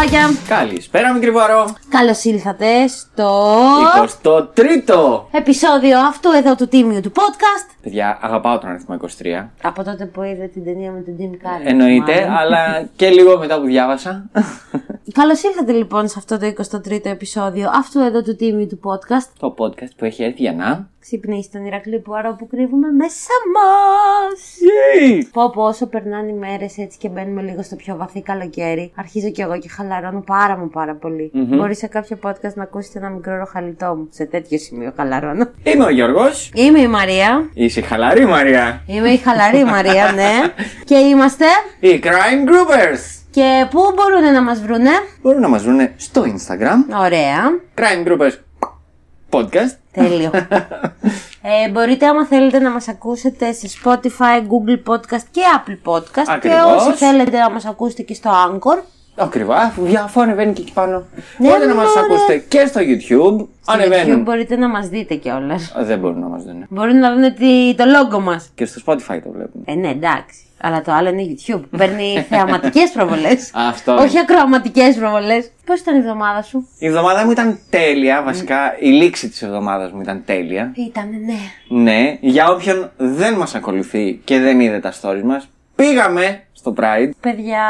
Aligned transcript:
Καλησπέρα, 0.00 0.26
ντεκτιβάκια. 0.26 0.48
Καλησπέρα, 0.48 1.12
μικρή 1.12 1.30
βαρό. 1.30 1.74
Καλώς 1.90 2.24
ήλθατε 2.24 2.86
στο 2.86 3.54
23ο! 4.22 5.22
επεισόδιο 5.30 5.98
αυτού 5.98 6.30
εδώ 6.30 6.54
του 6.54 6.68
τίμιου 6.68 7.00
του 7.00 7.12
podcast. 7.14 7.76
Παιδιά, 7.82 8.18
αγαπάω 8.20 8.58
τον 8.58 8.70
αριθμό 8.70 8.96
23. 9.00 9.48
Από 9.62 9.84
τότε 9.84 10.06
που 10.06 10.22
είδε 10.22 10.46
την 10.46 10.64
ταινία 10.64 10.90
με 10.90 11.00
τον 11.00 11.16
Jim 11.18 11.34
Carrey. 11.46 11.64
Εννοείται, 11.66 12.12
μάλλον. 12.12 12.36
αλλά 12.36 12.88
και 12.96 13.08
λίγο 13.08 13.38
μετά 13.38 13.60
που 13.60 13.66
διάβασα. 13.66 14.30
Καλώς 15.12 15.42
ήρθατε 15.42 15.72
λοιπόν 15.72 16.08
σε 16.08 16.14
αυτό 16.18 16.38
το 16.38 16.46
23ο 16.46 17.04
επεισόδιο 17.06 17.70
αυτού 17.74 17.98
εδώ 17.98 18.22
του 18.22 18.36
τίμιου 18.36 18.66
του 18.66 18.80
podcast. 18.84 19.28
το 19.38 19.54
podcast 19.58 19.90
που 19.96 20.04
έχει 20.04 20.22
έρθει 20.22 20.42
για 20.42 20.52
να. 20.52 20.88
Ξυπνήστε 21.00 21.58
τον 21.58 21.66
Ηρακλή 21.66 21.98
που 21.98 22.14
άρα 22.14 22.34
που 22.34 22.46
κρύβουμε 22.46 22.90
μέσα 22.90 23.32
μας. 23.54 24.40
Yay! 24.60 25.22
Πω 25.32 25.50
πω 25.50 25.62
όσο 25.62 25.86
περνάνε 25.86 26.30
οι 26.30 26.34
μέρες 26.34 26.78
έτσι 26.78 26.98
και 26.98 27.08
μπαίνουμε 27.08 27.42
λίγο 27.42 27.62
στο 27.62 27.76
πιο 27.76 27.96
βαθύ 27.96 28.22
καλοκαίρι, 28.22 28.92
αρχίζω 28.96 29.30
κι 29.30 29.40
εγώ 29.40 29.58
και 29.58 29.68
χαλαρώνω 29.68 30.22
πάρα 30.26 30.56
μου 30.56 30.68
πάρα 30.68 30.94
πολύ. 30.94 31.30
Μπορείς 31.34 31.79
σε 31.80 31.86
κάποιο 31.86 32.18
podcast 32.22 32.54
να 32.54 32.62
ακούσετε 32.62 32.98
ένα 32.98 33.08
μικρό 33.08 33.36
ροχαλιτό 33.36 33.94
μου. 33.96 34.08
Σε 34.10 34.24
τέτοιο 34.24 34.58
σημείο 34.58 34.92
χαλαρώνω. 34.96 35.48
Είμαι 35.62 35.84
ο 35.84 35.90
Γιώργος. 35.90 36.50
Είμαι 36.54 36.80
η 36.80 36.88
Μαρία. 36.88 37.50
Είσαι 37.54 37.80
χαλαρή, 37.80 38.26
Μαρία. 38.26 38.82
Είμαι 38.86 39.08
η 39.08 39.16
χαλαρή 39.16 39.64
Μαρία, 39.64 40.12
ναι. 40.20 40.32
και 40.84 40.94
είμαστε. 40.94 41.44
Οι 41.80 42.00
Crime 42.02 42.48
Groupers. 42.48 43.22
Και 43.30 43.66
πού 43.70 43.80
μπορούν 43.94 44.32
να 44.32 44.42
μας 44.42 44.60
βρουνε. 44.60 44.90
Μπορούν 45.22 45.40
να 45.40 45.48
μας 45.48 45.62
βρουν 45.62 45.88
στο 45.96 46.22
Instagram. 46.22 47.00
Ωραία. 47.00 47.60
Crime 47.74 48.08
Groupers 48.08 48.32
Podcast. 49.30 49.76
Τέλειο. 49.92 50.30
ε, 51.66 51.70
μπορείτε 51.70 52.06
άμα 52.06 52.26
θέλετε 52.26 52.58
να 52.58 52.70
μας 52.70 52.88
ακούσετε 52.88 53.52
σε 53.52 53.68
Spotify, 53.82 54.40
Google 54.40 54.92
Podcast 54.92 55.24
και 55.30 55.40
Apple 55.56 55.90
Podcast. 55.92 56.26
Ακριβώς. 56.26 56.84
Και 56.84 56.88
όσοι 56.88 56.92
θέλετε 56.92 57.38
να 57.38 57.50
μας 57.50 57.64
ακούσετε 57.64 58.02
και 58.02 58.14
στο 58.14 58.30
Anchor. 58.30 58.82
Ακριβά, 59.16 59.56
αφού 59.56 59.82
αφού 60.04 60.20
ανεβαίνει 60.20 60.52
και 60.52 60.62
εκεί 60.62 60.72
πάνω. 60.72 61.04
Ναι, 61.38 61.48
Μπορείτε 61.48 61.66
να 61.66 61.74
μας 61.74 61.86
μωρέ. 61.86 62.00
ακούσετε 62.00 62.36
και 62.48 62.66
στο 62.66 62.80
YouTube. 62.80 63.46
Στο 63.62 63.72
Ανεβαίνουν. 63.72 64.20
YouTube 64.20 64.24
μπορείτε 64.24 64.56
να 64.56 64.68
μας 64.68 64.88
δείτε 64.88 65.14
κιόλας. 65.14 65.74
Α, 65.78 65.84
Δεν 65.84 65.98
μπορούν 65.98 66.20
να 66.20 66.26
μας 66.26 66.42
δουν. 66.44 66.66
Μπορούν 66.68 66.98
να 66.98 67.12
δουν 67.14 67.34
τι, 67.34 67.74
το 67.76 67.84
λόγο 67.84 68.20
μας. 68.20 68.50
Και 68.54 68.64
στο 68.64 68.80
Spotify 68.86 69.18
το 69.24 69.30
βλέπουν. 69.30 69.62
Ε, 69.64 69.74
ναι, 69.74 69.88
εντάξει. 69.88 70.38
Αλλά 70.62 70.82
το 70.82 70.92
άλλο 70.92 71.08
είναι 71.08 71.22
YouTube. 71.28 71.60
Παίρνει 71.76 72.20
θεαματικές 72.30 72.90
προβολές. 72.90 73.50
Αυτό. 73.54 73.94
Όχι 73.94 74.18
ακροαματικές 74.18 74.96
προβολές. 74.96 75.50
Πώς 75.66 75.80
ήταν 75.80 75.94
η 75.94 75.98
εβδομάδα 75.98 76.42
σου; 76.42 76.68
Η 76.78 76.86
εβδομάδα 76.86 77.24
μου 77.24 77.30
ήταν 77.30 77.58
τέλεια, 77.70 78.22
βασικά 78.22 78.76
η 78.78 78.88
λήξη 78.88 79.28
της 79.28 79.42
εβδομάδας 79.42 79.92
μου 79.92 80.00
ήταν 80.00 80.22
τέλεια. 80.26 80.72
Ήτανε, 80.76 81.16
ναι. 81.26 81.82
Ναι, 81.82 82.16
για 82.20 82.48
όποιον 82.50 82.90
δεν 82.96 83.34
μας 83.34 83.54
ακολουθεί 83.54 84.20
και 84.24 84.38
δεν 84.38 84.60
είδε 84.60 84.78
τα 84.78 84.92
stories 85.00 85.22
μας, 85.24 85.48
πήγαμε 85.74 86.42
στο 86.60 86.74
Pride. 86.76 87.10
Παιδιά, 87.20 87.66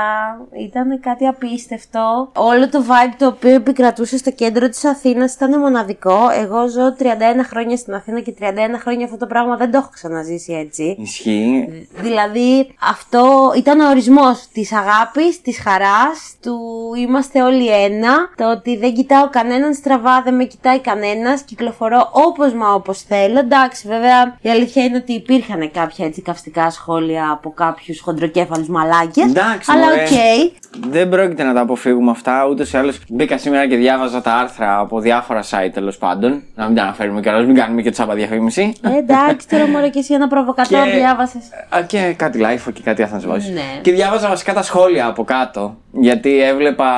ήταν 0.53 1.01
κάτι 1.01 1.27
απίστευτο. 1.27 2.31
Όλο 2.35 2.69
το 2.69 2.85
vibe 2.89 3.15
το 3.19 3.27
οποίο 3.27 3.55
επικρατούσε 3.55 4.19
στο 4.19 4.31
κέντρο 4.31 4.69
της 4.69 4.85
Αθήνας 4.85 5.35
ήταν 5.35 5.59
μοναδικό. 5.59 6.19
Εγώ 6.41 6.69
ζω 6.69 6.95
31 6.99 7.05
χρόνια 7.43 7.77
στην 7.77 7.95
Αθήνα 7.95 8.21
και 8.21 8.35
31 8.41 8.45
χρόνια 8.79 9.05
αυτό 9.05 9.17
το 9.17 9.27
πράγμα 9.27 9.57
δεν 9.57 9.71
το 9.71 9.79
έχω 9.79 9.89
ξαναζήσει 9.93 10.53
έτσι. 10.53 10.97
Ισχύει. 11.01 11.89
Δηλαδή, 11.93 12.75
αυτό 12.91 13.53
ήταν 13.57 13.81
ο 13.81 13.89
ορισμός 13.89 14.49
της 14.53 14.73
αγάπης, 14.73 15.43
της 15.43 15.61
χαράς, 15.61 16.35
του 16.43 16.59
είμαστε 16.97 17.43
όλοι 17.43 17.69
ένα, 17.83 18.15
το 18.37 18.51
ότι 18.51 18.77
δεν 18.77 18.95
κοιτάω 18.95 19.29
κανέναν 19.31 19.75
στραβά, 19.75 20.23
δεν 20.23 20.35
με 20.35 20.45
κοιτάει 20.45 20.81
κανένας, 20.81 21.43
κυκλοφορώ 21.43 22.09
όπως 22.13 22.53
μα 22.53 22.73
όπως 22.73 23.03
θέλω. 23.03 23.39
Εντάξει, 23.39 23.89
βέβαια, 23.89 24.37
η 24.41 24.51
αλήθεια 24.51 24.85
είναι 24.85 24.97
ότι 24.97 25.13
υπήρχαν 25.13 25.71
κάποια 25.71 26.07
έτσι 26.07 26.23
καυστικά 26.23 26.71
σχόλια 26.71 27.31
από 27.31 27.51
κάποιους 27.51 28.01
χοντροκέφαλους 28.01 28.69
μαλάκες. 28.81 29.25
Εντάξει, 29.25 29.71
αλλά 29.73 29.85
μωρέ. 29.85 30.03
οκ. 30.03 30.89
Δεν 30.91 31.09
πρόκειται 31.09 31.43
να 31.43 31.53
τα 31.55 31.61
αποφύγουμε 31.61 32.11
αυτά. 32.11 32.47
Ούτως 32.51 32.73
ή 32.73 32.77
άλλως 32.77 32.99
μπήκα 33.09 33.39
σήμερα 33.39 33.67
και 33.69 33.77
διάβαζα 33.77 34.21
τα 34.21 34.33
άρθρα 34.35 34.79
από 34.79 35.01
διάφορα 35.01 35.43
site 35.43 35.71
τέλος 35.73 35.99
πάντων. 35.99 36.43
Να 36.55 36.67
μην 36.67 36.75
τα 36.77 36.83
αναφέρουμε 36.83 37.21
κιόλας, 37.21 37.47
μην 37.47 37.55
κάνουμε 37.55 37.83
και 37.83 37.91
τσάπα 37.91 38.15
διαφήμιση. 38.15 38.73
Ε, 38.83 38.97
εντάξει, 38.97 39.49
τώρα 39.49 39.67
μωρέ 39.67 39.89
και 39.89 39.99
εσύ 39.99 40.15
ένα 40.15 40.29
προβοκατόρ 40.29 40.85
Και- 40.85 40.91
διάβασες. 40.91 41.43
Α, 41.69 41.83
και 41.83 42.15
κάτι 42.17 42.41
live 42.43 42.73
και 42.73 42.81
κάτι 42.85 43.07
Athens 43.11 43.31
Voice. 43.33 43.53
Ναι. 43.55 43.81
Και 43.83 43.93
διάβαζα 43.93 44.29
βασικά 44.29 44.53
τα 44.53 44.63
σχόλια 44.63 45.07
από 45.07 45.25
κάτω. 45.25 45.77
Γιατί 45.93 46.43
έβλεπα 46.43 46.91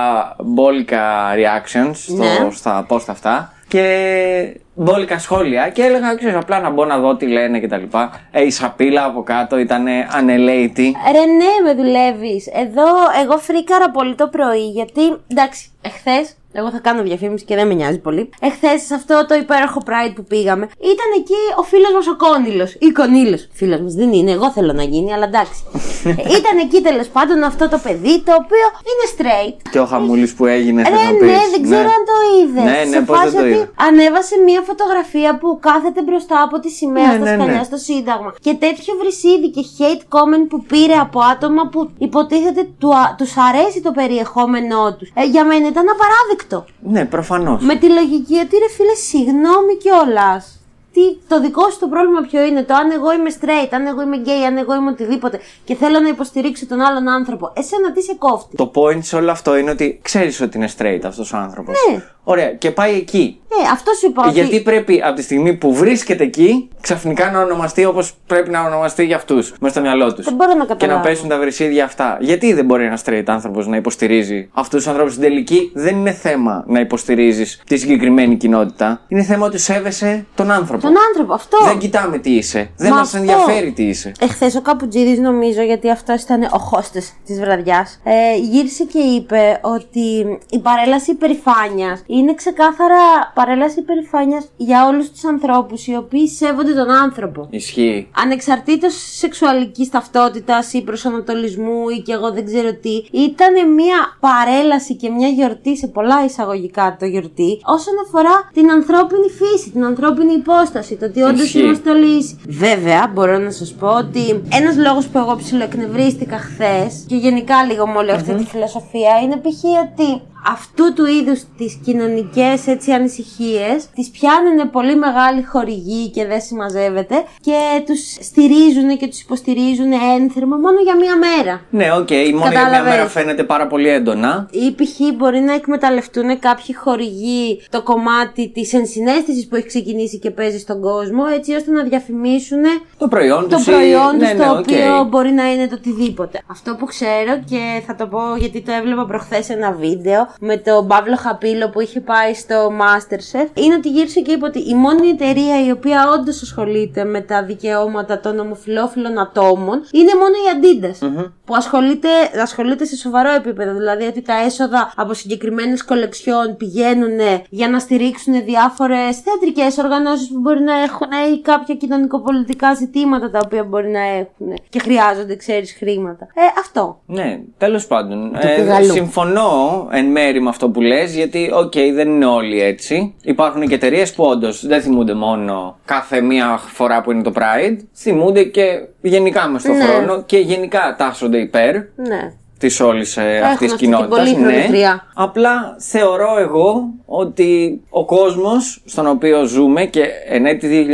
μπόλικα 0.44 1.02
reactions 1.34 1.90
στο, 1.92 2.14
Ναι. 2.14 2.50
στα 2.52 2.86
post 2.88 3.04
αυτά. 3.08 3.52
Και 3.72 4.60
μπόλικα 4.74 5.18
σχόλια. 5.18 5.68
Και 5.68 5.82
έλεγα, 5.82 6.14
ξέρω, 6.14 6.38
απλά 6.38 6.60
να 6.60 6.70
μπω 6.70 6.84
να 6.84 6.98
δω 6.98 7.16
τι 7.16 7.26
λένε 7.26 7.60
κτλ. 7.60 7.82
Ε, 8.30 8.44
η 8.44 8.50
σαπίλα 8.50 9.04
από 9.04 9.22
κάτω 9.22 9.58
ήταν 9.58 9.86
ανελέητη. 10.10 10.96
Ρε 11.12 11.24
ναι, 11.24 11.74
με 11.74 11.82
δουλεύεις. 11.82 12.46
Εδώ 12.46 12.84
εγώ 13.22 13.38
φρίκαρα 13.38 13.90
πολύ 13.90 14.14
το 14.14 14.28
πρωί 14.28 14.68
γιατί 14.68 15.00
εντάξει, 15.28 15.70
εχθές. 15.82 16.36
Εγώ 16.52 16.70
θα 16.70 16.78
κάνω 16.78 17.02
διαφήμιση 17.02 17.44
και 17.44 17.54
δεν 17.54 17.66
με 17.66 17.74
νοιάζει 17.74 17.98
πολύ. 17.98 18.30
Εχθές 18.40 18.82
σε 18.82 18.94
αυτό 18.94 19.26
το 19.28 19.34
υπέροχο 19.34 19.80
Pride 19.88 20.12
που 20.14 20.24
πήγαμε, 20.24 20.64
ήταν 20.92 21.08
εκεί 21.18 21.40
ο 21.60 21.62
φίλος 21.62 21.92
μας 21.94 22.06
ο 22.06 22.16
Κόνιλος. 22.16 22.70
Ή 22.78 22.88
Κονίλος. 22.90 23.48
Φίλος 23.52 23.80
μας 23.80 23.94
δεν 23.94 24.12
είναι, 24.12 24.30
εγώ 24.30 24.50
θέλω 24.50 24.72
να 24.72 24.82
γίνει, 24.82 25.12
αλλά 25.12 25.24
εντάξει. 25.24 25.60
Ε, 26.04 26.10
ήταν 26.38 26.54
εκεί 26.64 26.80
τέλος 26.82 27.08
πάντων 27.08 27.42
αυτό 27.42 27.68
το 27.68 27.78
παιδί 27.84 28.14
το 28.28 28.32
οποίο 28.42 28.66
είναι 28.88 29.04
straight. 29.14 29.56
Και 29.70 29.78
ο 29.80 29.86
χαμούλης 29.86 30.34
που 30.34 30.46
έγινε, 30.46 30.82
θες 30.82 30.90
Ρε 30.92 31.04
να 31.04 31.10
ναι, 31.12 31.18
πεις. 31.18 31.50
δεν 31.54 31.62
ξέρω 31.62 31.88
αν 31.98 32.02
το 32.10 32.16
είδες. 32.38 32.64
Ναι, 32.70 32.78
ναι, 32.90 32.96
σε 32.96 33.00
πώς 33.00 33.16
φάση 33.18 33.30
δεν 33.30 33.40
το 33.40 33.46
ότι 33.46 33.54
είδα. 33.56 33.68
ανέβασε 33.88 34.34
μια 34.48 34.60
φωτογραφία 34.68 35.30
που 35.40 35.48
κάθεται 35.68 36.00
μπροστά 36.02 36.42
από 36.46 36.56
τη 36.60 36.68
σημαία 36.70 37.06
Ναι, 37.06 37.12
στα 37.14 37.24
ναι, 37.24 37.34
σκαλιά 37.36 37.62
ναι. 37.62 37.68
στο 37.70 37.76
Σύνταγμα. 37.88 38.30
Και 38.46 38.52
τέτοιο 38.64 38.92
βρυσίδι 39.00 39.48
και 39.56 39.62
hate 39.78 40.02
comment 40.16 40.44
που 40.50 40.58
πήρε 40.70 40.96
από 41.06 41.18
άτομα 41.32 41.62
που 41.72 41.80
υποτίθεται 41.98 42.62
του, 42.80 42.90
τους 43.18 43.32
αρέσει 43.48 43.78
το 43.86 43.90
περιεχόμενό 43.98 44.82
τους. 44.98 45.08
Ε, 45.14 45.24
για 45.34 45.44
μένα 45.44 45.66
ήταν 45.74 45.86
απαράδεκτο. 45.94 46.40
Ναι, 46.82 47.04
προφανώς. 47.04 47.62
Με 47.64 47.76
τη 47.76 47.88
λογική 47.88 48.38
ότι 48.38 48.56
ρε 48.56 48.68
φίλε, 48.68 48.94
συγγνώμη 48.94 49.76
κιόλας. 49.76 50.61
Τι, 50.92 51.00
το 51.28 51.40
δικό 51.40 51.70
σου 51.70 51.78
το 51.78 51.86
πρόβλημα 51.88 52.20
ποιο 52.30 52.42
είναι, 52.44 52.62
το 52.62 52.74
αν 52.74 52.90
εγώ 52.90 53.12
είμαι 53.12 53.30
straight, 53.40 53.68
αν 53.70 53.86
εγώ 53.86 54.02
είμαι 54.02 54.16
gay, 54.24 54.44
αν 54.46 54.56
εγώ 54.56 54.74
είμαι 54.74 54.90
οτιδήποτε 54.90 55.40
και 55.64 55.74
θέλω 55.74 56.00
να 56.00 56.08
υποστηρίξω 56.08 56.66
τον 56.66 56.80
άλλον 56.80 57.08
άνθρωπο. 57.08 57.52
Εσένα 57.56 57.92
τι 57.92 58.02
σε 58.02 58.14
κόφτει; 58.18 58.56
Το 58.56 58.70
point 58.74 58.98
σε 59.02 59.16
όλο 59.16 59.30
αυτό 59.30 59.56
είναι 59.56 59.70
ότι 59.70 59.98
ξέρεις 60.02 60.40
ότι 60.40 60.56
είναι 60.56 60.68
straight 60.78 61.00
αυτός 61.06 61.32
ο 61.32 61.36
άνθρωπος. 61.36 61.74
Ναι. 61.90 62.02
Ωραία, 62.24 62.52
και 62.52 62.70
πάει 62.70 62.94
εκεί. 62.96 63.40
Ε, 63.48 63.68
αυτό 63.72 63.92
σου 64.00 64.06
είπα. 64.06 64.22
ότι- 64.24 64.32
Γιατί 64.34 64.60
πρέπει 64.60 65.02
από 65.04 65.14
τη 65.16 65.22
στιγμή 65.22 65.54
που 65.54 65.74
βρίσκεται 65.74 66.24
εκεί, 66.24 66.68
ξαφνικά 66.80 67.30
να 67.30 67.40
ονομαστεί 67.40 67.84
όπως 67.84 68.14
πρέπει 68.26 68.50
να 68.50 68.60
ονομαστεί 68.62 69.04
για 69.04 69.16
αυτούς, 69.16 69.54
μέσα 69.60 69.74
στο 69.74 69.82
μυαλό 69.82 70.14
τους. 70.14 70.24
Δεν 70.24 70.34
μπορώ 70.34 70.52
να 70.52 70.64
Και 70.64 70.68
να 70.68 70.74
καταλάβω. 70.74 71.02
πέσουν 71.02 71.28
τα 71.28 71.38
βρυσίδια 71.38 71.84
αυτά. 71.84 72.16
Γιατί 72.20 72.52
δεν 72.52 72.64
μπορεί 72.64 72.84
ένας 72.84 73.02
straight 73.06 73.22
άνθρωπος 73.26 73.66
να 73.66 73.76
υποστηρίζει; 73.76 74.48
Αυτούς 74.52 74.78
τους 74.82 74.86
ανθρώπους 74.86 75.12
στην 75.14 75.24
τελική, 75.24 75.70
δεν 75.74 75.96
είναι 75.96 76.12
θέμα 76.12 76.64
να 76.66 76.80
υποστηρίζεις 76.80 77.62
τη 77.66 77.76
συγκεκριμένη 77.76 78.36
κοινότητα. 78.36 79.00
Είναι 79.08 79.22
θέμα 79.22 79.46
ότι 79.46 79.58
σέβεσαι 79.58 80.26
τον 80.34 80.50
άνθρωπο. 80.50 80.81
Τον 80.82 80.94
άνθρωπο, 81.08 81.32
αυτό. 81.34 81.58
Δεν 81.64 81.78
κοιτάμε 81.78 82.18
τι 82.18 82.30
είσαι. 82.30 82.70
Δεν 82.76 82.90
Μα 82.90 82.96
μας 82.96 83.06
αυτό. 83.14 83.18
ενδιαφέρει 83.18 83.72
τι 83.72 83.82
είσαι. 83.82 84.12
Εχθές 84.20 84.54
ο 84.54 84.60
Καπουτζίδη, 84.62 85.20
νομίζω, 85.20 85.62
γιατί 85.62 85.90
αυτός 85.90 86.22
ήταν 86.22 86.42
ο 86.42 86.58
χώστε 86.58 87.02
της 87.26 87.40
βραδιάς, 87.40 88.00
ε, 88.04 88.36
γύρισε 88.36 88.84
και 88.84 88.98
είπε 88.98 89.60
ότι 89.62 90.38
η 90.50 90.58
παρέλαση 90.58 91.10
υπερηφάνειας 91.10 92.02
είναι 92.06 92.34
ξεκάθαρα 92.34 93.32
παρέλαση 93.34 93.78
υπερηφάνειας 93.78 94.44
για 94.56 94.86
όλους 94.86 95.10
τους 95.10 95.24
ανθρώπους 95.24 95.86
οι 95.86 95.94
οποίοι 95.96 96.28
σέβονται 96.28 96.72
τον 96.74 96.90
άνθρωπο. 96.90 97.46
Ισχύει. 97.50 98.08
Ανεξαρτήτως 98.16 98.94
σεξουαλικής 99.18 99.88
ταυτότητας 99.90 100.72
ή 100.72 100.82
προσανατολισμού 100.82 101.88
ή 101.88 101.98
και 101.98 102.12
εγώ 102.12 102.32
δεν 102.32 102.44
ξέρω 102.44 102.74
τι, 102.74 103.04
ήταν 103.10 103.72
μια 103.74 104.16
παρέλαση 104.20 104.94
και 104.94 105.10
μια 105.10 105.28
γιορτή 105.28 105.76
σε 105.76 105.86
πολλά 105.86 106.24
εισαγωγικά 106.24 106.96
το 106.98 107.06
γιορτή 107.06 107.60
όσον 107.64 107.94
αφορά 108.06 108.50
την 108.52 108.70
ανθρώπινη 108.70 109.28
φύση, 109.28 109.70
την 109.70 109.84
ανθρώπινη 109.84 110.32
υπόσταση, 110.32 110.70
το 110.72 111.04
ότι 111.06 111.22
όντως 111.22 111.44
Ισχύει. 111.44 111.58
είμαστε 111.58 111.90
όλοι 111.90 112.06
ίσοι. 112.18 112.36
Βέβαια, 112.48 113.10
μπορώ 113.14 113.38
να 113.38 113.50
σας 113.50 113.72
πω 113.72 113.86
ότι 113.86 114.42
ένας 114.52 114.76
λόγος 114.76 115.06
που 115.06 115.18
εγώ 115.18 115.36
ψιλοεκνευρίστηκα 115.36 116.38
χθες 116.38 117.04
και 117.06 117.16
γενικά 117.16 117.64
λίγο 117.64 117.86
με 117.86 117.96
όλη 117.98 118.10
αυτή 118.10 118.34
τη 118.34 118.44
φιλοσοφία 118.44 119.18
είναι 119.22 119.36
π.χ. 119.36 119.64
ότι 119.64 120.22
αυτού 120.46 120.92
του 120.94 121.06
είδους 121.06 121.40
τις 121.56 121.78
κοινωνικές 121.84 122.60
ανησυχίες 122.94 123.86
τις 123.94 124.10
πιάνουν 124.10 124.70
πολύ 124.70 124.96
μεγάλοι 124.96 125.42
χορηγοί 125.42 126.08
και 126.08 126.26
δεν 126.26 126.40
συμμαζεύεται 126.40 127.14
και 127.40 127.82
τους 127.86 128.00
στηρίζουν 128.20 128.98
και 128.98 129.06
τους 129.06 129.20
υποστηρίζουν 129.20 129.92
ένθερμα 130.18 130.56
μόνο 130.56 130.80
για 130.80 130.96
μία 130.96 131.16
μέρα. 131.16 131.60
Ναι, 131.70 131.92
οκ, 131.92 132.06
okay. 132.10 132.30
μόνο 132.32 132.50
για 132.50 132.68
μία 132.68 132.82
μέρα 132.82 133.06
φαίνεται 133.06 133.44
πάρα 133.44 133.66
πολύ 133.66 133.88
έντονα. 133.88 134.48
Ή 134.50 134.74
π.χ. 134.74 135.16
μπορεί 135.16 135.40
να 135.40 135.54
εκμεταλλευτούν 135.54 136.38
κάποιοι 136.38 136.74
χορηγοί 136.74 137.60
το 137.70 137.82
κομμάτι 137.82 138.48
της 138.48 138.72
ενσυναίσθησης 138.72 139.48
που 139.48 139.56
έχει 139.56 139.66
ξεκινήσει 139.66 140.18
και 140.18 140.30
παίζει 140.30 140.58
στον 140.58 140.80
κόσμο, 140.80 141.22
έτσι 141.34 141.54
ώστε 141.54 141.70
να 141.70 141.82
διαφημίσουν 141.82 142.62
το 142.98 143.08
προϊόν 143.08 143.48
τους, 143.48 143.64
το 143.64 143.70
προϊόν 143.70 144.16
ναι, 144.16 144.32
ναι, 144.32 144.44
το 144.44 144.50
okay. 144.50 144.58
οποίο 144.58 145.04
μπορεί 145.08 145.30
να 145.30 145.52
είναι 145.52 145.66
το 145.66 145.74
οτιδήποτε. 145.74 146.42
Αυτό 146.46 146.74
που 146.74 146.84
ξέρω 146.84 147.40
και 147.50 147.82
θα 147.86 147.94
το 147.94 148.06
πω 148.06 148.20
γιατί 148.38 148.60
το 148.60 148.72
έβλεπα 148.72 149.06
προχθές 149.06 149.48
ένα 149.48 149.72
βίντεο 149.72 150.31
με 150.40 150.56
τον 150.56 150.86
Παύλο 150.86 151.16
Χαπίλο 151.16 151.68
που 151.68 151.80
είχε 151.80 152.00
πάει 152.00 152.34
στο 152.34 152.70
Masterchef 152.80 153.46
είναι 153.54 153.74
ότι 153.74 153.88
γύρισε 153.88 154.20
και 154.20 154.32
είπε 154.32 154.44
ότι 154.44 154.58
η 154.58 154.74
μόνη 154.74 155.08
εταιρεία 155.08 155.66
η 155.66 155.70
οποία 155.70 156.10
όντως 156.18 156.42
ασχολείται 156.42 157.04
με 157.04 157.20
τα 157.20 157.44
δικαιώματα 157.44 158.20
των 158.20 158.38
ομοφυλόφιλων 158.38 159.18
ατόμων 159.18 159.84
είναι 159.92 160.12
μόνο 160.14 160.34
η 160.42 160.46
Adidas. 160.54 161.30
Που 161.44 161.54
ασχολείται, 161.54 162.08
ασχολείται 162.42 162.84
σε 162.84 162.96
σοβαρό 162.96 163.30
επίπεδο. 163.30 163.72
Δηλαδή 163.74 164.04
ότι 164.04 164.22
τα 164.22 164.34
έσοδα 164.44 164.92
από 164.96 165.14
συγκεκριμένες 165.14 165.84
κολεξιόν 165.84 166.56
πηγαίνουν 166.56 167.18
για 167.48 167.68
να 167.68 167.78
στηρίξουν 167.78 168.44
διάφορες 168.44 169.20
θεατρικές 169.20 169.78
οργανώσεις 169.78 170.28
που 170.28 170.38
μπορεί 170.38 170.60
να 170.60 170.78
έχουν 170.78 171.08
ή 171.34 171.40
κάποια 171.40 171.74
κοινωνικοπολιτικά 171.74 172.74
ζητήματα 172.74 173.30
τα 173.30 173.40
οποία 173.44 173.64
μπορεί 173.64 173.88
να 173.88 174.00
έχουν 174.00 174.58
και 174.68 174.78
χρειάζονται, 174.78 175.36
ξέρεις, 175.36 175.72
χρήματα. 175.78 176.26
Ε, 176.34 176.40
αυτό. 176.60 177.00
Ναι, 177.06 177.40
τέλος 177.58 177.86
πάντων. 177.86 178.34
Ε, 178.34 178.82
συμφωνώ 178.82 179.88
εν 179.90 180.06
μέρει 180.22 180.40
με 180.40 180.48
αυτό 180.48 180.68
που 180.70 180.80
λες, 180.80 181.14
γιατί, 181.14 181.50
οκ, 181.54 181.72
okay, 181.72 181.90
δεν 181.94 182.08
είναι 182.08 182.26
όλοι 182.26 182.62
έτσι. 182.62 183.14
Υπάρχουν 183.22 183.68
και 183.68 183.74
εταιρείες 183.74 184.12
που 184.14 184.24
όντως 184.24 184.66
δεν 184.66 184.82
θυμούνται 184.82 185.14
μόνο 185.14 185.78
κάθε 185.84 186.20
μία 186.20 186.60
φορά 186.66 187.00
που 187.00 187.10
είναι 187.12 187.22
το 187.22 187.32
Pride, 187.34 187.76
θυμούνται 187.96 188.42
και 188.42 188.64
γενικά 189.00 189.48
μες 189.48 189.62
στον 189.62 189.76
Ναι. 189.76 189.84
χρόνο 189.84 190.22
και 190.22 190.38
γενικά 190.38 190.94
τάσσονται 190.98 191.38
υπέρ 191.38 191.74
Ναι. 191.96 192.32
Της 192.62 192.80
όλης 192.80 193.18
αυτής 193.18 193.42
αυτή 193.42 193.66
την 193.66 193.76
κοινότητας. 193.76 194.18
πολύχρονη 194.18 194.62
χρειά. 194.62 195.06
Απλά 195.14 195.76
θεωρώ 195.78 196.38
εγώ 196.38 196.88
ότι 197.06 197.80
ο 197.90 198.04
κόσμος 198.04 198.82
στον 198.84 199.06
οποίο 199.06 199.44
ζούμε 199.44 199.84
και 199.84 200.02
εν 200.28 200.46
έτη 200.46 200.86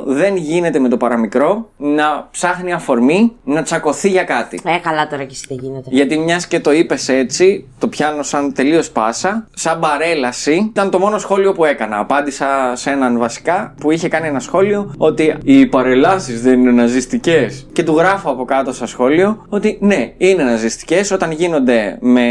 2022 0.00 0.02
δεν 0.04 0.36
γίνεται 0.36 0.78
με 0.78 0.88
το 0.88 0.96
παραμικρό 0.96 1.70
να 1.76 2.28
ψάχνει 2.30 2.72
αφορμή 2.72 3.32
να 3.44 3.62
τσακωθεί 3.62 4.08
για 4.08 4.24
κάτι. 4.24 4.60
Ε, 4.64 4.78
καλά 4.82 5.06
τώρα 5.06 5.24
και 5.24 5.32
εσύ 5.32 5.44
δεν 5.48 5.58
γίνεται. 5.62 5.88
Γιατί 5.92 6.18
μιας 6.18 6.46
και 6.46 6.60
το 6.60 6.72
είπες 6.72 7.08
έτσι, 7.08 7.68
το 7.78 7.88
πιάνω 7.88 8.22
σαν 8.22 8.52
τελείως 8.52 8.90
πάσα. 8.90 9.48
Σαν 9.54 9.80
παρέλαση, 9.80 10.66
ήταν 10.70 10.90
το 10.90 10.98
μόνο 10.98 11.18
σχόλιο 11.18 11.52
που 11.52 11.64
έκανα. 11.64 11.98
Απάντησα 11.98 12.72
σε 12.74 12.90
έναν 12.90 13.18
βασικά 13.18 13.74
που 13.80 13.90
είχε 13.90 14.08
κάνει 14.08 14.26
ένα 14.26 14.40
σχόλιο 14.40 14.94
ότι 14.96 15.36
οι 15.44 15.66
παρελάσεις 15.66 16.42
δεν 16.42 16.60
είναι 16.60 16.70
ναζιστικές. 16.70 17.66
Και 17.72 17.82
του 17.82 17.96
γράφω 17.96 18.30
από 18.30 18.44
κάτω 18.44 18.72
στα 18.72 18.86
σχόλιο 18.86 19.44
ότι 19.48 19.78
ναι, 19.80 20.12
είναι 20.16 20.42
ναζιστικές 20.42 20.72
όταν 21.12 21.30
γίνονται 21.30 21.98
με 22.00 22.28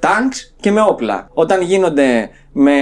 τάγκ 0.00 0.30
και 0.60 0.70
με 0.70 0.80
όπλα. 0.80 1.28
Όταν 1.34 1.62
γίνονται 1.62 2.30
με 2.56 2.72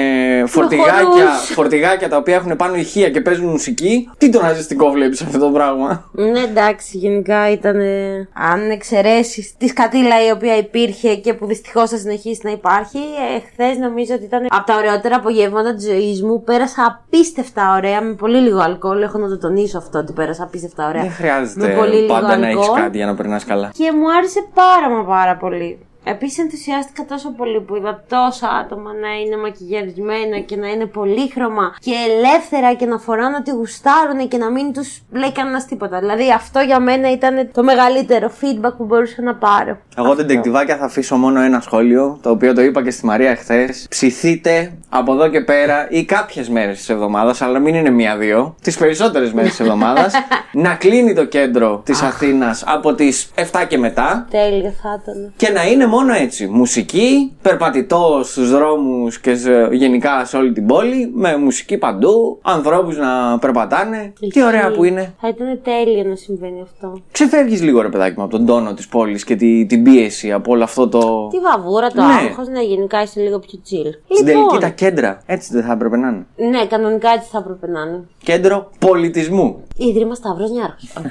φορτηγάκια, 0.46 1.04
χορούς. 1.04 1.50
φορτηγάκια 1.54 2.08
τα 2.08 2.16
οποία 2.16 2.34
έχουν 2.34 2.56
πάνω 2.56 2.74
ηχεία 2.74 3.10
και 3.10 3.20
παίζουν 3.20 3.46
μουσική, 3.50 4.10
τι 4.18 4.30
το 4.30 4.40
ναζιστικό 4.42 4.90
βλέπει 4.90 5.24
αυτό 5.24 5.38
το 5.38 5.50
πράγμα; 5.50 6.08
Ναι, 6.12 6.40
εντάξει, 6.40 6.98
γενικά 6.98 7.50
ήταν. 7.50 7.80
ε, 7.80 8.28
Αν 8.52 8.70
εξαιρέσεις 8.70 9.56
τη 9.56 9.68
σκατήλα 9.68 10.26
η 10.26 10.30
οποία 10.30 10.56
υπήρχε 10.56 11.14
και 11.16 11.34
που 11.34 11.46
δυστυχώς 11.46 11.90
θα 11.90 11.96
συνεχίσει 11.96 12.40
να 12.42 12.50
υπάρχει, 12.50 12.98
ε, 12.98 13.40
χθες 13.52 13.76
νομίζω 13.78 14.14
ότι 14.14 14.24
ήταν 14.24 14.46
από 14.50 14.66
τα 14.66 14.74
ωραιότερα 14.76 15.16
απογεύματα 15.16 15.74
της 15.74 15.84
ζωής 15.84 16.22
μου. 16.22 16.42
Πέρασα 16.42 17.00
απίστευτα 17.06 17.74
ωραία 17.76 18.00
με 18.02 18.12
πολύ 18.14 18.38
λίγο 18.38 18.58
αλκοόλ. 18.60 19.02
Έχω 19.02 19.18
να 19.18 19.28
το 19.28 19.38
τονίσω 19.38 19.78
αυτό 19.78 19.98
ότι 19.98 20.12
πέρασα 20.12 20.42
απίστευτα 20.42 20.88
ωραία. 20.88 21.02
Δεν 21.02 21.10
χρειάζεται 21.12 21.66
με 21.66 21.74
πολύ 21.74 21.94
λίγο 21.94 22.06
πάντα 22.12 22.36
να 22.36 22.46
έχεις 22.46 22.58
αλκοόλ. 22.60 22.80
κάτι 22.80 22.96
για 22.96 23.06
να 23.06 23.14
περνάς 23.14 23.44
καλά. 23.44 23.70
Και 23.76 23.92
μου 23.92 24.12
άρεσε 24.18 24.44
πάρα 24.54 24.88
μα 24.94 25.04
πάρα 25.04 25.36
πολύ. 25.36 25.78
Επίσης 26.04 26.38
ενθουσιάστηκα 26.38 27.04
τόσο 27.04 27.30
πολύ 27.30 27.60
που 27.60 27.76
είδα 27.76 28.04
τόσα 28.08 28.48
άτομα 28.48 28.90
να 28.92 29.08
είναι 29.24 29.36
μακιγιαρισμένα 29.36 30.38
και 30.38 30.56
να 30.56 30.68
είναι 30.68 30.86
πολύχρωμα 30.86 31.74
και 31.78 31.92
ελεύθερα 32.08 32.74
και 32.74 32.86
να 32.86 32.98
φοράνε 32.98 33.36
ότι 33.36 33.50
γουστάρουν 33.50 34.28
και 34.28 34.36
να 34.36 34.50
μην 34.50 34.72
τους 34.72 35.02
λέει 35.10 35.32
κανένας 35.32 35.66
τίποτα. 35.66 35.98
Δηλαδή 35.98 36.32
αυτό 36.32 36.60
για 36.60 36.80
μένα 36.80 37.12
ήταν 37.12 37.50
το 37.52 37.62
μεγαλύτερο 37.62 38.30
feedback 38.40 38.72
που 38.76 38.84
μπορούσα 38.84 39.22
να 39.22 39.34
πάρω. 39.34 39.78
Εγώ 39.96 40.16
την 40.16 40.26
τεκτιβάκια 40.26 40.76
θα 40.76 40.84
αφήσω 40.84 41.16
μόνο 41.16 41.40
ένα 41.40 41.60
σχόλιο, 41.60 42.18
το 42.22 42.30
οποίο 42.30 42.54
το 42.54 42.62
είπα 42.62 42.82
και 42.82 42.90
στη 42.90 43.06
Μαρία 43.06 43.36
χθες. 43.36 43.86
Ψηθείτε 43.88 44.72
από 44.88 45.12
εδώ 45.12 45.28
και 45.28 45.40
πέρα 45.40 45.86
ή 45.90 46.04
κάποιες 46.04 46.48
μέρες 46.48 46.78
της 46.78 46.88
εβδομάδας, 46.88 47.42
αλλά 47.42 47.58
μην 47.58 47.74
είναι 47.74 47.90
μία-δύο, 47.90 48.54
τις 48.62 48.76
περισσότερες 48.76 49.32
μέρες 49.32 49.50
της 49.50 49.60
εβδομάδας, 49.60 50.14
να 50.52 50.74
κλείνει 50.74 51.14
το 51.14 51.24
κέντρο 51.24 51.82
της 51.84 52.02
Αθήνας 52.02 52.64
από 52.66 52.94
τις 52.94 53.30
7 53.52 53.64
και 53.68 53.78
μετά. 53.78 54.26
Τέλειο 54.30 54.74
θα 54.82 55.00
ήταν. 55.02 55.32
Και 55.36 55.50
να 55.50 55.66
είναι 55.66 55.86
μόνο 55.96 56.12
έτσι. 56.12 56.46
Μουσική, 56.46 57.32
περπατητός 57.42 58.30
στους 58.30 58.50
δρόμους 58.50 59.20
και 59.20 59.34
σε- 59.34 59.68
γενικά 59.72 60.24
σε 60.24 60.36
όλη 60.36 60.52
την 60.52 60.66
πόλη, 60.66 61.10
με 61.14 61.36
μουσική 61.36 61.76
παντού, 61.78 62.38
ανθρώπους 62.42 62.96
να 62.96 63.38
περπατάνε. 63.38 64.12
Τι 64.32 64.44
ωραία 64.44 64.70
που 64.72 64.84
είναι. 64.84 65.14
Θα 65.20 65.28
ήταν 65.28 65.60
τέλειο 65.62 66.04
να 66.04 66.16
συμβαίνει 66.16 66.60
αυτό. 66.62 66.98
Ξεφεύγεις 67.12 67.62
λίγο 67.62 67.80
ρε 67.82 67.88
παιδάκι 67.88 68.14
μου 68.18 68.22
από 68.24 68.36
τον 68.36 68.46
τόνο 68.46 68.74
της 68.74 68.88
πόλης 68.88 69.24
και 69.24 69.36
τη, 69.36 69.66
την 69.66 69.82
πίεση 69.82 70.32
από 70.32 70.52
όλο 70.52 70.62
αυτό 70.64 70.88
το... 70.88 71.28
Τη 71.30 71.38
βαβούρα, 71.38 71.88
το 71.88 72.02
Ναι. 72.02 72.12
άγχος, 72.12 72.48
ναι, 72.48 72.62
γενικά 72.62 73.02
είσαι 73.02 73.20
λίγο 73.20 73.38
πιο 73.38 73.58
chill. 73.70 74.14
Στην 74.14 74.26
τελική 74.26 74.58
τα 74.60 74.68
κέντρα. 74.68 75.22
Έτσι 75.26 75.52
δεν 75.52 75.62
θα 75.62 75.72
έπρεπε 75.72 75.96
να 75.96 76.08
είναι. 76.08 76.48
Ναι, 76.50 76.66
κανονικά 76.66 77.10
έτσι 77.10 77.28
θα 77.32 77.38
έπρεπε 77.38 77.66
να 77.68 77.80
είναι. 77.80 78.04
Κέντρο 78.22 78.70
πολιτισμού. 78.78 79.62
Ίδρυμα 79.76 80.14
Σταυρός 80.14 80.50
Νιάρχος. 80.50 80.92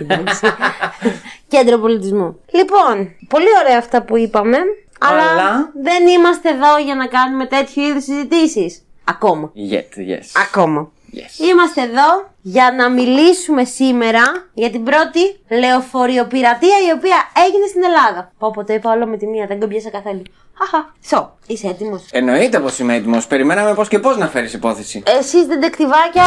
Όχι, 1.51 1.59
εντάξει. 1.59 1.65
Κέντρο 1.65 1.77
πολιτισμού. 1.79 2.39
Λοιπόν, 2.51 3.15
πολύ 3.27 3.47
ωραία 3.63 3.77
αυτά 3.77 4.01
που 4.03 4.17
είπαμε. 4.17 4.57
Αλλά, 4.99 5.31
Αλλά- 5.31 5.71
δεν 5.81 6.07
είμαστε 6.07 6.49
εδώ 6.49 6.77
για 6.85 6.95
να 6.95 7.07
κάνουμε 7.07 7.45
τέτοιου 7.45 7.81
είδους 7.83 8.03
συζητήσεις. 8.03 8.81
Ακόμα. 9.03 9.51
Yet, 9.71 9.97
yes. 10.11 10.25
Ακόμα. 10.47 10.91
yes. 11.13 11.43
Είμαστε 11.49 11.81
εδώ 11.81 12.29
για 12.41 12.73
να 12.77 12.89
μιλήσουμε 12.89 13.63
σήμερα 13.63 14.23
για 14.53 14.69
την 14.69 14.83
πρώτη 14.83 15.39
λεωφορειοπειρατεία 15.49 16.77
η 16.87 16.91
οποία 16.97 17.17
έγινε 17.45 17.67
στην 17.67 17.83
Ελλάδα. 17.83 18.31
Πω 18.39 18.51
πω 18.51 18.63
το 18.65 18.73
είπα 18.73 18.91
όλο 18.91 19.07
με 19.07 19.17
τη 19.17 19.27
μία, 19.27 19.45
δεν 19.47 19.59
κομπιέσα 19.59 19.89
καθόλου. 19.89 20.21
Χαχα. 20.61 20.93
Σο, 21.05 21.37
είσαι 21.47 21.67
έτοιμος; 21.67 22.03
Εννοείται 22.11 22.59
πως 22.59 22.79
είμαι 22.79 22.95
έτοιμος. 22.95 23.27
Περιμέναμε 23.27 23.73
πώς 23.73 23.87
και 23.87 23.99
πώς 23.99 24.17
να 24.17 24.27
φέρεις 24.27 24.53
υπόθεση. 24.53 25.03
Εσείς 25.19 25.45
δεν 25.45 25.61
τεκτιβάκια. 25.61 26.23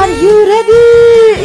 Are 0.00 0.12
you 0.22 0.34
ready? 0.50 0.80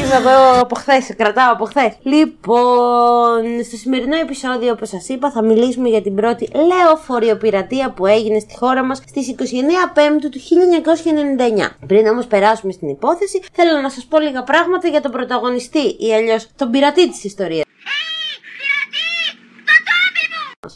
Είμαι 0.04 0.16
εγώ 0.16 0.60
από 0.60 0.76
χθες, 0.76 1.16
κρατάω 1.18 1.52
από 1.52 1.66
χθες. 1.66 1.94
Λοιπόν, 2.02 3.64
στο 3.68 3.78
σημερινό 3.78 4.16
επεισόδιο, 4.16 4.72
όπως 4.72 4.90
σας 4.90 5.10
είπα, 5.10 5.32
θα 5.32 5.44
μιλήσουμε 5.44 5.90
για 5.90 6.02
την 6.02 6.16
πρώτη 6.16 6.50
λεωφορειοπειρατεία 6.54 7.92
που 7.92 8.06
έγινε 8.06 8.40
στη 8.40 8.56
χώρα 8.58 8.84
μας 8.84 8.98
στις 9.08 9.28
29 9.28 9.92
Πέμπτου 9.94 10.30
του 10.30 10.40
1999. 10.40 11.70
Πριν 11.88 12.08
όμως 12.08 12.26
περάσουμε 12.26 12.72
στην 12.72 12.90
υπόθεση, 12.90 13.42
θέλω 13.54 13.82
να 13.82 13.90
σας 13.90 14.06
πω 14.06 14.20
λίγα 14.20 14.44
πράγματα 14.44 14.88
για 14.88 15.02
τον 15.02 15.12
πρωταγωνιστή 15.12 15.96
ή 16.00 16.14
αλλιώς 16.14 16.48
τον 16.56 16.70
πειρατή 16.70 17.10
της 17.10 17.24
ιστορίας. 17.24 17.64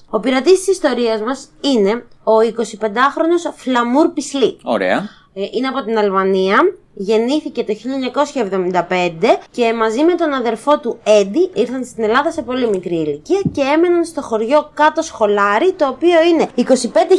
Ο 0.10 0.20
πειρατής 0.20 0.60
της 0.60 0.68
ιστορίας 0.68 1.22
μας 1.22 1.50
είναι 1.62 2.06
ο 2.24 2.34
25χρονος 2.40 3.54
Φλαμούρ 3.56 4.10
Πισλή. 4.10 4.60
Ωραία. 4.64 5.10
Ε, 5.34 5.42
είναι 5.52 5.68
από 5.68 5.84
την 5.84 5.98
Αλβανία. 5.98 6.58
Γεννήθηκε 6.94 7.64
το 7.64 7.74
1975 7.74 9.20
και 9.52 9.74
μαζί 9.74 10.04
με 10.04 10.16
τον 10.16 10.34
αδερφό 10.34 10.80
του 10.80 11.00
Έντι 11.04 11.50
ήρθαν 11.54 11.86
στην 11.86 12.04
Ελλάδα 12.04 12.32
σε 12.32 12.42
πολύ 12.42 12.70
μικρή 12.70 12.96
ηλικία 12.96 13.42
και 13.52 13.62
έμεναν 13.62 14.06
στο 14.06 14.22
χωριό 14.22 14.72
κάτω 14.74 15.02
Σχολάρι, 15.02 15.74
το 15.74 15.88
οποίο 15.88 16.24
είναι 16.24 16.48
25 16.56 16.64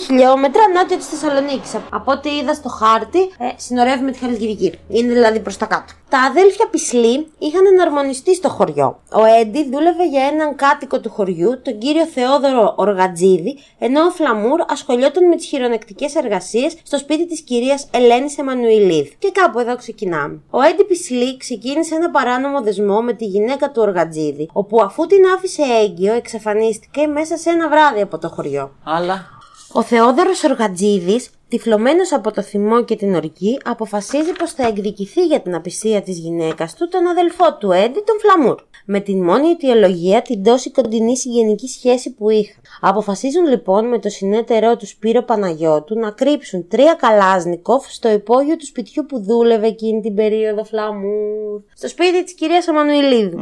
χιλιόμετρα 0.07 0.63
νότια 0.75 0.97
της 0.97 1.07
Θεσσαλονίκης. 1.07 1.75
Από 1.91 2.13
ό,τι 2.13 2.29
είδα 2.29 2.55
στο 2.55 2.69
χάρτη, 2.69 3.19
ε, 3.19 3.47
συνορεύει 3.57 4.05
με 4.05 4.11
τη 4.11 4.19
Χαλκιδική. 4.19 4.79
Είναι 4.89 5.13
δηλαδή 5.13 5.41
προς 5.41 5.57
τα 5.57 5.67
κάτω. 5.67 5.93
Τα 6.09 6.19
αδέλφια 6.19 6.67
Πισλή 6.71 7.27
είχαν 7.39 7.67
εναρμονιστεί 7.67 8.35
στο 8.35 8.49
χωριό. 8.49 9.01
Ο 9.13 9.25
Έντι 9.41 9.71
δούλευε 9.71 10.07
για 10.07 10.25
έναν 10.33 10.57
κάτοικο 10.57 11.01
του 11.01 11.11
χωριού, 11.11 11.61
τον 11.63 11.79
κύριο 11.79 12.07
Θεόδωρο 12.07 12.75
Οργατζίδη, 12.77 13.59
ενώ 13.79 14.01
ο 14.01 14.11
Φλαμούρ 14.11 14.61
ασχολιόταν 14.69 15.29
με 15.29 15.37
τις 15.37 15.47
χειρονακτικέ 15.47 16.07
εργασίες 16.17 16.77
στο 16.83 16.99
σπίτι 16.99 17.27
της 17.27 17.41
κυρίας 17.41 17.87
Ελένης 17.91 18.39
Εμμανουηλίδη. 18.39 19.13
Και 19.19 19.31
κάπου 19.31 19.60
εδώ 19.61 19.77
ξεκινάμε. 19.77 20.41
Ο 20.51 20.61
Έντι 20.61 20.85
Πισλή 20.85 21.37
ξεκίνησε 21.37 21.95
ένα 21.95 22.11
παράνομο 22.11 22.63
δεσμό 22.63 23.01
με 23.03 23.13
τη 23.13 23.25
γυναίκα 23.25 23.71
του 23.71 23.83
Οργατζίδη, 23.83 24.49
όπου 24.53 24.83
αφού 24.83 25.07
την 25.07 25.19
άφησε 25.37 25.63
έγκυο, 25.63 26.15
εξαφανίστηκε 26.15 27.07
μέσα 27.07 27.37
σε 27.37 27.51
ένα 27.51 27.69
βράδυ 27.69 28.01
από 28.01 28.19
το 28.19 28.29
χωριό. 28.29 28.75
Αλλά... 28.85 29.39
Ο 29.73 29.83
Θεόδωρος 29.83 30.45
Οργατζίδης 30.45 31.31
Τυφλωμένος 31.51 32.13
από 32.13 32.33
το 32.33 32.43
θυμό 32.43 32.85
και 32.85 32.97
την 32.97 33.15
οργή, 33.15 33.59
αποφασίζει 33.65 34.33
πως 34.39 34.53
θα 34.53 34.67
εκδικηθεί 34.67 35.27
για 35.27 35.41
την 35.41 35.55
απιστία 35.55 36.03
της 36.03 36.19
γυναίκας 36.19 36.75
του 36.75 36.89
τον 36.89 37.07
αδελφό 37.07 37.57
του 37.57 37.71
Έντι, 37.71 38.03
τον 38.05 38.17
Φλαμούρ. 38.21 38.61
Με 38.85 39.01
την 39.01 39.23
μόνη 39.25 39.49
αιτιολογία 39.49 40.23
την 40.23 40.43
τόση 40.43 40.71
κοντινή 40.71 41.17
συγγενική 41.17 41.69
σχέση 41.69 42.15
που 42.15 42.31
είχαν. 42.31 42.63
Αποφασίζουν 42.81 43.47
λοιπόν 43.47 43.89
με 43.89 43.99
το 43.99 44.09
συνέταιρό 44.09 44.77
τους 44.77 44.89
Σπύρο 44.89 45.23
Παναγιώτου 45.23 45.99
να 45.99 46.11
κρύψουν 46.11 46.69
τρία 46.69 46.95
καλάζνικοφ 46.95 47.93
στο 47.93 48.11
υπόγειο 48.11 48.57
του 48.57 48.67
σπιτιού 48.67 49.07
που 49.07 49.21
δούλευε 49.23 49.67
εκείνη 49.67 50.01
την 50.01 50.15
περίοδο 50.15 50.65
Φλαμούρ. 50.65 51.63
Στο 51.75 51.89
σπίτι 51.89 52.25
της 52.25 52.33
κυρίας 52.33 52.69
Μανουηλίδου. 52.69 53.39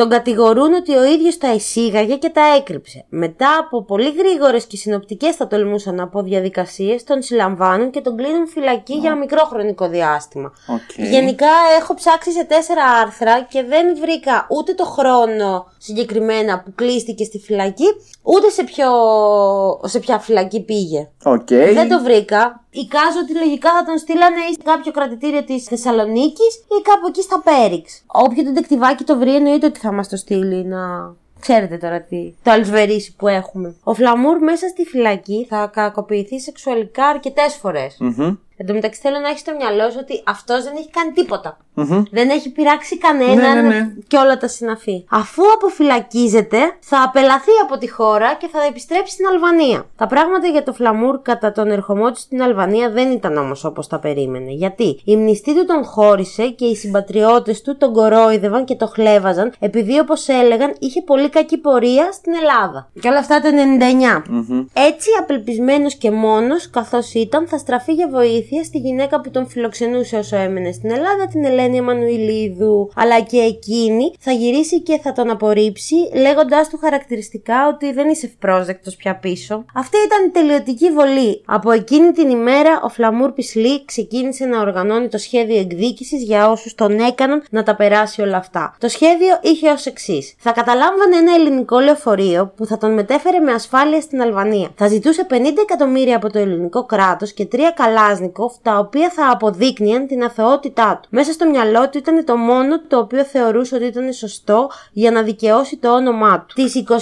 Τον 0.00 0.08
κατηγορούν 0.08 0.74
ότι 0.74 0.96
ο 0.96 1.04
ίδιος 1.04 1.38
τα 1.38 1.52
εισήγαγε 1.54 2.16
και 2.16 2.28
τα 2.28 2.40
έκρυψε. 2.56 3.04
Μετά 3.08 3.58
από 3.60 3.84
πολύ 3.84 4.10
γρήγορες 4.10 4.64
και 4.64 4.76
συνοπτικές 4.76 5.36
θα 5.36 5.46
τολμούσαν 5.46 5.94
να 5.94 6.08
πω 6.08 6.22
διαδικασίες, 6.22 7.04
τον 7.04 7.22
συλλαμβάνουν 7.22 7.90
και 7.90 8.00
τον 8.00 8.16
κλείνουν 8.16 8.46
φυλακή 8.48 8.94
για 8.94 9.14
μικρό 9.14 9.44
χρονικό 9.44 9.88
διάστημα. 9.88 10.52
Οκ. 10.66 11.06
Γενικά 11.08 11.48
έχω 11.80 11.94
ψάξει 11.94 12.32
σε 12.32 12.44
τέσσερα 12.44 12.84
άρθρα 12.84 13.42
και 13.42 13.62
δεν 13.62 13.96
βρήκα 14.00 14.46
ούτε 14.50 14.74
το 14.74 14.84
χρόνο 14.84 15.66
συγκεκριμένα 15.78 16.60
που 16.60 16.72
κλείστηκε 16.74 17.24
στη 17.24 17.38
φυλακή, 17.38 17.86
ούτε 18.22 18.48
σε, 18.48 18.64
ποιο... 18.64 18.88
σε 19.84 19.98
ποια 19.98 20.18
φυλακή 20.18 20.60
πήγε. 20.60 21.08
Οκ. 21.24 21.48
Δεν 21.48 21.88
το 21.88 22.02
βρήκα. 22.02 22.59
Εικάζω 22.70 23.18
ότι 23.22 23.34
λογικά 23.34 23.72
θα 23.72 23.84
τον 23.84 23.98
στείλανε 23.98 24.40
ή 24.50 24.52
σε 24.52 24.62
κάποιο 24.64 24.92
κρατητήριο 24.92 25.44
της 25.44 25.64
Θεσσαλονίκης 25.64 26.54
ή 26.56 26.82
κάπου 26.82 27.06
εκεί 27.06 27.22
στα 27.22 27.42
πέριξ. 27.42 28.02
Όποιο 28.06 28.44
ντετεκτιβάκι 28.44 29.04
το 29.04 29.18
βρει, 29.18 29.34
εννοείται 29.34 29.66
ότι 29.66 29.78
θα 29.78 29.92
μας 29.92 30.08
το 30.08 30.16
στείλει 30.16 30.64
να. 30.64 31.14
Ξέρετε 31.40 31.76
τώρα 31.76 32.02
τι. 32.02 32.34
Το 32.42 32.50
αλισβερίσι 32.50 33.14
που 33.16 33.28
έχουμε. 33.28 33.76
Ο 33.84 33.94
Φλαμούρ 33.94 34.38
μέσα 34.38 34.68
στη 34.68 34.84
φυλακή 34.84 35.46
θα 35.48 35.70
κακοποιηθεί 35.72 36.40
σεξουαλικά 36.40 37.06
αρκετές 37.06 37.54
φορές. 37.54 37.96
Μμμ. 37.98 38.36
Εν 38.56 38.66
τω 38.66 38.72
μεταξύ 38.72 39.00
θέλω 39.00 39.18
να 39.18 39.28
έχεις 39.28 39.40
στο 39.40 39.54
μυαλό 39.54 39.90
σου 39.90 39.98
ότι 40.00 40.22
αυτός 40.26 40.64
δεν 40.64 40.76
έχει 40.76 40.90
κάνει 40.90 41.12
τίποτα. 41.12 41.58
Μμμ. 41.88 42.02
Δεν 42.10 42.28
έχει 42.28 42.50
πειράξει 42.50 42.98
κανέναν 42.98 43.36
Ναι, 43.36 43.62
ναι, 43.62 43.68
ναι. 43.68 43.92
και 44.06 44.16
όλα 44.16 44.36
τα 44.36 44.48
συναφή. 44.48 45.04
Αφού 45.10 45.42
αποφυλακίζεται, 45.54 46.58
θα 46.80 47.02
απελαθεί 47.02 47.50
από 47.62 47.78
τη 47.78 47.90
χώρα 47.90 48.34
και 48.34 48.48
θα 48.52 48.58
επιστρέψει 48.68 49.12
στην 49.12 49.26
Αλβανία. 49.26 49.86
Τα 49.96 50.06
πράγματα 50.06 50.46
για 50.46 50.62
το 50.62 50.72
Φλαμούρ 50.72 51.18
κατά 51.22 51.52
τον 51.52 51.70
ερχομό 51.70 52.10
του 52.10 52.18
στην 52.18 52.42
Αλβανία 52.42 52.90
δεν 52.90 53.10
ήταν 53.10 53.36
όμως 53.36 53.64
όπως 53.64 53.86
τα 53.86 53.98
περίμενε. 53.98 54.50
Γιατί; 54.52 55.00
Η 55.04 55.16
μνηστή 55.16 55.54
του 55.54 55.64
τον 55.64 55.84
χώρισε 55.84 56.48
και 56.48 56.64
οι 56.64 56.76
συμπατριώτες 56.76 57.62
του 57.62 57.76
τον 57.76 57.92
κορόιδευαν 57.92 58.64
και 58.64 58.74
το 58.74 58.86
χλέβαζαν 58.86 59.52
επειδή 59.58 59.98
όπως 59.98 60.28
έλεγαν 60.28 60.74
είχε 60.78 61.02
πολύ 61.02 61.28
κακή 61.28 61.58
πορεία 61.58 62.12
στην 62.12 62.32
Ελλάδα. 62.34 62.90
Και 63.00 63.08
όλα 63.08 63.18
αυτά 63.18 63.40
το 63.40 63.48
99. 63.48 64.22
Μμμ. 64.28 64.66
Έτσι, 64.72 65.08
απελπισμένος 65.20 65.94
και 65.94 66.10
μόνος, 66.10 66.70
καθώς 66.70 67.14
ήταν, 67.14 67.46
θα 67.46 67.58
στραφεί 67.58 67.92
για 67.92 68.08
βοήθεια 68.08 68.64
στη 68.64 68.78
γυναίκα 68.78 69.20
που 69.20 69.30
τον 69.30 69.46
φιλοξενούσε 69.48 70.16
όσο 70.16 70.36
έμενε 70.36 70.72
στην 70.72 70.90
Ελλάδα, 70.90 71.26
την 71.26 71.44
Ελένη 71.44 71.69
Εμμανουηλίδου. 71.76 72.90
Αλλά 72.94 73.20
και 73.20 73.38
εκείνη 73.38 74.12
θα 74.18 74.32
γυρίσει 74.32 74.80
και 74.80 74.98
θα 75.02 75.12
τον 75.12 75.30
απορρίψει, 75.30 75.94
λέγοντάς 76.14 76.68
του 76.68 76.78
χαρακτηριστικά 76.78 77.68
ότι 77.68 77.92
δεν 77.92 78.08
είσαι 78.08 78.26
ευπρόσδεκτος 78.26 78.96
πια 78.96 79.16
πίσω. 79.16 79.64
Αυτή 79.74 79.96
ήταν 80.06 80.26
η 80.26 80.30
τελειωτική 80.30 80.90
βολή. 80.90 81.42
Από 81.46 81.70
εκείνη 81.70 82.12
την 82.12 82.30
ημέρα, 82.30 82.80
ο 82.82 82.88
Φλαμούρ 82.88 83.32
Πισλή 83.32 83.84
ξεκίνησε 83.84 84.44
να 84.44 84.60
οργανώνει 84.60 85.08
το 85.08 85.18
σχέδιο 85.18 85.58
εκδίκησης 85.58 86.22
για 86.22 86.50
όσους 86.50 86.74
τον 86.74 86.98
έκαναν 86.98 87.42
να 87.50 87.62
τα 87.62 87.76
περάσει 87.76 88.22
όλα 88.22 88.36
αυτά. 88.36 88.76
Το 88.78 88.88
σχέδιο 88.88 89.38
είχε 89.42 89.70
ως 89.70 89.86
εξής. 89.86 90.34
Θα 90.38 90.52
καταλάμβανε 90.52 91.16
ένα 91.16 91.34
ελληνικό 91.34 91.78
λεωφορείο 91.78 92.52
που 92.56 92.66
θα 92.66 92.78
τον 92.78 92.92
μετέφερε 92.92 93.38
με 93.38 93.52
ασφάλεια 93.52 94.00
στην 94.00 94.22
Αλβανία. 94.22 94.68
Θα 94.74 94.88
ζητούσε 94.88 95.26
50 95.30 95.34
εκατομμύρια 95.62 96.16
από 96.16 96.30
το 96.30 96.38
ελληνικό 96.38 96.84
κράτος 96.84 97.32
και 97.32 97.44
τρία 97.46 97.70
καλάζνικοφ, 97.70 98.54
τα 98.62 98.78
οποία 98.78 99.10
θα 99.10 99.30
αποδείκνυαν 99.30 100.06
την 100.06 100.22
αθωότητά 100.22 100.98
του. 101.02 101.08
Μέσα 101.10 101.32
στο 101.32 101.49
μυαλό 101.50 101.88
του 101.88 101.98
ήταν 101.98 102.24
το 102.24 102.36
μόνο 102.36 102.80
το 102.80 102.98
οποίο 102.98 103.24
θεωρούσε 103.24 103.74
ότι 103.74 103.84
ήταν 103.84 104.12
σωστό 104.12 104.70
για 104.92 105.10
να 105.10 105.22
δικαιώσει 105.22 105.76
το 105.76 105.94
όνομά 105.94 106.44
του. 106.48 106.54
Τις 106.54 106.84
28 106.88 106.94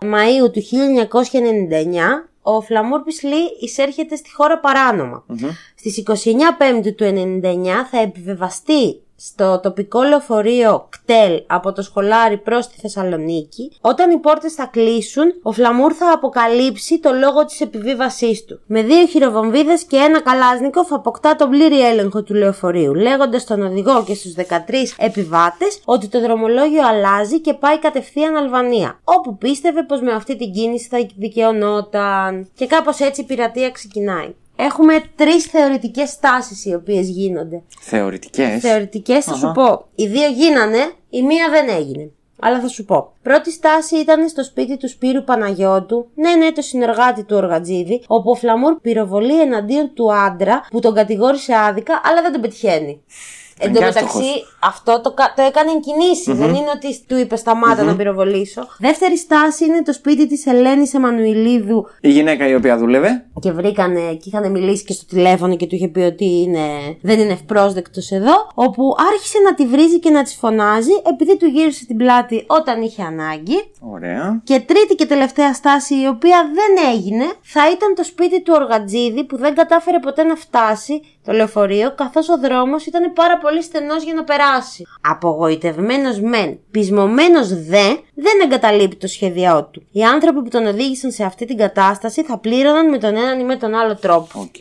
Μαΐου 0.00 0.52
του 0.52 0.62
1999 0.62 2.32
ο 2.42 2.60
Φλαμούρ 2.60 3.02
Πισλή 3.02 3.56
εισέρχεται 3.60 4.16
στη 4.16 4.32
χώρα 4.32 4.58
παράνομα. 4.58 5.24
Στις 5.74 6.02
29 6.06 6.12
Πέμπτου 6.58 6.94
του 6.94 7.04
1999 7.04 7.66
θα 7.90 8.00
επιβεβαστεί 8.00 9.01
στο 9.24 9.60
τοπικό 9.62 10.02
λεωφορείο 10.02 10.86
κτέλ 10.90 11.42
από 11.46 11.72
το 11.72 11.82
σχολάρι 11.82 12.36
προς 12.36 12.68
τη 12.68 12.80
Θεσσαλονίκη. 12.80 13.72
Όταν 13.80 14.10
οι 14.10 14.18
πόρτες 14.18 14.54
θα 14.54 14.66
κλείσουν, 14.66 15.24
ο 15.42 15.52
Φλαμούρ 15.52 15.92
θα 15.96 16.12
αποκαλύψει 16.12 16.98
το 17.00 17.12
λόγο 17.12 17.44
της 17.44 17.60
επιβίβασής 17.60 18.44
του. 18.44 18.60
Με 18.66 18.82
δύο 18.82 19.06
χειροβομβίδες 19.06 19.84
και 19.84 19.96
ένα 19.96 20.20
καλάζνικοφ 20.20 20.92
αποκτά 20.92 21.36
τον 21.36 21.50
πλήρη 21.50 21.86
έλεγχο 21.86 22.22
του 22.22 22.34
λεωφορείου, 22.34 22.94
λέγοντας 22.94 23.42
στον 23.42 23.62
οδηγό 23.62 24.04
και 24.04 24.14
στους 24.14 24.34
13 24.34 24.42
επιβάτες 24.96 25.80
ότι 25.84 26.08
το 26.08 26.20
δρομολόγιο 26.20 26.86
αλλάζει 26.86 27.40
και 27.40 27.54
πάει 27.54 27.78
κατευθείαν 27.78 28.36
Αλβανία, 28.36 29.00
όπου 29.04 29.36
πίστευε 29.36 29.82
πως 29.82 30.00
με 30.00 30.12
αυτή 30.12 30.36
την 30.36 30.52
κίνηση 30.52 30.88
θα 30.88 31.06
δικαιωνόταν. 31.16 32.48
Και 32.54 32.66
κάπως 32.66 32.98
έτσι 32.98 33.20
η 33.20 33.24
πειρατεία 33.24 33.70
ξεκινάει. 33.70 34.34
Έχουμε 34.64 35.02
τρεις 35.16 35.44
θεωρητικές 35.44 36.10
στάσεις 36.10 36.64
οι 36.64 36.74
οποίες 36.74 37.08
γίνονται. 37.08 37.62
Θεωρητικές; 37.80 38.60
Θεωρητικές 38.60 39.24
θα 39.24 39.34
σου 39.34 39.46
Αχα. 39.46 39.54
πω. 39.54 39.86
Οι 39.94 40.06
δύο 40.06 40.28
γίνανε, 40.28 40.92
η 41.10 41.22
μία 41.22 41.48
δεν 41.50 41.68
έγινε. 41.68 42.10
Αλλά 42.40 42.60
θα 42.60 42.68
σου 42.68 42.84
πω. 42.84 43.12
Πρώτη 43.22 43.52
στάση 43.52 43.96
ήταν 43.96 44.28
στο 44.28 44.44
σπίτι 44.44 44.76
του 44.76 44.88
Σπύρου 44.88 45.24
Παναγιώτου, 45.24 46.08
ναι, 46.14 46.34
ναι, 46.34 46.52
το 46.52 46.62
συνεργάτη 46.62 47.24
του 47.24 47.36
Οργατζίδη, 47.36 48.02
όπου 48.06 48.30
ο 48.30 48.34
Φλαμούρ 48.34 48.80
πυροβολεί 48.80 49.40
εναντίον 49.40 49.94
του 49.94 50.14
άντρα 50.14 50.66
που 50.70 50.80
τον 50.80 50.94
κατηγόρησε 50.94 51.54
άδικα, 51.54 52.00
αλλά 52.04 52.22
δεν 52.22 52.32
τον 52.32 52.40
πετυχαίνει. 52.40 53.02
Εν 53.66 53.72
τω 53.72 53.78
και 53.78 53.84
μεταξύ, 53.84 54.06
άστοχος. 54.18 54.56
αυτό 54.62 55.00
το, 55.00 55.12
κα- 55.12 55.32
το 55.36 55.42
έκανε 55.42 55.70
εν 55.70 55.80
κινηση 55.80 56.32
Δεν 56.32 56.48
είναι 56.54 56.70
ότι 56.74 57.04
του 57.06 57.16
είπε 57.18 57.36
σταμάτα 57.36 57.82
να 57.82 57.96
πυροβολήσω. 57.96 58.66
Δεύτερη 58.78 59.16
στάση 59.18 59.64
είναι 59.64 59.82
το 59.82 59.92
σπίτι 59.92 60.26
της 60.26 60.46
Ελένης 60.46 60.94
Εμμανουηλίδου 60.94 61.86
Η 62.00 62.10
γυναίκα 62.10 62.46
η 62.48 62.54
οποία 62.54 62.76
δούλευε. 62.78 63.24
και 63.40 63.52
βρήκανε 63.52 64.00
και 64.00 64.22
είχαν 64.32 64.50
μιλήσει 64.50 64.84
και 64.84 64.92
στο 64.92 65.06
τηλέφωνο 65.06 65.56
και 65.56 65.66
του 65.66 65.74
είχε 65.74 65.88
πει 65.88 66.00
ότι 66.00 66.24
είναι, 66.40 66.60
δεν 67.02 67.18
είναι 67.20 67.32
ευπρόσδεκτος 67.32 68.10
εδώ. 68.10 68.32
Όπου 68.54 68.94
άρχισε 69.12 69.38
να 69.38 69.54
τη 69.54 69.66
βρίζει 69.66 69.98
και 69.98 70.10
να 70.10 70.22
της 70.22 70.34
φωνάζει 70.34 70.92
επειδή 71.10 71.36
του 71.36 71.46
γύρισε 71.46 71.86
την 71.86 71.96
πλάτη 71.96 72.44
όταν 72.46 72.82
είχε 72.82 73.02
ανάγκη. 73.02 73.70
Ωραία. 73.80 74.40
Και 74.44 74.60
τρίτη 74.60 74.94
και 74.94 75.06
τελευταία 75.06 75.54
στάση, 75.54 75.94
η 75.94 76.06
οποία 76.06 76.50
δεν 76.54 76.92
έγινε, 76.94 77.24
θα 77.42 77.70
ήταν 77.70 77.94
το 77.94 78.04
σπίτι 78.04 78.42
του 78.42 78.52
Οργατζίδη 78.60 79.24
που 79.24 79.36
δεν 79.36 79.54
κατάφερε 79.54 79.98
ποτέ 79.98 80.22
να 80.22 80.34
φτάσει 80.34 81.02
το 81.24 81.32
λεωφορείο, 81.32 81.94
καθώς 81.94 82.28
ο 82.28 82.38
δρόμος 82.38 82.86
ήταν 82.86 83.12
πάρα 83.12 83.38
πολύ 83.38 83.62
στενός 83.62 84.04
για 84.04 84.14
να 84.14 84.24
περάσει. 84.24 84.86
Απογοητευμένος 85.00 86.20
μεν, 86.20 86.58
πεισμωμένος 86.70 87.48
δε, 87.48 87.86
δεν 88.14 88.40
εγκαταλείπει 88.44 88.96
το 88.96 89.06
σχέδιό 89.06 89.68
του. 89.72 89.86
Οι 89.92 90.02
άνθρωποι 90.02 90.42
που 90.42 90.48
τον 90.48 90.66
οδήγησαν 90.66 91.10
σε 91.10 91.24
αυτή 91.24 91.44
την 91.44 91.56
κατάσταση 91.56 92.22
θα 92.22 92.38
πλήρωναν 92.38 92.88
με 92.88 92.98
τον 92.98 93.16
έναν 93.16 93.40
ή 93.40 93.44
με 93.44 93.56
τον 93.56 93.74
άλλο 93.74 93.96
τρόπο. 93.96 94.40
Οκ. 94.40 94.56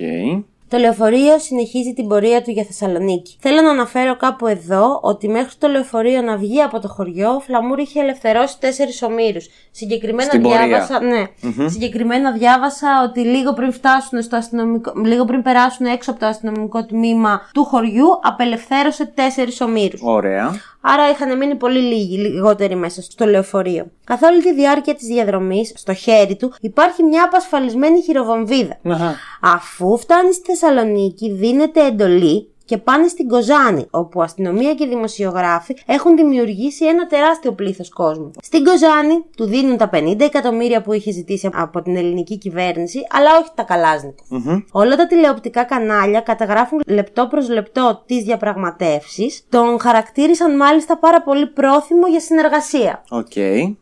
Το 0.72 0.78
λεωφορείο 0.78 1.40
συνεχίζει 1.40 1.94
την 1.94 2.08
πορεία 2.08 2.42
του 2.42 2.52
για 2.52 2.64
Θεσσαλονίκη. 2.64 3.36
Θέλω 3.40 3.62
να 3.62 3.70
αναφέρω 3.70 4.18
κάπου 4.18 4.48
εδώ 4.48 5.00
ότι 5.02 5.28
μέχρι 5.28 5.56
το 5.58 5.68
λεωφορείο 5.68 6.22
να 6.22 6.38
βγει 6.38 6.62
από 6.62 6.80
το 6.80 6.88
χωριό, 6.88 7.30
ο 7.30 7.40
Φλαμούρ 7.40 7.80
είχε 7.80 8.00
ελευθερώσει 8.00 8.60
τέσσερις 8.60 9.02
ομήρους. 9.02 9.48
Συγκεκριμένα 9.72 10.30
Στην 10.30 10.42
πορεία. 10.42 10.68
διάβασα. 10.68 11.02
Ναι. 11.02 11.24
Συγκεκριμένα 11.70 12.32
διάβασα 12.32 12.88
ότι 13.10 13.20
λίγο 13.20 13.54
πριν 13.54 13.72
φτάσουν 13.72 14.22
στο 14.22 14.36
αστυνομικό. 14.36 14.94
λίγο 15.06 15.26
πριν 15.26 15.42
περάσουν 15.42 15.86
έξω 15.86 16.12
από 16.12 16.20
το 16.20 16.26
αστυνομικό 16.26 16.86
τμήμα 16.86 17.42
του 17.54 17.64
χωριού, 17.64 18.08
απελευθέρωσε 18.24 19.06
τέσσερις 19.06 19.62
ομήρους. 19.62 20.02
Ωραία. 20.04 20.52
Άρα 20.82 21.10
είχαν 21.10 21.38
μείνει 21.38 21.56
πολύ 21.56 21.80
λίγοι, 21.80 22.18
λιγότεροι 22.18 22.76
μέσα 22.76 23.02
στο 23.02 23.26
λεωφορείο. 23.26 23.92
Καθ' 24.04 24.24
όλη 24.24 24.42
τη 24.42 24.54
διάρκεια 24.54 24.96
της 24.96 25.08
διαδρομής, 25.08 25.74
στο 25.76 25.94
χέρι 25.94 26.36
του 26.36 26.54
υπάρχει 26.62 27.04
μια 27.04 27.24
απασφαλισμένη 27.24 28.02
χειροβομβίδα. 28.02 28.78
Αχα. 28.84 29.16
Αφού 29.42 29.98
φτάνει 29.98 30.34
στη 30.34 30.46
Θεσσαλονίκη, 30.46 31.32
δίνεται 31.32 31.86
εντολή 31.86 32.51
και 32.72 32.78
πάνε 32.78 33.08
στην 33.08 33.28
Κοζάνη, 33.28 33.88
όπου 33.90 34.22
αστυνομία 34.22 34.74
και 34.74 34.86
δημοσιογράφοι 34.86 35.78
έχουν 35.86 36.16
δημιουργήσει 36.16 36.86
ένα 36.86 37.08
τεράστιο 37.08 37.52
πλήθος 37.52 37.90
κόσμου. 37.90 38.32
Στην 38.42 38.64
Κοζάνη 38.64 39.24
του 39.38 39.46
δίνουν 39.46 39.78
τα 39.78 39.90
50 39.94 40.20
εκατομμύρια 40.20 40.82
που 40.82 40.94
είχε 40.94 41.12
ζητήσει 41.12 41.50
από 41.54 41.82
την 41.82 41.96
ελληνική 41.96 42.38
κυβέρνηση, 42.38 43.00
αλλά 43.10 43.30
όχι 43.42 43.50
τα 43.56 43.64
καλάζνικοφ. 43.64 44.24
Μμμ. 44.28 44.60
Όλα 44.72 44.96
τα 44.96 45.08
τηλεοπτικά 45.08 45.64
κανάλια 45.64 46.20
καταγράφουν 46.20 46.82
λεπτό 46.88 47.28
προς 47.28 47.50
λεπτό 47.50 48.04
τις 48.06 48.24
διαπραγματεύσεις. 48.24 49.46
Τον 49.50 49.80
χαρακτήρισαν 49.80 50.56
μάλιστα 50.56 50.98
πάρα 50.98 51.22
πολύ 51.22 51.48
πρόθυμο 51.48 52.08
για 52.08 52.20
συνεργασία. 52.20 53.04
Οκ. 53.10 53.36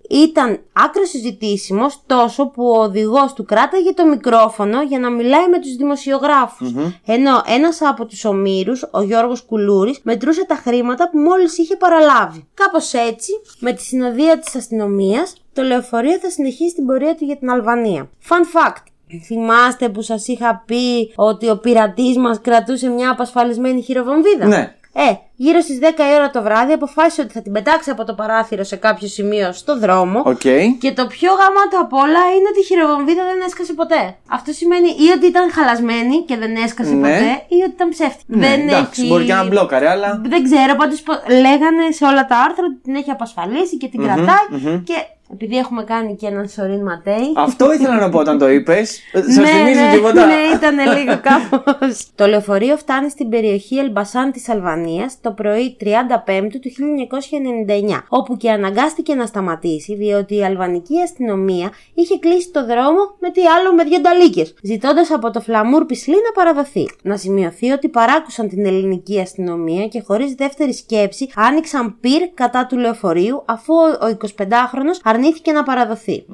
Ήταν 0.09 0.59
άκρως 0.73 1.05
συζητήσιμος 1.05 2.01
τόσο 2.05 2.47
που 2.47 2.63
ο 2.65 2.81
οδηγός 2.81 3.33
του 3.33 3.45
κράταγε 3.45 3.93
το 3.93 4.05
μικρόφωνο 4.05 4.81
για 4.81 4.99
να 4.99 5.09
μιλάει 5.09 5.47
με 5.49 5.59
τους 5.59 5.75
δημοσιογράφους. 5.75 6.73
Ενώ 7.05 7.41
ένας 7.45 7.81
από 7.81 8.05
τους 8.05 8.25
ομήρους, 8.25 8.78
ο 8.91 9.01
Γιώργος 9.01 9.41
Κουλούρης, 9.41 9.99
μετρούσε 10.03 10.45
τα 10.45 10.55
χρήματα 10.55 11.09
που 11.09 11.17
μόλις 11.17 11.57
είχε 11.57 11.75
παραλάβει. 11.75 12.47
Κάπως 12.53 12.93
έτσι, 12.93 13.31
με 13.59 13.73
τη 13.73 13.81
συνοδεία 13.81 14.39
της 14.39 14.55
αστυνομίας, 14.55 15.33
το 15.53 15.61
λεωφορείο 15.61 16.17
θα 16.17 16.29
συνεχίσει 16.29 16.75
την 16.75 16.85
πορεία 16.85 17.15
του 17.15 17.25
για 17.25 17.37
την 17.37 17.49
Αλβανία. 17.49 18.09
Fun 18.29 18.57
fact. 18.57 18.83
Θυμάστε 19.25 19.89
που 19.89 20.01
σας 20.01 20.27
είχα 20.27 20.63
πει 20.65 21.13
ότι 21.15 21.49
ο 21.49 21.57
πειρατής 21.57 22.17
μας 22.17 22.41
κρατούσε 22.41 22.89
μια 22.89 23.09
απασφαλισμένη 23.09 23.81
χειροβομβίδα; 23.81 24.45
Ναι. 24.45 24.75
Ε, 24.93 25.11
γύρω 25.35 25.59
στις 25.61 25.79
10 25.81 25.83
η 25.83 26.15
ώρα 26.15 26.29
το 26.29 26.41
βράδυ 26.41 26.73
αποφάσισε 26.73 27.21
ότι 27.21 27.33
θα 27.33 27.41
την 27.41 27.51
πετάξει 27.51 27.89
από 27.89 28.03
το 28.05 28.13
παράθυρο 28.13 28.63
σε 28.63 28.75
κάποιο 28.75 29.07
σημείο 29.07 29.51
στο 29.51 29.79
δρόμο. 29.79 30.21
Οκ. 30.25 30.45
Και 30.79 30.91
το 30.91 31.07
πιο 31.07 31.31
γαμάτο 31.31 31.77
απ' 31.81 31.93
όλα 31.93 32.21
είναι 32.35 32.47
ότι 32.51 32.59
η 32.59 32.63
χειροβομβίδα 32.63 33.23
δεν 33.23 33.39
έσκασε 33.45 33.73
ποτέ. 33.73 34.15
Αυτό 34.29 34.51
σημαίνει 34.51 34.87
ή 34.87 35.07
ότι 35.15 35.25
ήταν 35.25 35.51
χαλασμένη 35.51 36.23
και 36.27 36.37
δεν 36.37 36.55
έσκασε 36.55 36.93
Ναι. 36.93 37.01
ποτέ, 37.01 37.29
ή 37.47 37.57
ότι 37.65 37.73
ήταν 37.79 37.89
ψεύτικη. 37.89 38.35
Ναι, 38.35 38.47
δεν 38.47 38.67
εντάξει, 38.67 39.01
έχει... 39.01 39.09
μπορεί 39.09 39.25
και 39.25 39.33
να 39.33 39.45
μπλόκαρε, 39.47 39.89
αλλά. 39.89 40.21
Δεν 40.25 40.43
ξέρω, 40.43 40.75
πάντως 40.75 41.03
λέγανε 41.41 41.83
σε 41.91 42.05
όλα 42.05 42.25
τα 42.25 42.37
άρθρα 42.37 42.65
ότι 42.65 42.79
την 42.83 42.95
έχει 42.95 43.11
απασφαλίσει 43.11 43.77
και 43.77 43.87
την 43.87 44.03
κρατάει. 44.03 44.45
Και 44.83 44.95
επειδή 45.33 45.57
έχουμε 45.57 45.83
κάνει 45.83 46.15
και 46.15 46.27
έναν 46.27 46.47
Σορίν 46.47 46.81
Ματέι. 46.83 47.33
Αυτό 47.35 47.73
ήθελα 47.73 47.99
να 47.99 48.09
πω 48.09 48.19
όταν 48.19 48.37
το 48.37 48.49
είπες. 48.49 48.99
Σας 49.13 49.35
ναι, 49.35 49.45
θυμίζει 49.45 49.79
ναι, 49.79 49.91
τίποτα. 49.93 50.25
Ναι, 50.25 50.33
ήταν 50.55 50.97
λίγο 50.97 51.19
κάπως. 51.21 52.07
το 52.15 52.27
λεωφορείο 52.27 52.77
φτάνει 52.77 53.09
στην 53.09 53.29
περιοχή 53.29 53.77
Ελμπασάν 53.77 54.31
της 54.31 54.49
Αλβανίας 54.49 55.17
το 55.21 55.31
πρωί 55.31 55.77
35 55.81 55.85
του 56.51 56.69
1999, 57.89 58.01
όπου 58.07 58.37
και 58.37 58.51
αναγκάστηκε 58.51 59.15
να 59.15 59.25
σταματήσει 59.25 59.95
διότι 59.95 60.35
η 60.35 60.43
αλβανική 60.43 61.01
αστυνομία 61.01 61.71
είχε 61.93 62.17
κλείσει 62.19 62.51
το 62.51 62.65
δρόμο 62.65 63.15
με 63.19 63.31
τι 63.31 63.41
άλλο 63.45 63.73
με 63.73 63.83
δύο 63.83 63.99
νταλίκε, 63.99 64.45
ζητώντας 64.61 65.11
από 65.11 65.31
το 65.31 65.41
Φλαμούρ 65.41 65.85
Πισλή 65.85 66.15
να 66.15 66.31
παραδοθεί. 66.43 66.89
Να 67.01 67.17
σημειωθεί 67.17 67.71
ότι 67.71 67.87
παράκουσαν 67.87 68.49
την 68.49 68.65
ελληνική 68.65 69.19
αστυνομία 69.19 69.87
και 69.87 70.01
χωρίς 70.05 70.33
δεύτερη 70.33 70.73
σκέψη 70.73 71.29
άνοιξαν 71.35 71.97
πυρ 71.99 72.21
κατά 72.33 72.65
του 72.65 72.77
λεωφορείου 72.77 73.43
αφού 73.45 73.73
ο 73.73 74.17
25χρονο 74.37 74.93
αρνήθηκε 75.19 75.51
να 75.51 75.63
παραδοθει 75.63 76.25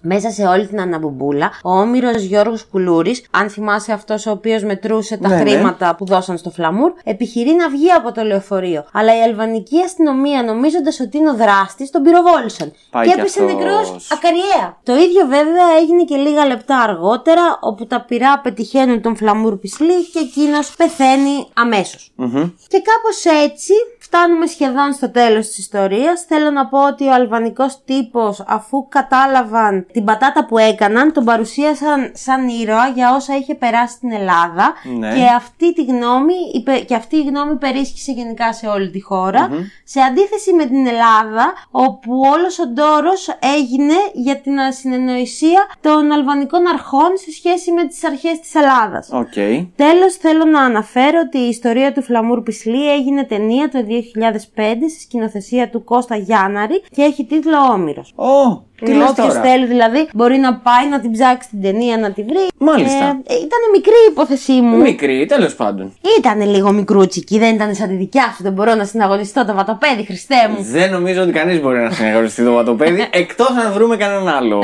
Μέσα 0.00 0.30
σε 0.30 0.42
όλη 0.46 0.66
την 0.66 0.80
αναμπουμπούλα, 0.80 1.50
ο 1.62 1.78
όμηρος 1.80 2.22
Γιώργος 2.22 2.64
Κουλούρης, 2.64 3.24
αν 3.30 3.48
θυμάσαι 3.50 3.92
αυτός 3.92 4.26
ο 4.26 4.30
οποίος 4.30 4.62
μετρούσε 4.62 5.16
τα 5.16 5.28
Ναι, 5.28 5.34
ναι. 5.34 5.40
χρήματα 5.40 5.94
που 5.94 6.04
δώσαν 6.06 6.38
στο 6.38 6.50
Φλαμούρ, 6.50 6.92
επιχειρεί 7.04 7.54
να 7.54 7.68
βγει 7.68 7.90
από 7.90 8.12
το 8.12 8.22
λεωφορείο. 8.22 8.84
Αλλά 8.92 9.18
η 9.18 9.22
αλβανική 9.22 9.80
αστυνομία, 9.84 10.42
νομίζοντας 10.42 11.00
ότι 11.00 11.16
είναι 11.16 11.30
ο 11.30 11.34
δράστης, 11.34 11.90
τον 11.90 12.02
πυροβόλησαν. 12.02 12.72
Πάει 12.90 13.06
και 13.06 13.12
κι 13.14 13.20
έπεσε 13.20 13.42
αυτός. 13.42 13.56
νεκρός 13.56 14.10
ακαριέα. 14.12 14.78
Το 14.82 14.94
ίδιο 14.94 15.26
βέβαια 15.26 15.66
έγινε 15.80 16.04
και 16.04 16.16
λίγα 16.16 16.46
λεπτά 16.46 16.78
αργότερα, 16.78 17.58
όπου 17.60 17.86
τα 17.86 18.00
πυρά 18.04 18.40
πετυχαίνουν 18.40 19.00
τον 19.02 19.16
Φλαμούρ 19.16 19.56
Πισλή 19.56 20.04
και 20.12 20.18
εκείνος 20.18 20.74
πεθαίνει 20.76 21.46
αμέσως. 21.54 22.12
Μμμ. 22.14 22.50
Και 22.68 22.82
κάπως 22.90 23.42
έτσι 23.44 23.72
φτάνουμε 24.12 24.46
σχεδόν 24.46 24.92
στο 24.92 25.10
τέλος 25.10 25.46
της 25.46 25.58
ιστορίας. 25.58 26.24
Θέλω 26.28 26.50
να 26.50 26.66
πω 26.66 26.86
ότι 26.86 27.04
ο 27.06 27.12
αλβανικός 27.12 27.82
τύπος 27.84 28.44
αφού 28.46 28.88
κατάλαβαν 28.88 29.86
την 29.92 30.04
πατάτα 30.04 30.46
που 30.46 30.58
έκαναν 30.58 31.12
τον 31.12 31.24
παρουσίασαν 31.24 32.10
σαν 32.14 32.48
ήρωα 32.48 32.86
για 32.94 33.14
όσα 33.14 33.36
είχε 33.36 33.54
περάσει 33.54 33.94
στην 33.94 34.12
Ελλάδα 34.12 34.72
Ναι. 34.98 35.14
και 35.14 35.24
αυτή 35.36 35.72
τη 35.74 35.84
γνώμη 35.84 36.34
υπε- 36.54 36.84
και 36.84 36.94
αυτή 36.94 37.16
η 37.16 37.22
γνώμη 37.22 37.56
υπερίσχυσε 37.56 38.12
γενικά 38.12 38.52
σε 38.52 38.66
όλη 38.66 38.90
τη 38.90 39.00
χώρα 39.02 39.48
σε 39.84 40.00
αντίθεση 40.00 40.52
με 40.52 40.64
την 40.66 40.86
Ελλάδα 40.86 41.52
όπου 41.70 42.20
όλος 42.34 42.58
ο 42.58 42.66
ντόρος 42.66 43.28
έγινε 43.56 43.94
για 44.12 44.36
την 44.40 44.60
ασυνεννοησία 44.60 45.66
των 45.80 46.12
αλβανικών 46.12 46.66
αρχών 46.66 47.10
σε 47.24 47.30
σχέση 47.32 47.72
με 47.72 47.86
τις 47.86 48.04
αρχές 48.04 48.40
της 48.40 48.54
Ελλάδας. 48.54 49.08
Οκ. 49.12 49.32
Τέλος 49.76 50.14
θέλω 50.16 50.44
να 50.44 50.60
αναφέρω 50.60 51.18
ότι 51.26 51.38
η 51.38 51.48
ιστορία 51.48 51.92
του 51.92 52.02
Φλαμούρ 52.02 52.42
Πισλή 52.42 52.92
έγινε 52.92 53.24
ταινία 53.24 53.68
το 53.68 53.78
2005 54.00 54.40
στη 54.90 55.00
σκηνοθεσία 55.00 55.68
του 55.70 55.84
Κώστα 55.84 56.16
Γιάνναρη 56.16 56.82
και 56.90 57.02
έχει 57.02 57.24
τίτλο 57.24 57.56
Όμηρος. 57.72 58.12
Ω, 58.16 58.62
τι 58.84 58.92
λες 58.92 59.08
Όποιος 59.10 59.26
τώρα; 59.26 59.40
θέλει 59.40 59.66
δηλαδή 59.66 60.08
μπορεί 60.12 60.36
να 60.38 60.54
πάει 60.54 60.88
να 60.90 61.00
την 61.00 61.12
ψάξει 61.12 61.48
την 61.48 61.62
ταινία 61.62 61.96
να 61.98 62.12
τη 62.12 62.22
βρει. 62.22 62.46
Μάλιστα. 62.58 63.04
Ε, 63.26 63.34
ήταν 63.34 63.60
μικρή 63.72 63.92
η 64.08 64.10
υπόθεσή 64.10 64.52
μου. 64.60 64.76
Μικρή, 64.76 65.26
τέλος 65.26 65.54
πάντων. 65.54 65.92
Ήταν 66.18 66.40
λίγο 66.50 66.72
μικρούτσικη, 66.72 67.38
δεν 67.38 67.54
ήταν 67.54 67.74
σαν 67.74 67.88
τη 67.88 67.94
δικιά 67.94 68.32
σου. 68.36 68.42
Δεν 68.42 68.52
μπορώ 68.52 68.74
να 68.74 68.84
συναγωνιστώ 68.84 69.44
το 69.46 69.54
βατοπέδι, 69.54 70.04
Χριστέ 70.04 70.34
μου. 70.50 70.62
Δεν 70.62 70.90
νομίζω 70.90 71.22
ότι 71.22 71.32
κανείς 71.32 71.60
μπορεί 71.60 71.78
να 71.78 71.90
συνεργαστεί 71.90 72.44
το 72.44 72.52
βατοπέδι 72.52 73.06
εκτός 73.22 73.48
αν 73.48 73.72
βρούμε 73.72 73.96
κανέναν 73.96 74.28
άλλο 74.28 74.60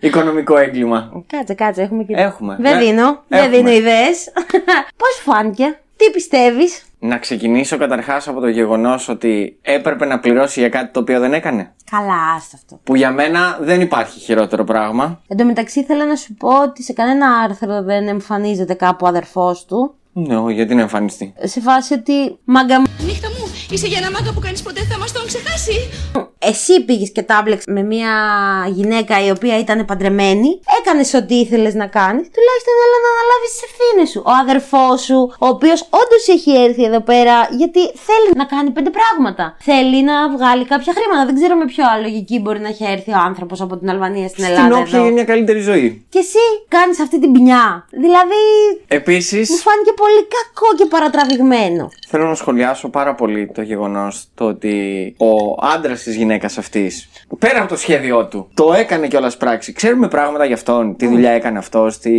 οικονομικό 0.00 0.56
έγκλημα. 0.58 1.10
Κάτσε, 1.26 1.54
κάτσε, 1.54 1.82
έχουμε 1.82 2.02
και. 2.04 2.14
Έχουμε. 2.16 2.56
Δεν 2.60 2.76
Ναι. 2.76 2.84
δίνω, 2.84 3.22
δεν 3.28 3.38
Έχουμε. 3.38 3.56
δίνω 3.56 3.70
ιδέες. 3.70 4.32
Πώς 5.00 5.20
φάνηκε, 5.24 5.78
τι 5.96 6.10
πιστεύεις; 6.10 6.82
Να 7.06 7.18
ξεκινήσω 7.18 7.76
καταρχάς 7.76 8.28
από 8.28 8.40
το 8.40 8.48
γεγονός 8.48 9.08
ότι 9.08 9.58
έπρεπε 9.62 10.06
να 10.06 10.18
πληρώσει 10.18 10.60
για 10.60 10.68
κάτι 10.68 10.92
το 10.92 11.00
οποίο 11.00 11.20
δεν 11.20 11.32
έκανε. 11.32 11.74
Καλά, 11.90 12.32
άστο 12.36 12.56
αυτό. 12.56 12.80
Που 12.84 12.96
για 12.96 13.10
μένα 13.10 13.58
δεν 13.60 13.80
υπάρχει 13.80 14.18
χειρότερο 14.20 14.64
πράγμα. 14.64 15.20
Εν 15.28 15.36
τω 15.36 15.44
μεταξύ 15.44 15.84
θέλω 15.84 16.04
να 16.04 16.16
σου 16.16 16.34
πω 16.34 16.62
ότι 16.62 16.82
σε 16.82 16.92
κανένα 16.92 17.26
άρθρο 17.44 17.82
δεν 17.82 18.08
εμφανίζεται 18.08 18.74
κάπου 18.74 19.04
ο 19.04 19.08
αδερφός 19.08 19.64
του. 19.64 19.94
Ναι, 20.12 20.52
γιατί 20.52 20.74
να 20.74 20.80
εμφανιστεί. 20.80 21.34
Σε 21.42 21.60
φάση 21.60 21.94
ότι 21.94 22.38
μάγκα 22.44 22.80
μου, 22.80 22.86
Νύχτα 23.06 23.28
μου, 23.28 23.35
είσαι 23.70 23.86
για 23.86 23.98
ένα 24.02 24.10
μάγκα 24.10 24.32
που 24.32 24.40
κανείς 24.40 24.62
ποτέ 24.62 24.80
θα 24.90 24.98
μας 24.98 25.12
τον 25.12 25.26
ξεχάσει. 25.26 25.76
εσύ 26.38 26.74
πήγες 26.84 27.10
και 27.12 27.22
τάμπλεξ 27.22 27.64
με 27.66 27.82
μια 27.82 28.12
γυναίκα 28.78 29.14
η 29.26 29.30
οποία 29.30 29.58
ήταν 29.58 29.84
παντρεμένη, 29.84 30.50
έκανες 30.78 31.14
ό,τι 31.14 31.34
ήθελες 31.34 31.74
να 31.82 31.86
κάνεις, 31.98 32.24
τουλάχιστον 32.34 32.74
έλα 32.84 32.98
να 33.04 33.10
αναλάβεις 33.14 33.50
τις 33.52 33.62
ευθύνες 33.68 34.08
σου. 34.12 34.20
Ο 34.30 34.32
αδερφός 34.42 34.98
σου, 35.08 35.18
ο 35.44 35.46
οποίος 35.54 35.80
όντως 36.02 36.24
έχει 36.36 36.50
έρθει 36.66 36.82
εδώ 36.90 37.00
πέρα 37.10 37.34
γιατί 37.60 37.80
θέλει 38.06 38.30
να 38.40 38.44
κάνει 38.52 38.70
πέντε 38.76 38.90
πράγματα. 38.98 39.44
Θέλει 39.68 39.98
να 40.10 40.16
βγάλει 40.36 40.64
κάποια 40.72 40.92
χρήματα. 40.96 41.22
Δεν 41.28 41.34
ξέρω 41.38 41.54
με 41.62 41.64
ποιο 41.72 41.84
άλλο 41.90 42.02
λογική 42.08 42.36
μπορεί 42.42 42.60
να 42.66 42.68
έχει 42.72 42.84
έρθει 42.94 43.10
ο 43.18 43.20
άνθρωπος 43.28 43.58
από 43.64 43.74
την 43.80 43.88
Αλβανία 43.94 44.28
στην 44.32 44.44
Ελλάδα. 44.48 44.66
Στην 44.68 44.76
όποια 44.80 44.94
εδώ. 44.98 45.04
για 45.06 45.12
μια 45.18 45.24
καλύτερη 45.32 45.60
ζωή. 45.70 45.88
Και 46.14 46.18
εσύ 46.26 46.42
κάνεις 46.76 46.98
αυτή 47.04 47.16
την 47.22 47.30
ποινιά. 47.34 47.64
Δηλαδή, 48.04 48.42
Επίση, 49.00 49.36
μου 49.52 49.58
φάνηκε 49.66 49.92
πολύ 50.02 50.22
κακό 50.36 50.68
και 50.78 50.86
παρατραβηγμένο. 50.94 51.84
θέλω 52.08 52.24
να 52.32 52.34
σχολιάσω 52.34 52.88
πάρα 52.88 53.14
πολύ 53.14 53.46
το 53.56 53.62
γεγονός 53.62 54.24
το 54.34 54.44
ότι 54.44 54.74
ο 55.18 55.56
άντρας 55.74 56.02
της 56.02 56.16
γυναίκας 56.16 56.58
αυτής, 56.58 57.08
πέρα 57.38 57.58
από 57.58 57.68
το 57.68 57.76
σχέδιό 57.76 58.26
του, 58.26 58.48
το 58.54 58.72
έκανε 58.72 59.08
κιόλας 59.08 59.36
πράξη. 59.36 59.72
Ξέρουμε 59.72 60.08
πράγματα 60.08 60.44
για 60.44 60.54
αυτόν. 60.54 60.96
Τι 60.96 61.06
δουλειά 61.06 61.30
έκανε 61.30 61.58
αυτός, 61.58 61.98
τι. 61.98 62.12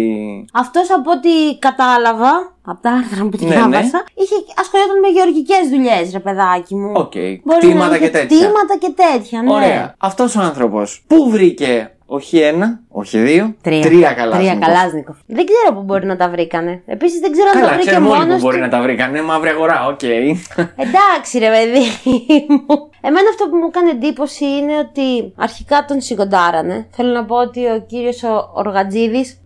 Αυτός 0.54 0.92
από 0.92 1.12
ό,τι 1.12 1.60
κατάλαβα 1.60 2.56
από 2.66 2.82
τα 2.82 2.92
άρθρα 2.92 3.26
που 3.26 3.38
Ναι, 3.42 3.48
διάβασα, 3.48 4.04
είχε 4.14 4.36
ασχολιόταν 4.60 5.00
με 5.00 5.08
γεωργικές 5.08 5.70
δουλειές, 5.70 6.12
ρε 6.12 6.20
παιδάκι 6.20 6.76
μου. 6.76 6.92
Οκ. 6.96 7.14
Μπορεί 7.44 7.60
Κτήματα 7.60 7.90
να 7.90 7.96
είχε 7.96 8.06
και 8.06 8.12
τέτοια. 8.12 8.38
Κτήματα 8.38 8.78
και 8.80 8.94
τέτοια, 8.96 9.42
ναι. 9.42 9.54
Ωραία. 9.54 9.96
Αυτός 9.98 10.36
ο 10.36 10.42
άνθρωπος 10.42 11.04
πού 11.08 11.30
βρήκε 11.30 11.92
όχι 12.10 12.38
ένα, 12.40 12.80
όχι 12.90 13.18
δύο, 13.20 13.56
Τρία. 13.62 13.82
τρία 13.82 14.12
καλά. 14.14 14.38
Τρία 14.38 14.56
Καλάζνικοφ. 14.56 15.16
Δεν 15.26 15.46
ξέρω 15.46 15.76
πού 15.78 15.82
μπορεί 15.84 16.06
να 16.06 16.16
τα 16.16 16.30
βρήκανε. 16.30 16.82
Επίσης 16.86 17.20
δεν 17.20 17.32
ξέρω 17.32 17.48
αν 17.48 17.54
τα 17.54 17.60
Καλά, 17.60 17.74
βρήκε 17.74 17.90
ξέρουμε 17.90 18.10
όλοι 18.10 18.20
μόνος. 18.20 18.36
που 18.36 18.42
μπορεί 18.48 18.60
να 18.60 18.70
τα 18.70 18.82
βρήκανε. 18.82 19.22
Μαύρη 19.22 19.50
αγορά, 19.50 19.86
οκ. 19.88 20.04
Εντάξει, 20.86 21.38
ρε 21.38 21.50
παιδί 21.50 21.86
μου. 22.50 22.90
Εμένα 23.02 23.30
αυτό 23.30 23.50
που 23.50 23.56
μου 23.56 23.66
έκανε 23.70 23.90
εντύπωση 23.90 24.46
είναι 24.46 24.78
ότι 24.78 25.34
αρχικά 25.36 25.86
τον 25.88 26.02
σιγοντάρανε. 26.02 26.88
Θέλω 26.92 27.12
να 27.12 27.26
πω 27.26 27.36
ότι 27.36 27.66
ο 27.66 27.84
κύριος 27.88 28.22
Οργατζίδης 28.54 29.38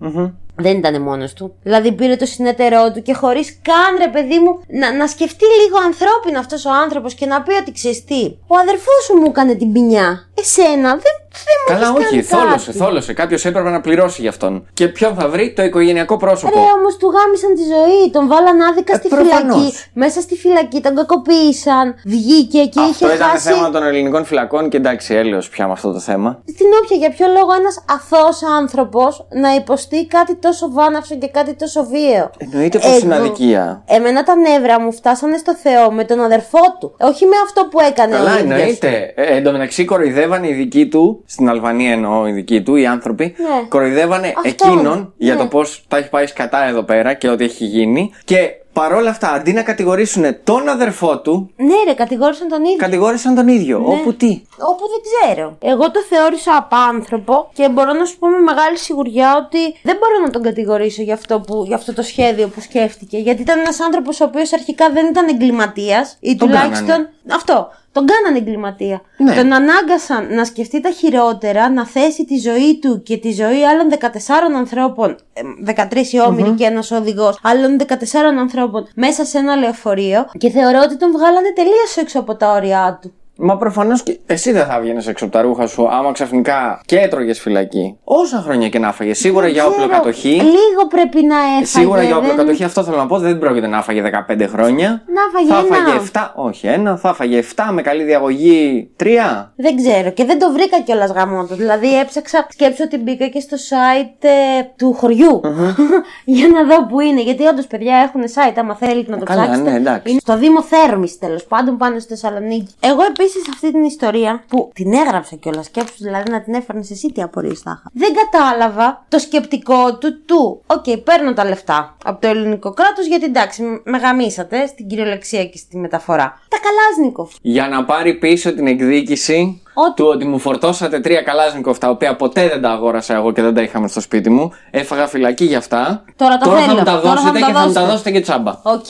δεν 0.55 0.77
ήταν 0.77 1.01
μόνος 1.01 1.33
του. 1.33 1.53
Δηλαδή 1.63 1.91
πήρε 1.91 2.15
το 2.15 2.25
συνέταιρό 2.25 2.91
του 2.91 3.01
και 3.01 3.13
χωρίς 3.13 3.59
καν 3.61 3.97
ρε 4.05 4.07
παιδί 4.11 4.39
μου 4.39 4.59
να, 4.67 4.93
να 4.93 5.07
σκεφτεί 5.07 5.45
λίγο 5.63 5.77
ανθρώπινα 5.85 6.39
αυτός 6.39 6.65
ο 6.65 6.69
άνθρωπος 6.83 7.13
και 7.13 7.25
να 7.25 7.41
πει 7.41 7.53
ότι 7.53 7.71
ξέρεις 7.71 8.03
τι. 8.03 8.23
Ο 8.47 8.55
αδερφός 8.61 9.03
σου 9.05 9.13
μου 9.17 9.25
έκανε 9.27 9.53
μπινιά. 9.55 10.29
Εσένα 10.41 10.89
δεν, 10.89 11.15
δεν 11.45 11.57
μου 11.67 11.73
Καλά, 11.73 11.87
έχεις 11.87 12.05
όχι, 12.05 12.09
κάνει 12.09 12.43
θόλωσε, 12.43 12.65
κάτι. 12.65 12.77
θόλωσε. 12.77 13.13
Κάποιος 13.13 13.45
έπρεπε 13.45 13.69
να 13.69 13.81
πληρώσει 13.81 14.21
γι' 14.21 14.27
αυτόν. 14.27 14.67
Και 14.73 14.87
ποιον 14.87 15.15
θα 15.15 15.27
βρει, 15.29 15.53
το 15.53 15.63
οικογενειακό 15.63 16.17
πρόσωπο. 16.17 16.53
Ρε, 16.59 16.65
όμως 16.79 16.97
του 16.97 17.07
γάμισαν 17.15 17.53
τη 17.55 17.61
ζωή. 17.61 18.11
Τον 18.11 18.27
βάλαν 18.27 18.61
άδικα 18.61 18.93
Ε, 18.93 18.95
στη 18.97 19.07
προφανώς. 19.07 19.55
φυλακή. 19.55 19.73
Μέσα 19.93 20.21
στη 20.21 20.35
φυλακή 20.35 20.81
τον 20.81 20.95
κακοποίησαν. 20.95 21.95
Βγήκε 22.05 22.65
και 22.65 22.79
Αυτό 22.79 23.05
είχε 23.05 23.15
ήταν 23.15 23.29
χάσει. 23.29 23.49
θέμα 23.51 23.69
των 23.69 23.83
ελληνικών 23.83 24.25
φυλακών 24.25 24.69
και 24.69 24.77
εντάξει, 24.77 25.13
έλεος 25.13 25.49
πια 25.49 25.65
με 25.65 25.71
αυτό 25.71 25.91
το 25.91 25.99
θέμα. 25.99 26.41
Στην 26.53 26.67
όποια, 26.83 26.97
για 26.97 27.09
ποιο 27.09 27.27
λόγο 27.27 27.53
ένας 27.59 27.83
αθώος 27.89 28.39
άνθρωπος 28.59 29.27
να 29.41 29.53
υποστεί 29.55 30.05
κάτι 30.07 30.35
τόσο 30.35 30.71
βάναυσο 30.71 31.15
και 31.15 31.27
κάτι 31.27 31.53
τόσο 31.53 31.85
βίαιο; 31.85 32.29
Εννοείται 32.37 32.77
πως 32.77 32.87
Εγώ- 32.87 32.99
είναι 33.05 33.15
αδικία. 33.15 33.83
Εμένα 33.87 34.23
τα 34.23 34.35
νεύρα 34.35 34.79
μου 34.79 34.93
φτάσανε 34.93 35.37
στο 35.37 35.55
Θεό 35.55 35.91
με 35.91 36.03
τον 36.03 36.19
αδερφό 36.21 36.59
του. 36.79 36.95
Όχι 36.99 37.25
με 37.25 37.35
αυτό 37.45 37.65
που 37.71 37.79
έκανε 37.79 38.15
Καλά, 38.15 38.33
ο 38.33 38.37
ίδιος. 38.39 38.51
εννοείται. 38.59 39.13
Ε, 39.15 39.35
εν 39.35 39.43
τω 39.43 39.51
μεταξύ, 39.51 39.85
κοροϊδεύανε 40.31 40.47
οι 40.47 40.53
δικοί 40.63 40.87
του, 40.87 41.23
στην 41.25 41.49
Αλβανία 41.49 41.91
εννοώ 41.91 42.27
οι 42.27 42.31
δικοί 42.31 42.61
του, 42.61 42.75
οι 42.75 42.85
άνθρωποι, 42.85 43.23
Ναι. 43.37 43.67
κοροϊδεύανε 43.69 44.27
Αυτό, 44.27 44.47
εκείνον 44.67 45.13
για 45.17 45.33
ναι. 45.33 45.39
το 45.39 45.47
πώς 45.47 45.83
τα 45.87 45.97
έχει 45.97 46.09
πάει 46.09 46.25
σκατά 46.27 46.63
εδώ 46.67 46.83
πέρα 46.83 47.13
και 47.13 47.29
ό,τι 47.29 47.43
έχει 47.43 47.65
γίνει. 47.65 48.11
Και 48.25 48.37
παρόλα 48.73 49.09
αυτά, 49.09 49.31
αντί 49.31 49.53
να 49.53 49.61
κατηγορήσουν 49.63 50.23
τον 50.43 50.69
αδερφό 50.69 51.19
του, 51.19 51.51
Ναι, 51.55 51.73
ρε, 51.85 51.93
κατηγόρησαν 51.93 52.47
τον 52.47 52.63
ίδιο. 52.63 52.75
κατηγόρησαν 52.77 53.35
τον 53.35 53.47
ίδιο. 53.47 53.79
Ναι. 53.79 53.85
Όπου 53.93 54.13
τι; 54.13 54.41
Όπου 54.57 54.83
δεν 54.91 55.01
ξέρω. 55.35 55.57
Εγώ 55.61 55.91
το 55.91 55.99
θεώρησα 56.09 56.55
απάνθρωπο 56.55 57.49
και 57.53 57.69
μπορώ 57.69 57.93
να 57.93 58.05
σου 58.05 58.17
πω 58.19 58.27
με 58.27 58.37
μεγάλη 58.37 58.77
σιγουριά 58.77 59.35
ότι 59.45 59.79
δεν 59.83 59.95
μπορώ 59.99 60.25
να 60.25 60.29
τον 60.29 60.41
κατηγορήσω 60.41 61.01
για 61.01 61.13
αυτό, 61.13 61.39
που, 61.39 61.63
για 61.67 61.75
αυτό 61.75 61.93
το 61.93 62.01
σχέδιο 62.01 62.47
που 62.47 62.61
σκέφτηκε. 62.61 63.17
Γιατί 63.17 63.41
ήταν 63.41 63.59
ένας 63.59 63.79
άνθρωπος 63.79 64.21
ο 64.21 64.23
οποίος 64.23 64.53
αρχικά 64.53 64.89
δεν 64.89 65.05
ήταν 65.05 65.27
εγκληματίας 65.27 66.17
ή 66.19 66.35
Τον 66.35 66.47
τουλάχιστον. 66.47 66.87
κάνανε. 66.87 67.09
Αυτό. 67.31 67.69
Τον 67.91 68.05
κάνανε 68.05 68.37
εγκληματία. 68.37 69.01
Ναι. 69.17 69.35
Τον 69.35 69.53
ανάγκασαν 69.53 70.33
να 70.33 70.45
σκεφτεί 70.45 70.81
τα 70.81 70.89
χειρότερα, 70.89 71.69
να 71.69 71.85
θέσει 71.85 72.25
τη 72.25 72.37
ζωή 72.37 72.79
του 72.79 73.03
και 73.03 73.17
τη 73.17 73.31
ζωή 73.31 73.65
άλλων 73.65 73.89
14 73.89 74.55
ανθρώπων, 74.57 75.15
ε, 75.33 75.41
13 75.65 76.11
οι 76.11 76.19
ομηροι 76.19 76.51
και 76.51 76.63
ένας 76.65 76.91
οδηγός, 76.91 77.39
άλλων 77.41 77.77
14 77.77 78.37
ανθρώπων 78.39 78.87
μέσα 78.95 79.25
σε 79.25 79.37
ένα 79.37 79.55
λεωφορείο 79.55 80.25
και 80.37 80.49
θεωρώ 80.49 80.79
ότι 80.83 80.97
τον 80.97 81.11
βγάλανε 81.11 81.53
τελείως 81.55 81.97
έξω 81.97 82.19
από 82.19 82.35
τα 82.35 82.51
όρια 82.51 82.99
του. 83.01 83.13
Μα 83.43 83.57
προφανώς 83.57 84.03
και 84.03 84.19
εσύ 84.25 84.51
δεν 84.51 84.65
θα 84.65 84.79
βγαίνεις 84.81 85.07
έξω 85.07 85.23
από 85.25 85.33
τα 85.33 85.41
ρούχα 85.41 85.67
σου 85.67 85.87
άμα 85.91 86.11
ξαφνικά 86.11 86.81
και 86.85 86.97
έτρωγες 86.99 87.39
φυλακή. 87.39 87.97
Όσα 88.03 88.41
χρόνια 88.45 88.69
και 88.69 88.79
να 88.79 88.91
φάγες. 88.93 89.17
Σίγουρα 89.17 89.47
για 89.47 89.65
όπλο 89.65 89.75
Ξέρω, 89.77 89.91
κατοχή. 89.91 90.29
Λίγο 90.29 90.87
πρέπει 90.89 91.23
να 91.23 91.35
έφαγε. 91.39 91.65
Σίγουρα 91.65 92.03
για 92.03 92.15
όπλο 92.17 92.27
δεν- 92.27 92.37
κατοχή, 92.37 92.63
αυτό 92.63 92.83
θέλω 92.83 92.97
να 92.97 93.05
πω. 93.05 93.17
Δεν 93.19 93.39
πρόκειται 93.39 93.67
να 93.67 93.81
φάγε 93.81 94.01
15 94.01 94.47
χρόνια. 94.47 95.03
Να 95.07 95.21
φάγε 95.33 95.47
θα 95.53 95.75
ένα. 95.77 95.85
φάγε 95.87 95.97
7, 96.13 96.31
όχι 96.35 96.67
ένα, 96.67 96.97
θα 96.97 97.13
φάγε 97.13 97.37
7 97.37 97.71
με 97.71 97.81
καλή 97.81 98.03
διαγωγή 98.03 98.89
3. 99.03 99.53
Δεν 99.55 99.75
ξέρω 99.75 100.11
και 100.11 100.25
δεν 100.25 100.39
το 100.39 100.51
βρήκα 100.51 100.79
κιόλας 100.81 101.11
γαμό 101.11 101.45
του. 101.45 101.55
Δηλαδή 101.55 101.99
έψαξα, 101.99 102.45
σκέψω 102.49 102.83
ότι 102.83 102.97
μπήκα 102.97 103.27
και 103.27 103.39
στο 103.39 103.57
site 103.69 104.17
ε, 104.59 104.63
του 104.77 104.93
χωριου 104.93 105.41
για 106.37 106.47
να 106.47 106.63
δω 106.63 106.85
που 106.85 106.99
είναι. 106.99 107.21
Γιατί 107.21 107.45
όντως 107.45 107.67
παιδιά 107.67 107.95
έχουν 107.97 108.21
site, 108.23 108.53
άμα 108.57 108.75
θέλετε 108.75 109.11
να 109.11 109.17
το 109.17 109.25
καλά, 109.25 109.41
ψάξετε. 109.43 109.69
ναι, 109.69 109.75
εντάξει. 109.77 110.11
είναι 110.11 110.19
στο 110.19 110.37
Δήμο 110.37 110.61
Θέρμης 110.63 111.17
τέλος 111.19 111.43
πάντων, 111.45 111.77
πάνω 111.77 111.99
στη 111.99 112.07
Θεσσαλονίκη. 112.09 112.73
Εγώ 112.79 112.99
επίσης 113.09 113.29
αυτή 113.49 113.71
την 113.71 113.83
ιστορία 113.83 114.43
που 114.47 114.71
την 114.73 114.93
έγραψα 114.93 115.35
κιόλας, 115.35 115.65
σκέψου 115.65 116.03
δηλαδή 116.03 116.31
να 116.31 116.41
την 116.41 116.53
έφερνες 116.53 116.91
εσύ 116.91 117.07
τι 117.07 117.21
απορίες 117.21 117.59
θα 117.59 117.71
είχα. 117.77 117.89
Δεν 117.93 118.13
κατάλαβα 118.13 119.05
το 119.09 119.19
σκεπτικό 119.19 119.97
του 119.97 120.21
του. 120.25 120.61
ΟΚ, 120.67 120.97
παίρνω 121.03 121.33
τα 121.33 121.45
λεφτά 121.45 121.97
από 122.05 122.21
το 122.21 122.27
ελληνικό 122.27 122.73
κράτος 122.73 123.05
γιατί 123.05 123.25
εντάξει, 123.25 123.81
με 123.83 123.97
γαμίσατε 123.97 124.65
στην 124.65 124.87
κυριολεξία 124.87 125.45
και 125.45 125.57
στη 125.57 125.77
μεταφορά. 125.77 126.39
Τα 126.61 126.67
καλάσνικοφ. 126.69 127.31
Για 127.41 127.67
να 127.67 127.83
πάρει 127.83 128.13
πίσω 128.13 128.53
την 128.53 128.67
εκδίκηση 128.67 129.61
Ότι- 129.73 129.93
του 129.95 130.05
ότι 130.07 130.25
μου 130.25 130.39
φορτώσατε 130.39 130.99
τρία 130.99 131.21
καλάσνικοφ 131.21 131.77
τα 131.77 131.89
οποία 131.89 132.15
ποτέ 132.15 132.47
δεν 132.47 132.61
τα 132.61 132.69
αγόρασα 132.69 133.13
εγώ 133.15 133.31
και 133.31 133.41
δεν 133.41 133.53
τα 133.53 133.61
είχαμε 133.61 133.87
στο 133.87 134.01
σπίτι 134.01 134.29
μου. 134.29 134.51
Έφαγα 134.71 135.07
φυλακή 135.07 135.45
για 135.45 135.57
αυτά. 135.57 136.03
Τώρα 136.15 136.37
τα 136.37 136.45
θα 136.51 136.57
θέλω. 136.57 136.77
μου 136.77 136.83
τα 136.83 136.83
Τώρα 136.83 137.01
θα 137.01 137.09
δώσετε 137.09 137.31
μου 137.31 137.39
τα 137.39 137.45
και 137.47 137.53
θα 137.53 137.59
μου 137.59 137.65
τα 137.65 137.65
δώσετε. 137.71 137.85
δώσετε 137.91 138.11
και 138.11 138.19
τσάμπα. 138.21 138.51
Οκ. 138.63 138.85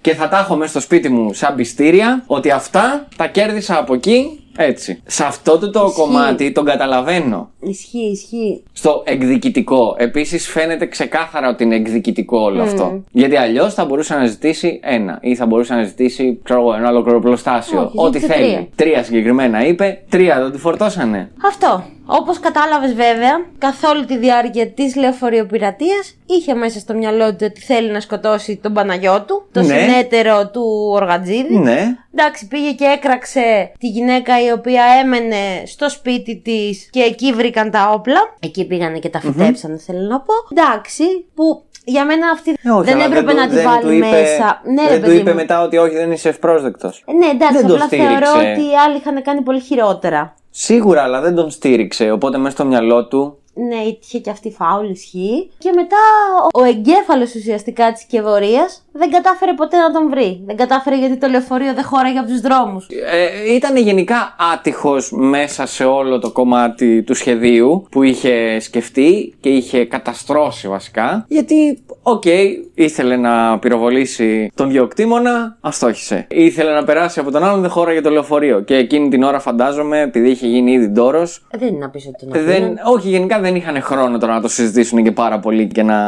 Και 0.00 0.14
θα 0.14 0.28
τα 0.28 0.38
έχω 0.38 0.56
μέσα 0.56 0.70
στο 0.70 0.80
σπίτι 0.80 1.08
μου 1.08 1.32
σαν 1.32 1.54
πειστήρια 1.54 2.22
ότι 2.26 2.50
αυτά 2.50 3.06
τα 3.16 3.26
κέρδισα 3.26 3.78
από 3.78 3.94
εκεί 3.94 4.45
έτσι. 4.56 5.02
Σε 5.06 5.24
αυτό 5.24 5.58
το, 5.58 5.70
το 5.70 5.92
κομμάτι 5.94 6.52
τον 6.52 6.64
καταλαβαίνω. 6.64 7.50
Ισχύει, 7.60 8.10
ισχύει. 8.10 8.62
Στο 8.72 9.02
εκδικητικό. 9.06 9.94
Επίσης 9.98 10.48
φαίνεται 10.48 10.86
ξεκάθαρα 10.86 11.48
ότι 11.48 11.64
είναι 11.64 11.74
εκδικητικό 11.74 12.38
όλο 12.38 12.62
αυτό. 12.62 13.02
Γιατί 13.12 13.36
αλλιώς 13.36 13.74
θα 13.74 13.84
μπορούσε 13.84 14.14
να 14.14 14.26
ζητήσει 14.26 14.80
ένα 14.82 15.18
ή 15.22 15.34
θα 15.34 15.46
μπορούσε 15.46 15.74
να 15.74 15.82
ζητήσει 15.82 16.40
ξέρω 16.42 16.60
εγώ, 16.60 16.74
ένα 16.74 16.88
ολόκληρο 16.88 17.20
οπλοστάσιο. 17.20 17.80
Όχι, 17.80 17.92
Ό,τι 17.94 18.18
ζήτησε 18.18 18.38
θέλει. 18.38 18.52
τρία. 18.54 18.66
Τρία 18.76 19.02
συγκεκριμένα 19.02 19.66
είπε, 19.66 20.02
τρία 20.08 20.40
δεν 20.42 20.52
του 20.52 20.58
φορτώσανε. 20.58 21.30
Αυτό. 21.46 21.84
Όπως 22.08 22.40
κατάλαβες, 22.40 22.94
βέβαια, 22.94 23.32
καθ' 23.58 23.84
όλη 23.84 24.04
τη 24.04 24.16
διάρκεια 24.18 24.66
της 24.70 24.96
λεωφορειοπειρατείας 24.96 26.14
είχε 26.26 26.54
μέσα 26.54 26.78
στο 26.78 26.94
μυαλό 26.94 27.30
του 27.30 27.44
ότι 27.50 27.60
θέλει 27.60 27.90
να 27.90 28.00
σκοτώσει 28.00 28.56
τον 28.62 28.72
Παναγιώτου, 28.72 29.48
το 29.52 29.62
Ναι. 29.62 29.78
συνέτερο 29.78 30.48
του 30.50 30.90
Οργατζίδη. 30.92 31.56
Ναι. 31.58 31.96
Εντάξει, 32.14 32.46
πήγε 32.48 32.70
και 32.72 32.84
έκραξε 32.84 33.72
τη 33.78 33.86
γυναίκα 33.88 34.44
η 34.44 34.50
οποία 34.50 34.82
έμενε 35.04 35.36
στο 35.66 35.90
σπίτι 35.90 36.40
της 36.44 36.88
και 36.90 37.00
εκεί 37.00 37.32
βρήκαν 37.32 37.70
τα 37.70 37.90
όπλα. 37.94 38.20
Εκεί 38.40 38.66
πήγανε 38.66 38.98
και 38.98 39.08
τα 39.08 39.20
φυτέψανε, 39.20 39.76
θέλω 39.78 40.08
να 40.08 40.20
πω. 40.20 40.32
Εντάξει, 40.56 41.04
που 41.34 41.64
για 41.84 42.04
μένα 42.04 42.30
αυτή 42.30 42.50
Ε, 42.62 42.70
όχι, 42.70 42.84
δεν 42.84 42.94
αλλά 42.94 43.04
έπρεπε 43.04 43.30
του- 43.30 43.36
να 43.36 43.48
τη 43.48 43.54
δεν 43.54 43.64
βάλει 43.64 43.80
του 43.82 43.90
είπε- 43.92 44.10
μέσα. 44.10 44.60
Ναι, 44.64 44.82
ρε 44.82 44.88
δεν 44.88 45.00
του 45.00 45.06
παιδί 45.06 45.16
είπε 45.20 45.30
μου. 45.30 45.36
μετά 45.36 45.62
ότι 45.62 45.76
όχι, 45.76 45.94
δεν 45.94 46.12
είσαι 46.12 46.28
ευπρόσδεκτος. 46.28 47.04
Ε, 47.06 47.12
Ναι, 47.12 47.26
εντάξει, 47.26 47.56
Δεν 47.56 47.66
το 47.66 47.74
απλά 47.74 47.88
θεωρώ 47.88 48.06
στήριξε. 48.26 48.52
ότι 48.52 48.60
οι 48.70 48.76
άλλοι 48.86 48.96
είχαν 48.96 49.22
κάνει 49.22 49.40
πολύ 49.40 49.60
χειρότερα. 49.60 50.34
Σίγουρα, 50.58 51.02
αλλά 51.02 51.20
δεν 51.20 51.34
τον 51.34 51.50
στήριξε. 51.50 52.10
Οπότε 52.10 52.38
μέσα 52.38 52.50
στο 52.50 52.64
μυαλό 52.64 53.06
του. 53.06 53.38
Ναι, 53.68 53.76
είχε 54.02 54.18
και 54.18 54.30
αυτή 54.30 54.50
φάουλ 54.50 54.90
ισχύει. 54.90 55.50
Και 55.58 55.72
μετά 55.74 55.96
ο, 56.54 56.60
ο 56.60 56.64
εγκέφαλος 56.64 57.34
ουσιαστικά 57.34 57.92
της 57.92 58.02
σκευωρίας 58.02 58.68
δεν 58.92 59.10
κατάφερε 59.10 59.52
ποτέ 59.54 59.76
να 59.76 59.92
τον 59.92 60.08
βρει. 60.10 60.40
Δεν 60.46 60.56
κατάφερε 60.56 60.96
γιατί 60.98 61.16
το 61.16 61.26
λεωφορείο 61.28 61.74
δεν 61.74 61.84
χώραγε 61.84 62.18
από 62.18 62.28
τους 62.28 62.40
δρόμους. 62.40 62.86
Ε, 63.12 63.54
ήταν 63.54 63.76
γενικά 63.76 64.36
άτυχος 64.54 65.12
μέσα 65.12 65.66
σε 65.66 65.84
όλο 65.84 66.18
το 66.18 66.30
κομμάτι 66.30 67.02
του 67.02 67.14
σχεδίου 67.14 67.86
που 67.90 68.02
είχε 68.02 68.60
σκεφτεί 68.60 69.34
και 69.40 69.48
είχε 69.48 69.84
καταστρώσει 69.84 70.68
βασικά 70.68 71.24
γιατί, 71.28 71.78
οκ, 72.02 72.22
ήθελε 72.74 73.16
να 73.16 73.58
πυροβολήσει 73.58 74.50
τον 74.54 74.70
ιδιοκτήμονα, 74.70 75.56
αστόχησε. 75.60 76.26
Ήθελε 76.30 76.72
να 76.72 76.84
περάσει 76.84 77.20
από 77.20 77.30
τον 77.30 77.44
άλλον, 77.44 77.60
δεν 77.60 77.70
χώραγε 77.70 78.00
το 78.00 78.10
λεωφορείο 78.10 78.60
και 78.60 78.74
εκείνη 78.76 79.08
την 79.08 79.22
ώρα 79.22 79.38
φαντάζομαι, 79.40 80.00
επειδή 80.00 80.30
είχε 80.30 80.46
γίνει 80.46 80.72
ήδη 80.72 80.86
ντόρος, 80.88 81.46
Δεν 81.50 81.68
είναι 81.68 81.78
να 81.78 81.90
πεις 81.90 82.06
ότι 82.06 82.26
τον 82.26 82.44
δεν, 82.44 82.50
αφήνουν. 82.62 82.76
όχι, 82.84 83.08
γενικά 83.08 83.40
δεν 83.46 83.54
είχαν 83.54 83.82
χρόνο 83.82 84.18
τώρα 84.18 84.34
να 84.34 84.40
το 84.40 84.48
συζητήσουν 84.48 85.02
και 85.04 85.12
πάρα 85.12 85.38
πολύ 85.38 85.66
και 85.66 85.82
να. 85.82 85.98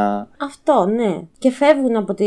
Αυτό, 0.48 0.86
ναι. 0.98 1.10
Και 1.38 1.50
φεύγουν 1.50 1.96
από, 1.96 2.14
τη... 2.14 2.26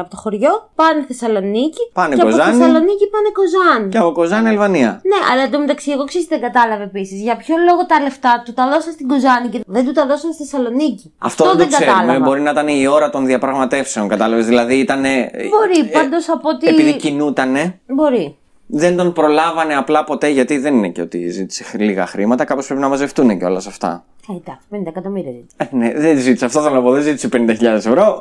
από 0.00 0.10
το 0.10 0.16
χωριό, 0.16 0.70
πάνε 0.74 1.04
Θεσσαλονίκη. 1.08 1.82
Πάνε 1.92 2.14
και 2.16 2.22
Κοζάνη. 2.22 2.42
από 2.42 2.50
Θεσσαλονίκη 2.58 3.04
πάνε 3.14 3.28
Κοζάνη. 3.38 3.88
Και 3.88 3.98
από 3.98 4.12
Κοζάνη, 4.12 4.48
Αλβανία. 4.48 4.90
Ναι, 5.10 5.18
αλλά 5.32 5.42
εντωμεταξύ, 5.42 5.90
εγώ 5.90 6.04
ξέρεις 6.04 6.26
τι 6.28 6.38
δεν 6.38 6.42
κατάλαβε 6.52 6.84
επίσης. 6.84 7.20
Για 7.22 7.36
ποιο 7.36 7.54
λόγο 7.68 7.86
τα 7.86 8.00
λεφτά 8.00 8.42
του 8.44 8.52
τα 8.52 8.64
δώσαν 8.72 8.92
στην 8.92 9.08
Κοζάνη 9.08 9.48
και 9.48 9.60
δεν 9.66 9.84
του 9.86 9.92
τα 9.92 10.06
δώσαν 10.06 10.32
στη 10.32 10.42
Θεσσαλονίκη; 10.44 11.12
Αυτό, 11.18 11.44
δεν 11.44 11.56
το 11.58 11.66
ξέρουμε. 11.76 11.96
κατάλαβα. 11.96 12.24
Μπορεί 12.24 12.40
να 12.40 12.50
ήταν 12.50 12.68
η 12.68 12.86
ώρα 12.86 13.10
των 13.10 13.26
διαπραγματεύσεων, 13.26 14.08
κατάλαβες. 14.08 14.46
Δηλαδή 14.46 14.74
ήταν. 14.78 15.02
Μπορεί, 15.02 15.78
πάντως 15.92 16.28
από 16.28 16.48
ότι- 16.48 16.66
Επειδή 16.68 16.96
κινούτανε, 16.96 17.80
Μπορεί. 17.86 18.36
Δεν 18.74 18.96
τον 18.96 19.12
προλάβανε 19.12 19.74
απλά 19.74 20.04
ποτέ 20.04 20.28
γιατί 20.28 20.58
δεν 20.58 20.74
είναι 20.74 20.88
και 20.88 21.00
ότι 21.00 21.28
ζήτησε 21.28 21.64
λίγα 21.78 22.06
χρήματα. 22.06 22.44
Κάπως 22.44 22.66
πρέπει 22.66 22.80
να 22.80 22.88
μαζευτούν 22.88 23.38
και 23.38 23.44
όλα 23.44 23.58
αυτά. 23.58 24.04
Ε, 24.28 24.32
εντάξει, 24.32 24.66
50 24.70 24.86
εκατομμύρια 24.86 25.30
ζήτησε. 25.30 25.54
Ε, 25.56 25.76
ναι, 25.76 25.92
δεν 25.92 26.18
ζήτησε. 26.18 26.44
Αυτό 26.44 26.60
θέλω 26.60 26.74
να 26.74 26.82
πω. 26.82 26.90
Δεν 26.90 27.02
ζήτησε 27.02 27.28
50.000 27.32 27.62
ευρώ. 27.62 28.20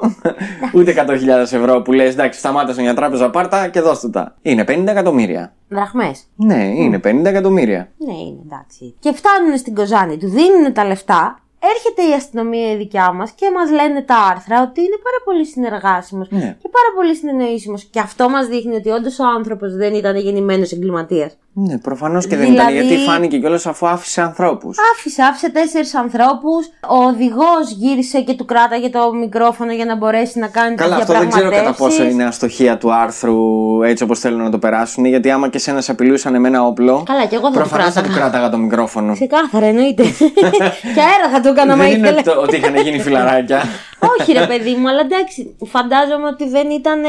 ούτε 0.75 0.93
100.000 1.07 1.27
ευρώ 1.39 1.81
που 1.81 1.91
λες 1.91 2.13
εντάξει, 2.13 2.39
σταμάτησε 2.39 2.81
μια 2.81 2.93
τράπεζα, 2.93 3.29
πάρτα 3.29 3.67
και 3.67 3.81
δώσ' 3.81 3.99
του 3.99 4.09
τα. 4.09 4.35
Είναι 4.41 4.63
50 4.67 4.83
εκατομμύρια. 4.87 5.53
Δραχμές. 5.67 6.27
Ναι, 6.35 6.63
είναι 6.63 6.99
50 7.03 7.25
εκατομμύρια. 7.25 7.91
Ναι, 7.97 8.13
είναι 8.13 8.41
εντάξει. 8.45 8.95
Και 8.99 9.13
φτάνουν 9.13 9.57
στην 9.57 9.75
Κοζάνη, 9.75 10.17
του 10.17 10.29
δίνουν 10.29 10.73
τα 10.73 10.85
λεφτά. 10.85 11.39
Έρχεται 11.63 12.01
η 12.09 12.13
αστυνομία 12.13 12.71
η 12.71 12.75
δικιά 12.75 13.11
μας 13.13 13.31
και 13.31 13.51
μας 13.51 13.71
λένε 13.71 14.01
τα 14.01 14.15
άρθρα 14.15 14.61
ότι 14.61 14.81
είναι 14.81 14.97
πάρα 15.03 15.17
πολύ 15.25 15.45
συνεργάσιμος 15.45 16.27
Ναι. 16.29 16.57
και 16.61 16.69
πάρα 16.69 16.91
πολύ 16.95 17.15
συνεννοήσιμος. 17.15 17.83
Και 17.83 17.99
αυτό 17.99 18.29
μας 18.29 18.47
δείχνει 18.47 18.75
ότι 18.75 18.89
όντως 18.89 19.19
ο 19.19 19.23
άνθρωπος 19.37 19.75
δεν 19.75 19.93
ήταν 19.93 20.15
γεννημένος 20.15 20.71
εγκληματίας. 20.71 21.37
Ναι, 21.53 21.77
προφανώς 21.77 22.27
και 22.27 22.35
δεν 22.37 22.53
ήταν 22.53 22.67
Δηλαδή- 22.67 22.87
γιατί 22.87 23.03
φάνηκε 23.03 23.37
κιόλας 23.37 23.65
αφού 23.65 23.87
άφησε 23.87 24.21
ανθρώπους. 24.21 24.77
Άφησε, 24.95 25.21
άφησε 25.21 25.49
τέσσερις 25.51 25.95
ανθρώπους. 25.95 26.65
Ο 26.89 27.03
οδηγός 27.03 27.71
γύρισε 27.77 28.21
και 28.21 28.33
του 28.33 28.45
κράταγε 28.45 28.89
το 28.89 29.13
μικρόφωνο 29.13 29.71
για 29.73 29.85
να 29.85 29.95
μπορέσει 29.95 30.39
να 30.39 30.47
κάνει 30.47 30.75
Καλά, 30.75 30.93
τις 30.95 31.03
αυτό 31.03 31.19
δεν 31.19 31.29
ξέρω 31.29 31.49
κατά 31.49 31.61
πόσο 31.61 31.73
διαπραγματεύσεις. 31.73 32.13
είναι 32.13 32.23
αστοχία 32.23 32.77
του 32.77 32.93
άρθρου 32.93 33.37
έτσι 33.83 34.03
όπως 34.03 34.19
θέλουν 34.19 34.41
να 34.41 34.49
το 34.49 34.57
περάσουν. 34.59 35.05
Γιατί 35.05 35.31
άμα 35.31 35.49
και 35.49 35.57
σένα 35.59 35.81
σε 35.81 35.91
απειλούσαν 35.91 36.39
με 36.39 36.47
ένα 36.47 36.63
όπλο. 36.65 37.03
Καλά, 37.05 37.25
και 37.25 37.35
εγώ 37.35 37.45
θα 37.45 37.51
το 37.51 37.57
προφανώς 37.59 37.85
θα 37.93 38.01
κράταγα. 38.01 38.13
του 38.15 38.19
κράταγα 38.19 38.49
το 38.49 38.57
μικρόφωνο. 38.57 39.13
Ξεκάθαρα, 39.13 39.65
εννοείται. 39.65 40.03
και 40.95 41.01
αέρα 41.01 41.29
θα 41.31 41.41
το 41.41 41.49
έκανα, 41.49 41.75
μα 41.75 41.83
δεν 41.83 41.93
είναι 41.93 42.07
ήθελε. 42.07 42.21
το, 42.21 42.31
ότι 42.41 42.55
είχαν 42.55 42.75
γίνει 42.75 42.99
φιλαράκια. 42.99 43.61
Όχι, 44.19 44.31
ρε 44.31 44.45
παιδί 44.47 44.73
μου, 44.75 44.89
αλλά 44.89 44.99
εντάξει, 44.99 45.55
φαντάζομαι 45.65 46.27
ότι 46.27 46.49
δεν 46.49 46.69
ήταν 46.69 47.03
ε, 47.03 47.07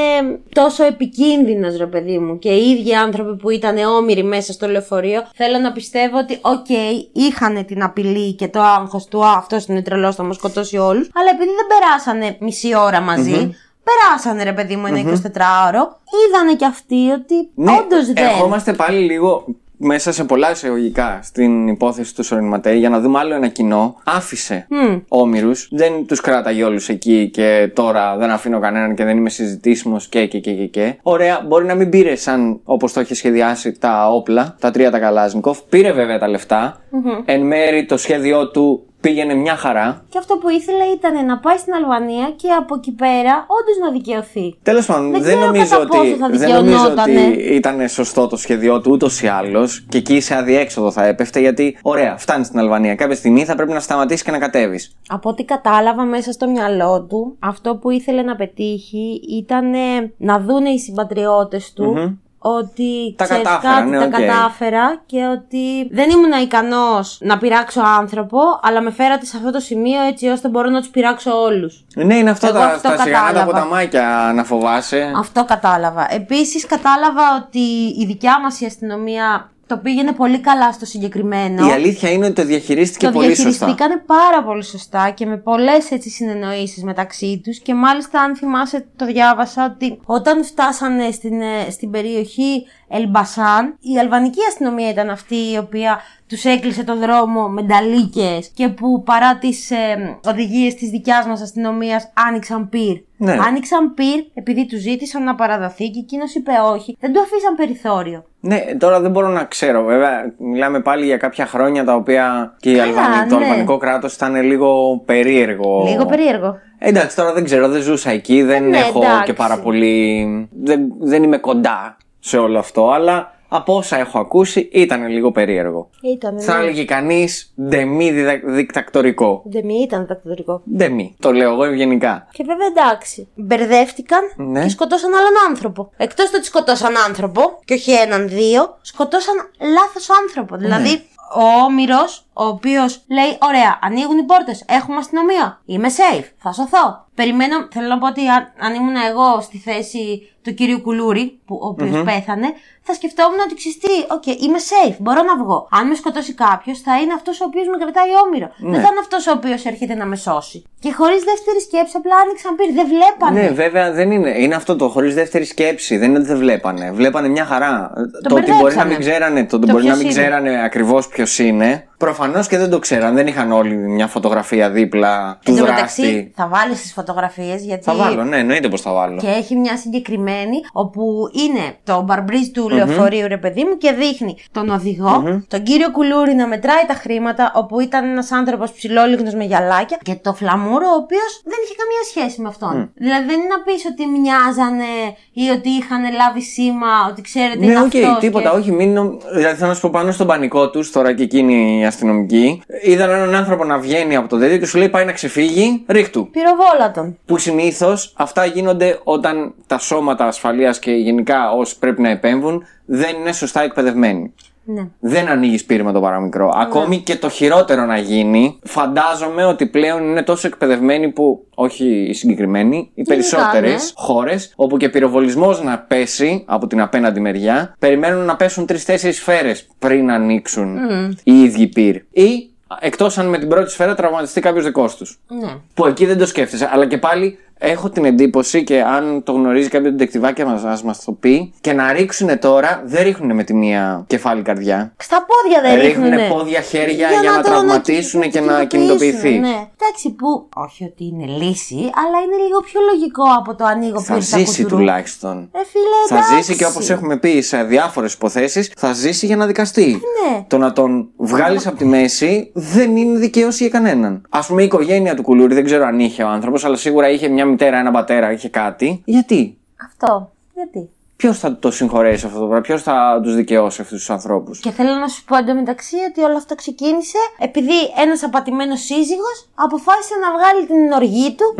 τόσο 0.52 0.84
επικίνδυνος, 0.84 1.76
ρε 1.76 1.86
παιδί 1.86 2.18
μου. 2.18 2.38
Και 2.38 2.48
οι 2.48 2.70
ίδιοι 2.70 2.94
άνθρωποι 2.94 3.36
που 3.36 3.50
ήταν 3.50 3.76
όμηροι 3.78 4.24
μέσα 4.34 4.52
στο 4.52 4.68
λεωφορείο, 4.68 5.22
θέλω 5.34 5.58
να 5.58 5.72
πιστεύω 5.72 6.18
ότι, 6.18 6.38
οκ, 6.42 6.66
είχαν 7.12 7.64
την 7.66 7.82
απειλή 7.82 8.32
και 8.32 8.48
το 8.48 8.60
άγχος 8.60 9.04
του, 9.06 9.24
Α, 9.24 9.34
αυτός 9.36 9.66
είναι 9.66 9.82
τρελός, 9.82 10.14
θα 10.14 10.22
μας 10.22 10.36
σκοτώσει 10.36 10.76
όλους. 10.76 11.08
Αλλά 11.14 11.30
επειδή 11.34 11.50
δεν 11.50 11.66
περάσανε 11.78 12.36
μισή 12.40 12.76
ώρα 12.76 13.00
μαζί, 13.00 13.56
περάσανε, 13.88 14.42
ρε 14.42 14.52
παιδί 14.52 14.76
μου, 14.76 14.86
ένα 14.86 15.00
24ωρο, 15.00 15.82
είδανε 16.18 16.54
κι 16.56 16.64
αυτοί 16.64 17.10
ότι 17.10 17.34
ναι, 17.54 17.72
όντως 17.72 18.06
δεν. 18.12 18.24
ερχόμαστε 18.24 18.72
πάλι 18.72 18.98
λίγο 19.04 19.44
μέσα 19.82 20.12
σε 20.12 20.24
πολλά 20.24 20.50
εισαγωγικά 20.50 21.20
στην 21.22 21.68
υπόθεση 21.68 22.14
του 22.14 22.22
Σόριν 22.24 22.46
Ματέι 22.46 22.78
για 22.78 22.88
να 22.88 23.00
δούμε 23.00 23.18
άλλο 23.18 23.34
ένα 23.34 23.48
κοινό. 23.48 23.96
Άφησε 24.04 24.66
Μμ. 24.68 24.96
όμοιρου, 25.08 25.50
δεν 25.70 26.06
τους 26.06 26.20
κράταγε 26.20 26.64
όλους 26.64 26.88
εκεί 26.88 27.30
και 27.32 27.70
τώρα 27.74 28.16
δεν 28.16 28.30
αφήνω 28.30 28.60
κανέναν 28.60 28.94
και 28.94 29.04
δεν 29.04 29.16
είμαι 29.16 29.30
συζητήσιμος 29.30 30.08
και, 30.08 30.26
και, 30.26 30.38
και, 30.38 30.52
και, 30.52 30.66
και. 30.66 30.94
Ωραία, 31.02 31.44
μπορεί 31.46 31.64
να 31.64 31.74
μην 31.74 31.90
πήρε 31.90 32.16
σαν 32.16 32.60
όπως 32.64 32.92
το 32.92 33.00
είχε 33.00 33.14
σχεδιάσει 33.14 33.72
τα 33.78 34.08
όπλα, 34.08 34.56
τα 34.60 34.70
τρία 34.70 34.90
τα 34.90 34.98
Καλάζνικοφ. 34.98 35.58
Πήρε 35.68 35.92
βέβαια 35.92 36.18
τα 36.18 36.28
λεφτα 36.28 36.80
Εν 37.24 37.46
μέρει 37.46 37.84
το 37.84 37.96
σχέδιό 37.96 38.50
του 38.50 38.86
πήγαινε 39.02 39.34
μια 39.34 39.56
χαρά. 39.56 40.04
Και 40.08 40.18
αυτό 40.18 40.36
που 40.36 40.48
ήθελε 40.48 40.84
ήταν 40.84 41.26
να 41.26 41.38
πάει 41.38 41.56
στην 41.56 41.72
Αλβανία 41.74 42.32
και 42.36 42.48
από 42.50 42.74
εκεί 42.74 42.92
πέρα 42.92 43.34
όντως 43.58 43.76
να 43.84 43.90
δικαιωθεί. 43.90 44.56
Τέλος 44.62 44.86
πάντων, 44.86 45.10
Δεν 45.10 45.22
δεν, 45.22 45.32
ξέρω 45.34 45.46
νομίζω 45.46 45.70
κατά 45.78 45.82
ότι, 45.82 45.96
πόσο 45.96 46.16
θα 46.16 46.28
δεν 46.28 46.50
νομίζω 46.50 46.76
δικαιωνότανε. 46.76 47.26
ότι 47.26 47.54
ήταν 47.54 47.88
σωστό 47.88 48.26
το 48.26 48.36
σχέδιό 48.36 48.80
του 48.80 48.90
ούτως 48.92 49.22
ή 49.22 49.26
άλλως 49.26 49.86
και 49.88 49.98
εκεί 49.98 50.20
σε 50.20 50.34
αδιέξοδο 50.34 50.90
θα 50.90 51.04
έπεφτε 51.06 51.40
γιατί, 51.40 51.78
ωραία, 51.82 52.16
φτάνεις 52.16 52.46
στην 52.46 52.58
Αλβανία. 52.58 52.94
Κάποια 52.94 53.16
στιγμή 53.16 53.44
θα 53.44 53.54
πρέπει 53.54 53.72
να 53.72 53.80
σταματήσεις 53.80 54.22
και 54.22 54.30
να 54.30 54.38
κατέβεις. 54.38 54.96
Από 55.08 55.28
ό,τι 55.28 55.44
κατάλαβα 55.44 56.04
μέσα 56.04 56.32
στο 56.32 56.48
μυαλό 56.50 57.06
του, 57.08 57.36
αυτό 57.38 57.76
που 57.76 57.90
ήθελε 57.90 58.22
να 58.22 58.36
πετύχει 58.36 59.20
ήταν 59.38 59.74
ε, 59.74 60.12
να 60.16 60.38
δούνε 60.40 60.68
οι 60.70 60.78
συμπατριώτες 60.78 61.72
του 61.72 62.18
ότι 62.42 63.14
Τα 63.18 63.24
ξέρεις 63.24 63.42
κατάφερα, 63.42 63.74
κάτι, 63.74 63.88
ναι, 63.88 63.98
τα 63.98 64.04
οκ. 64.04 64.10
κατάφερα 64.10 65.02
και 65.06 65.26
ότι 65.26 65.88
δεν 65.90 66.10
ήμουν 66.10 66.32
ικανός 66.42 67.18
να 67.20 67.38
πειράξω 67.38 67.80
άνθρωπο, 67.98 68.38
αλλά 68.62 68.80
με 68.80 68.90
φέρατε 68.90 69.24
σε 69.24 69.36
αυτό 69.36 69.50
το 69.52 69.60
σημείο 69.60 70.02
έτσι 70.02 70.28
ώστε 70.28 70.48
μπορώ 70.48 70.68
να 70.70 70.78
τους 70.80 70.88
πειράξω 70.88 71.42
όλους. 71.42 71.84
Ναι, 71.94 72.14
είναι 72.16 72.30
αυτό 72.30 72.46
Εγώ 72.46 72.58
τα, 72.58 72.64
αυτό 72.64 72.88
τα 72.88 72.96
σιγανά 72.96 73.26
τα 73.26 73.32
κατάλαβα. 73.32 73.52
ποταμάκια 73.52 74.32
να 74.34 74.44
φοβάσαι. 74.44 75.12
Αυτό 75.16 75.44
κατάλαβα. 75.44 76.14
Επίσης, 76.14 76.66
κατάλαβα 76.66 77.22
ότι 77.46 77.60
η 77.98 78.04
δικιά 78.06 78.40
μας 78.40 78.60
η 78.60 78.64
αστυνομία 78.66 79.50
το 79.72 79.78
πήγαινε 79.78 80.12
πολύ 80.12 80.40
καλά 80.40 80.72
στο 80.72 80.84
συγκεκριμένο. 80.84 81.68
Η 81.68 81.70
αλήθεια 81.70 82.10
είναι 82.10 82.24
ότι 82.24 82.34
το 82.34 82.44
διαχειρίστηκε 82.44 83.06
το 83.06 83.12
πολύ 83.12 83.26
σωστά. 83.26 83.42
διαχειριστήκανε 83.42 84.02
πάρα 84.06 84.44
πολύ 84.44 84.64
σωστά 84.64 85.10
και 85.10 85.26
με 85.26 85.36
πολλές 85.36 85.90
έτσι 85.90 86.10
συνεννοήσεις 86.10 86.82
μεταξύ 86.82 87.40
τους 87.44 87.58
και 87.58 87.74
μάλιστα 87.74 88.20
αν 88.20 88.36
θυμάσαι 88.36 88.86
το 88.96 89.06
διάβασα 89.06 89.64
ότι 89.74 90.00
όταν 90.04 90.44
φτάσανε 90.44 91.10
στην, 91.10 91.40
ε, 91.40 91.70
στην 91.70 91.90
περιοχή 91.90 92.66
Ελμπασάν 92.94 93.76
η 93.80 93.98
αλβανική 93.98 94.40
αστυνομία 94.48 94.90
ήταν 94.90 95.10
αυτή 95.10 95.34
η 95.34 95.58
οποία 95.58 96.00
τους 96.28 96.44
έκλεισε 96.44 96.84
το 96.84 96.96
δρόμο 96.96 97.48
με 97.48 97.62
νταλίκες 97.62 98.50
και 98.54 98.68
που 98.68 99.02
παρά 99.02 99.38
τις 99.38 99.70
ε, 99.70 100.18
οδηγίες 100.26 100.74
της 100.74 100.90
δικιάς 100.90 101.26
μας 101.26 101.42
αστυνομίας 101.42 102.12
άνοιξαν 102.28 102.68
πυρ. 102.68 102.96
Ναι. 103.16 103.36
Άνοιξαν 103.46 103.94
πυρ 103.94 104.24
επειδή 104.34 104.66
τους 104.66 104.80
ζήτησαν 104.80 105.24
να 105.24 105.34
παραδοθεί 105.34 105.88
και 105.88 105.98
εκείνος 105.98 106.34
είπε 106.34 106.50
όχι. 106.72 106.96
Δεν 107.00 107.12
του 107.12 107.20
αφήσαν 107.20 107.54
περιθώριο. 107.56 108.24
Ναι, 108.40 108.64
τώρα 108.78 109.00
δεν 109.00 109.10
μπορώ 109.10 109.28
να 109.28 109.44
ξέρω. 109.44 109.84
Βέβαια, 109.84 110.34
μιλάμε 110.38 110.80
πάλι 110.80 111.04
για 111.04 111.16
κάποια 111.16 111.46
χρόνια 111.46 111.84
τα 111.84 111.94
οποία 111.94 112.54
και 112.60 112.70
η 112.70 112.76
Καλά, 112.76 112.88
Αλβανία, 112.88 113.26
το 113.28 113.38
ναι. 113.38 113.44
αλβανικό 113.44 113.76
κράτος 113.76 114.14
ήταν 114.14 114.42
λίγο 114.42 115.02
περίεργο. 115.04 115.84
Λίγο 115.88 116.06
περίεργο. 116.06 116.58
Ε, 116.78 116.88
Εντάξει, 116.88 117.16
τώρα 117.16 117.32
δεν 117.32 117.44
ξέρω, 117.44 117.68
δεν 117.68 117.82
ζούσα 117.82 118.10
εκεί, 118.10 118.42
δεν 118.42 118.68
ναι, 118.68 118.78
έχω 118.78 119.00
εντάξει. 119.02 119.24
και 119.24 119.32
πάρα 119.32 119.58
πολύ. 119.58 120.26
Δεν, 120.62 120.80
δεν 121.00 121.22
είμαι 121.22 121.36
κοντά 121.36 121.96
σε 122.24 122.38
όλο 122.38 122.58
αυτό, 122.58 122.90
αλλά 122.90 123.34
από 123.48 123.76
όσα 123.76 123.96
έχω 123.96 124.18
ακούσει 124.18 124.68
ήταν 124.72 125.06
λίγο 125.06 125.32
περίεργο. 125.32 125.90
Ήταν. 126.14 126.40
Θα 126.40 126.56
έλεγε 126.58 126.84
κανείς 126.84 127.54
ντεμή 127.68 128.10
διδα- 128.10 128.40
δικτακτορικό. 128.44 129.42
Δεν 129.44 129.64
μη 129.64 129.74
ήταν 129.74 130.06
δακτυλικό. 130.06 130.62
Ντεμή. 130.76 131.16
Το 131.20 131.32
λέω 131.32 131.52
εγώ 131.52 131.64
ευγενικά. 131.64 132.26
Και 132.32 132.44
βέβαια 132.46 132.66
εντάξει. 132.66 133.28
Μπερδεύτηκαν 133.34 134.20
Ναι. 134.36 134.62
και 134.62 134.68
σκοτώσαν 134.68 135.14
άλλον 135.14 135.32
άνθρωπο. 135.48 135.90
Εκτός 135.96 136.30
το 136.30 136.36
ότι 136.36 136.46
σκοτώσαν 136.46 136.94
άνθρωπο, 137.08 137.40
και 137.64 137.74
όχι 137.74 137.92
έναν 137.92 138.28
δύο, 138.28 138.78
σκοτώσαν 138.80 139.34
λάθος 139.74 140.08
άνθρωπο. 140.22 140.56
Ναι. 140.56 140.62
Δηλαδή, 140.62 141.02
ο 141.34 141.64
όμηρος, 141.64 142.24
ο 142.32 142.44
οποίος 142.44 143.04
λέει: 143.08 143.38
Ωραία, 143.40 143.78
ανοίγουν 143.82 144.18
οι 144.18 144.22
πόρτες, 144.22 144.64
έχουμε 144.68 144.96
αστυνομία. 144.96 145.60
Είμαι 145.64 145.88
safe, 145.88 146.24
θα 146.38 146.52
σωθώ. 146.52 147.06
Περιμένω, 147.14 147.56
θέλω 147.72 147.88
να 147.88 147.98
πω 147.98 148.06
ότι 148.06 148.28
αν, 148.28 148.52
αν 148.58 148.74
ήμουν 148.74 148.96
εγώ 149.10 149.40
στη 149.40 149.58
θέση 149.58 150.04
του 150.42 150.54
κυρίου 150.54 150.80
Κουλούρη, 150.80 151.38
που, 151.46 151.58
ο 151.62 151.66
οποίος 151.66 152.02
πέθανε, 152.04 152.48
θα 152.82 152.94
σκεφτόμουν 152.94 153.38
ότι 153.44 153.54
ξυστή, 153.54 153.96
οκ, 154.08 154.26
είμαι 154.26 154.58
safe, 154.70 154.96
μπορώ 154.98 155.22
να 155.22 155.36
βγω. 155.44 155.68
Αν 155.70 155.86
με 155.88 155.94
σκοτώσει 155.94 156.32
κάποιος, 156.34 156.80
θα 156.80 157.00
είναι 157.00 157.12
αυτός 157.12 157.40
ο 157.40 157.44
οποίος 157.44 157.66
με 157.72 157.76
κρατάει 157.82 158.10
όμηρο. 158.26 158.48
Δεν 158.58 158.80
θα 158.84 158.88
είναι 158.90 159.00
αυτός 159.00 159.26
ο 159.26 159.32
οποίος 159.32 159.64
έρχεται 159.64 159.94
να 159.94 160.04
με 160.06 160.16
σώσει. 160.16 160.64
Και 160.80 160.92
χωρίς 160.92 161.22
δεύτερη 161.24 161.60
σκέψη, 161.60 161.92
απλά 161.96 162.14
άνοιξαν 162.16 162.54
πυρ. 162.56 162.72
Δεν 162.72 162.86
βλέπανε. 162.86 163.40
Ναι, 163.42 163.48
βέβαια 163.48 163.92
δεν 163.92 164.10
είναι. 164.10 164.30
Είναι 164.38 164.54
αυτό 164.54 164.76
το 164.76 164.88
χωρίς 164.88 165.14
δεύτερη 165.14 165.44
σκέψη. 165.44 165.96
Δεν 165.96 166.08
είναι 166.08 166.18
ότι 166.18 166.26
δεν 166.26 166.38
βλέπανε. 166.38 166.92
Βλέπανε 166.92 167.28
μια 167.28 167.44
χαρά. 167.44 167.92
το 168.28 168.34
ότι 168.34 168.34
μπορεί 168.34 168.46
να 168.46 168.52
μπερδέψανε. 168.54 168.90
μην 168.90 168.98
ξέρανε, 168.98 169.46
το 169.46 169.56
ότι 169.56 169.66
Το 169.66 169.72
μπορεί 169.72 169.84
να 169.84 169.90
ποιος 169.90 170.02
μην 170.02 170.10
είναι. 170.10 170.20
ξέρανε 170.20 170.62
ακριβώς 170.64 171.08
ποιος 171.08 171.38
είναι. 171.38 171.86
Προφανώς 172.06 172.46
και 172.48 172.58
δεν 172.58 172.70
το 172.70 172.78
ξέραν. 172.78 173.14
Δεν 173.14 173.26
είχαν 173.26 173.52
όλοι 173.52 173.74
μια 173.76 174.06
φωτογραφία 174.06 174.70
δίπλα 174.70 175.38
του 175.44 175.50
Εν 175.50 175.58
τω 175.58 175.64
δράστη. 175.64 176.00
μεταξύ, 176.02 176.32
θα 176.36 176.48
βάλεις 176.48 176.80
τις 176.82 176.92
φωτογραφίες 176.92 177.64
γιατί. 177.64 177.82
Θα 177.84 177.94
βάλω, 177.94 178.24
ναι, 178.24 178.36
εννοείται 178.38 178.68
πως 178.68 178.80
θα 178.80 178.92
βάλω. 178.92 179.20
Και 179.20 179.26
έχει 179.26 179.56
μια 179.56 179.76
συγκεκριμένη 179.76 180.56
όπου 180.72 181.02
είναι 181.44 181.64
το 181.84 182.02
μπαρμπρίζ 182.02 182.46
του 182.48 182.68
λεωφορείου, 182.68 183.26
ρε 183.28 183.38
παιδί 183.38 183.64
μου, 183.64 183.76
και 183.76 183.92
δείχνει 183.92 184.36
τον 184.52 184.68
οδηγο 184.68 185.22
τον 185.48 185.62
κύριο 185.62 185.90
Κουλούρη 185.90 186.34
να 186.34 186.46
μετράει 186.46 186.84
τα 186.86 186.94
χρήματα, 186.94 187.52
όπου 187.54 187.80
ήταν 187.80 188.04
ένας 188.10 188.30
άνθρωπος 188.32 188.72
ψηλόλιγνος 188.72 189.34
με 189.34 189.44
γυαλάκια, 189.44 189.98
και 190.02 190.14
το 190.22 190.32
φλαμούρο, 190.34 190.86
ο 190.92 190.98
οποίος 191.02 191.32
δεν 191.44 191.58
είχε 191.64 191.74
καμία 191.82 192.02
σχέση 192.10 192.40
με 192.40 192.48
αυτόν. 192.48 192.90
Δηλαδή 192.94 193.24
δεν 193.26 193.38
είναι 193.40 193.54
να 193.56 193.60
πεις 193.66 193.82
ότι 193.90 194.02
μοιάζανε 194.06 194.90
ή 195.32 195.44
ότι 195.56 195.68
είχαν 195.68 196.02
λάβει 196.20 196.42
σήμα, 196.42 196.92
ότι 197.10 197.20
ξέρετε 197.22 197.58
Ναι, 197.58 197.66
είναι 197.66 197.80
οκ, 197.80 197.84
αυτός 197.94 198.18
τίποτα, 198.18 198.50
και... 198.50 198.56
όχι. 198.56 198.72
Μην... 198.72 198.92
νο- 198.92 199.16
Δηλαδή 199.34 199.56
θέλω 199.56 199.68
να 199.68 199.74
σου 199.74 199.80
πω 199.80 199.90
πάνω 199.92 200.12
στον 200.12 200.26
πανικό 200.26 200.70
τους, 200.70 200.90
τώρα 200.92 201.14
και 201.14 201.22
εκείνοι 201.22 201.78
οι 201.78 201.84
αστυνομικοί, 201.92 202.62
είδαν 202.82 203.10
έναν 203.10 203.34
άνθρωπο 203.34 203.64
να 203.64 203.78
βγαίνει 203.78 204.16
από 204.16 204.28
το 204.28 204.38
τέτοιο 204.38 204.58
και 204.58 204.66
σου 204.66 204.78
λέει 204.78 204.88
πάει 204.88 205.04
να 205.04 205.12
ξεφύγει, 205.12 205.84
ρίχ' 205.86 206.11
του. 206.11 206.30
Πυροβόλα 206.30 206.89
τον. 206.89 207.18
Που 207.24 207.38
συνήθως 207.38 208.12
αυτά 208.16 208.44
γίνονται 208.44 209.00
όταν 209.04 209.54
τα 209.66 209.78
σώματα 209.78 210.26
ασφαλείας 210.26 210.78
και 210.78 210.90
γενικά 210.90 211.50
όσοι 211.52 211.78
πρέπει 211.78 212.02
να 212.02 212.08
επέμβουν 212.08 212.64
δεν 212.84 213.16
είναι 213.16 213.32
σωστά 213.32 213.62
εκπαιδευμένοι. 213.62 214.34
Ναι. 214.64 214.88
Δεν 215.00 215.28
ανοίγεις 215.28 215.64
πυρ 215.64 215.84
με 215.84 215.92
το 215.92 216.00
παραμικρό. 216.00 216.52
Ακόμη 216.54 216.98
και 216.98 217.16
το 217.16 217.28
χειρότερο 217.28 217.84
να 217.84 217.98
γίνει, 217.98 218.58
φαντάζομαι 218.62 219.44
ότι 219.44 219.66
πλέον 219.66 220.02
είναι 220.02 220.22
τόσο 220.22 220.46
εκπαιδευμένοι 220.46 221.08
που, 221.08 221.46
όχι 221.54 221.84
οι 221.84 222.12
συγκεκριμένοι, 222.12 222.90
οι 222.94 223.02
περισσότερες 223.02 223.72
ναι. 223.72 223.90
χώρες, 223.94 224.52
όπου 224.56 224.76
και 224.76 224.88
πυροβολισμός 224.88 225.62
να 225.62 225.78
πέσει 225.78 226.44
από 226.46 226.66
την 226.66 226.80
απέναντι 226.80 227.20
μεριά, 227.20 227.74
περιμένουν 227.78 228.24
να 228.24 228.36
πέσουν 228.36 228.66
τρεις-τέσσερις 228.66 229.12
σφαίρες 229.12 229.68
πριν 229.78 230.10
ανοίξουν 230.10 230.78
οι 231.24 231.42
ίδιοι 231.42 231.66
πυρ. 231.66 231.96
Ή 232.10 232.50
εκτός 232.80 233.18
αν 233.18 233.26
με 233.26 233.38
την 233.38 233.48
πρώτη 233.48 233.70
σφαίρα 233.70 233.94
τραυματιστεί 233.94 234.40
κάποιος 234.40 234.64
δικός 234.64 234.96
τους. 234.96 235.20
Ναι. 235.28 235.54
Που 235.74 235.86
εκεί 235.86 236.06
δεν 236.06 236.18
το 236.18 236.26
σκέφτεσαι. 236.26 236.68
Αλλά 236.72 236.86
και 236.86 236.98
πάλι 236.98 237.38
έχω 237.64 237.90
την 237.90 238.04
εντύπωση 238.04 238.64
και 238.64 238.82
αν 238.82 239.22
το 239.24 239.32
γνωρίζει 239.32 239.68
κάποιο 239.68 239.90
τεντεκτιβάκι 239.90 240.44
μας 240.44 240.64
ας 240.64 240.82
μας 240.82 241.04
το 241.04 241.12
πει 241.12 241.52
και 241.60 241.72
να 241.72 241.92
ρίξουν 241.92 242.38
τώρα, 242.38 242.82
δεν 242.84 243.02
ρίχνουν 243.02 243.34
με 243.36 243.44
τη 243.44 243.54
μία 243.54 244.04
κεφάλι 244.06 244.42
καρδιά. 244.42 244.92
Στα 244.98 245.26
πόδια 245.26 245.60
δεν 245.70 245.80
Ρίχνουνε 245.80 246.16
ρίχνουνε. 246.16 246.34
πόδια, 246.38 246.60
χέρια 246.60 247.08
για 247.20 247.30
να 247.30 247.42
το 247.42 247.50
τραυματίσουν 247.50 248.20
και 248.30 248.40
να 248.40 248.64
κινητοποιηθεί. 248.64 249.38
Ναι. 249.38 249.48
Εντάξει, 249.80 250.10
που 250.18 250.48
όχι 250.54 250.84
ότι 250.84 251.04
είναι 251.04 251.24
λύση, 251.26 251.74
αλλά 251.76 252.18
είναι 252.24 252.36
λίγο 252.46 252.60
πιο 252.60 252.80
λογικό 252.92 253.22
από 253.38 253.54
το 253.54 253.64
ανοίγω 253.64 254.00
Θα 254.00 254.14
πύρτα 254.14 254.38
ζήσει 254.38 254.62
κουτουρού. 254.62 254.76
τουλάχιστον. 254.80 255.36
Ε, 255.52 255.58
φίλε, 255.70 256.00
Θα 256.08 256.14
εντάξει. 256.14 256.34
ζήσει 256.34 256.56
και 256.58 256.64
όπως 256.64 256.90
έχουμε 256.90 257.16
πει 257.16 257.40
σε 257.40 257.62
διάφορες 257.62 258.12
υποθέσεις, 258.12 258.72
θα 258.76 258.92
ζήσει 258.92 259.26
για 259.26 259.36
να 259.36 259.46
δικαστεί. 259.46 259.86
Ναι. 259.90 260.44
Το 260.48 260.58
να 260.58 260.72
τον 260.72 261.08
βγάλεις 261.16 261.66
από 261.66 261.76
τη 261.76 261.84
μέση 261.84 262.50
δεν 262.54 262.96
είναι 262.96 263.18
δικαίωση 263.18 263.62
για 263.62 263.72
κανέναν. 263.78 264.22
Α 264.28 264.40
πούμε, 264.46 264.62
η 264.62 264.64
οικογένεια 264.64 265.14
του 265.14 265.22
Κουλούρη, 265.22 265.54
δεν 265.54 265.64
ξέρω 265.64 265.84
αν 265.84 265.98
είχε 266.00 266.22
ο 266.22 266.28
άνθρωπος, 266.28 266.64
αλλά 266.64 266.76
σίγουρα 266.76 267.10
είχε 267.10 267.28
μια 267.28 267.46
μητέρα, 267.52 267.78
ένα 267.78 267.90
πατέρα, 267.90 268.32
είχε 268.32 268.48
κάτι. 268.48 269.02
Γιατί; 269.04 269.58
Αυτό. 269.90 270.30
Γιατί; 270.54 270.90
Ποιος 271.16 271.38
θα 271.38 271.56
το 271.58 271.70
συγχωρέσει 271.70 272.26
αυτό 272.26 272.38
το 272.38 272.44
πράγμα, 272.44 272.60
ποιος 272.60 272.82
θα 272.82 273.20
τους 273.22 273.34
δικαιώσει 273.34 273.80
αυτούς 273.80 273.98
τους 273.98 274.10
ανθρώπους; 274.10 274.60
Και 274.60 274.70
θέλω 274.70 274.94
να 274.94 275.08
σου 275.08 275.24
πω 275.24 275.36
εντωμεταξύ 275.36 275.96
ότι 276.08 276.22
όλο 276.22 276.36
αυτό 276.36 276.54
ξεκίνησε 276.54 277.18
επειδή 277.38 277.78
ένας 278.02 278.22
απατημένος 278.22 278.80
σύζυγος 278.80 279.48
αποφάσισε 279.54 280.14
να 280.24 280.28
βγάλει 280.36 280.66
την 280.66 280.92
οργή 280.92 281.34
του 281.34 281.54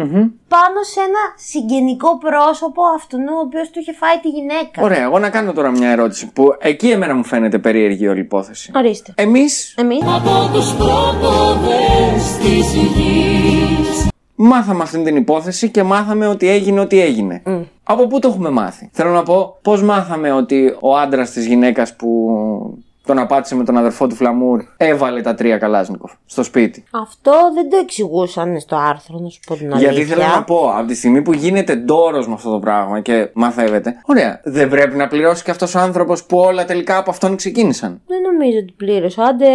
πάνω 0.49 0.79
σε 0.93 1.01
ένα 1.01 1.23
συγγενικό 1.37 2.19
πρόσωπο 2.19 2.83
αυτού 2.97 3.19
ο 3.37 3.41
οποίος 3.47 3.71
του 3.71 3.79
είχε 3.79 3.93
φάει 3.93 4.19
τη 4.23 4.29
γυναίκα. 4.29 4.83
Ωραία, 4.83 5.03
εγώ 5.03 5.19
να 5.19 5.31
κάνω 5.31 5.53
τώρα 5.53 5.71
μια 5.71 5.91
ερώτηση 5.91 6.33
που 6.33 6.55
εκεί 6.59 6.91
εμένα 6.91 7.15
μου 7.15 7.25
φαίνεται 7.25 7.59
περίεργη 7.59 8.09
όλη 8.09 8.19
η 8.19 8.23
υπόθεση. 8.23 8.73
Ορίστε. 8.75 9.13
Εμείς 9.17 9.75
Εμείς. 9.79 10.03
από 10.03 10.51
τους 10.53 10.75
πρόποδες 10.75 12.37
της 12.43 12.75
γης. 12.75 14.11
Μάθαμε 14.35 14.83
αυτή 14.83 15.03
την 15.03 15.17
υπόθεση 15.17 15.71
και 15.71 15.83
μάθαμε 15.83 16.27
ότι 16.27 16.49
έγινε 16.49 16.81
ό,τι 16.81 17.01
έγινε. 17.01 17.43
Από 17.83 18.07
πού 18.07 18.19
το 18.19 18.29
έχουμε 18.29 18.51
μάθει; 18.51 18.89
Θέλω 18.93 19.11
να 19.11 19.23
πω 19.23 19.59
πώς 19.63 19.83
μάθαμε 19.83 20.33
ότι 20.33 20.77
ο 20.81 20.97
άντρας 20.97 21.31
της 21.31 21.47
γυναίκας 21.47 21.97
που 21.97 22.09
τον 23.07 23.19
απάτησε 23.19 23.57
με 23.57 23.65
τον 23.65 23.77
αδερφό 23.77 24.07
του 24.07 24.15
Φλαμούρ 24.15 24.63
έβαλε 24.77 25.21
τα 25.21 25.35
τρία 25.35 25.59
Καλάσνικοφ 25.59 26.13
στο 26.27 26.43
σπίτι. 26.43 26.85
Αυτό 26.91 27.33
δεν 27.55 27.71
το 27.71 27.77
εξηγούσαν 27.77 28.61
στο 28.61 28.77
άρθρο, 28.77 29.19
να 29.19 29.29
σου 29.29 29.41
πω 29.47 29.55
την 29.55 29.73
αλήθεια. 29.73 29.93
Γιατί 29.93 30.09
θέλω 30.09 30.27
να 30.35 30.45
πω, 30.45 30.73
από 30.77 30.87
τη 30.87 30.95
στιγμή 30.95 31.23
που 31.23 31.33
γίνεται 31.33 31.75
ντόρος 31.75 32.29
με 32.29 32.35
αυτό 32.35 32.51
το 32.51 32.59
πράγμα 32.59 33.01
και 33.01 33.29
μαθεύεται, 33.33 33.95
ωραία, 34.07 34.41
δεν 34.45 34.69
πρέπει 34.69 34.97
να 34.97 35.09
πληρώσει 35.09 35.45
και 35.45 35.51
αυτός 35.51 35.75
ο 35.75 35.79
άνθρωπος 35.79 36.25
που 36.25 36.39
όλα 36.39 36.65
τελικά 36.65 36.97
από 36.97 37.11
αυτόν 37.11 37.37
ξεκίνησαν. 37.37 38.01
Δεν 38.07 38.21
νομίζω 38.21 38.59
ότι 38.59 38.75
πλήρωσε. 38.77 39.23
Άντε 39.23 39.49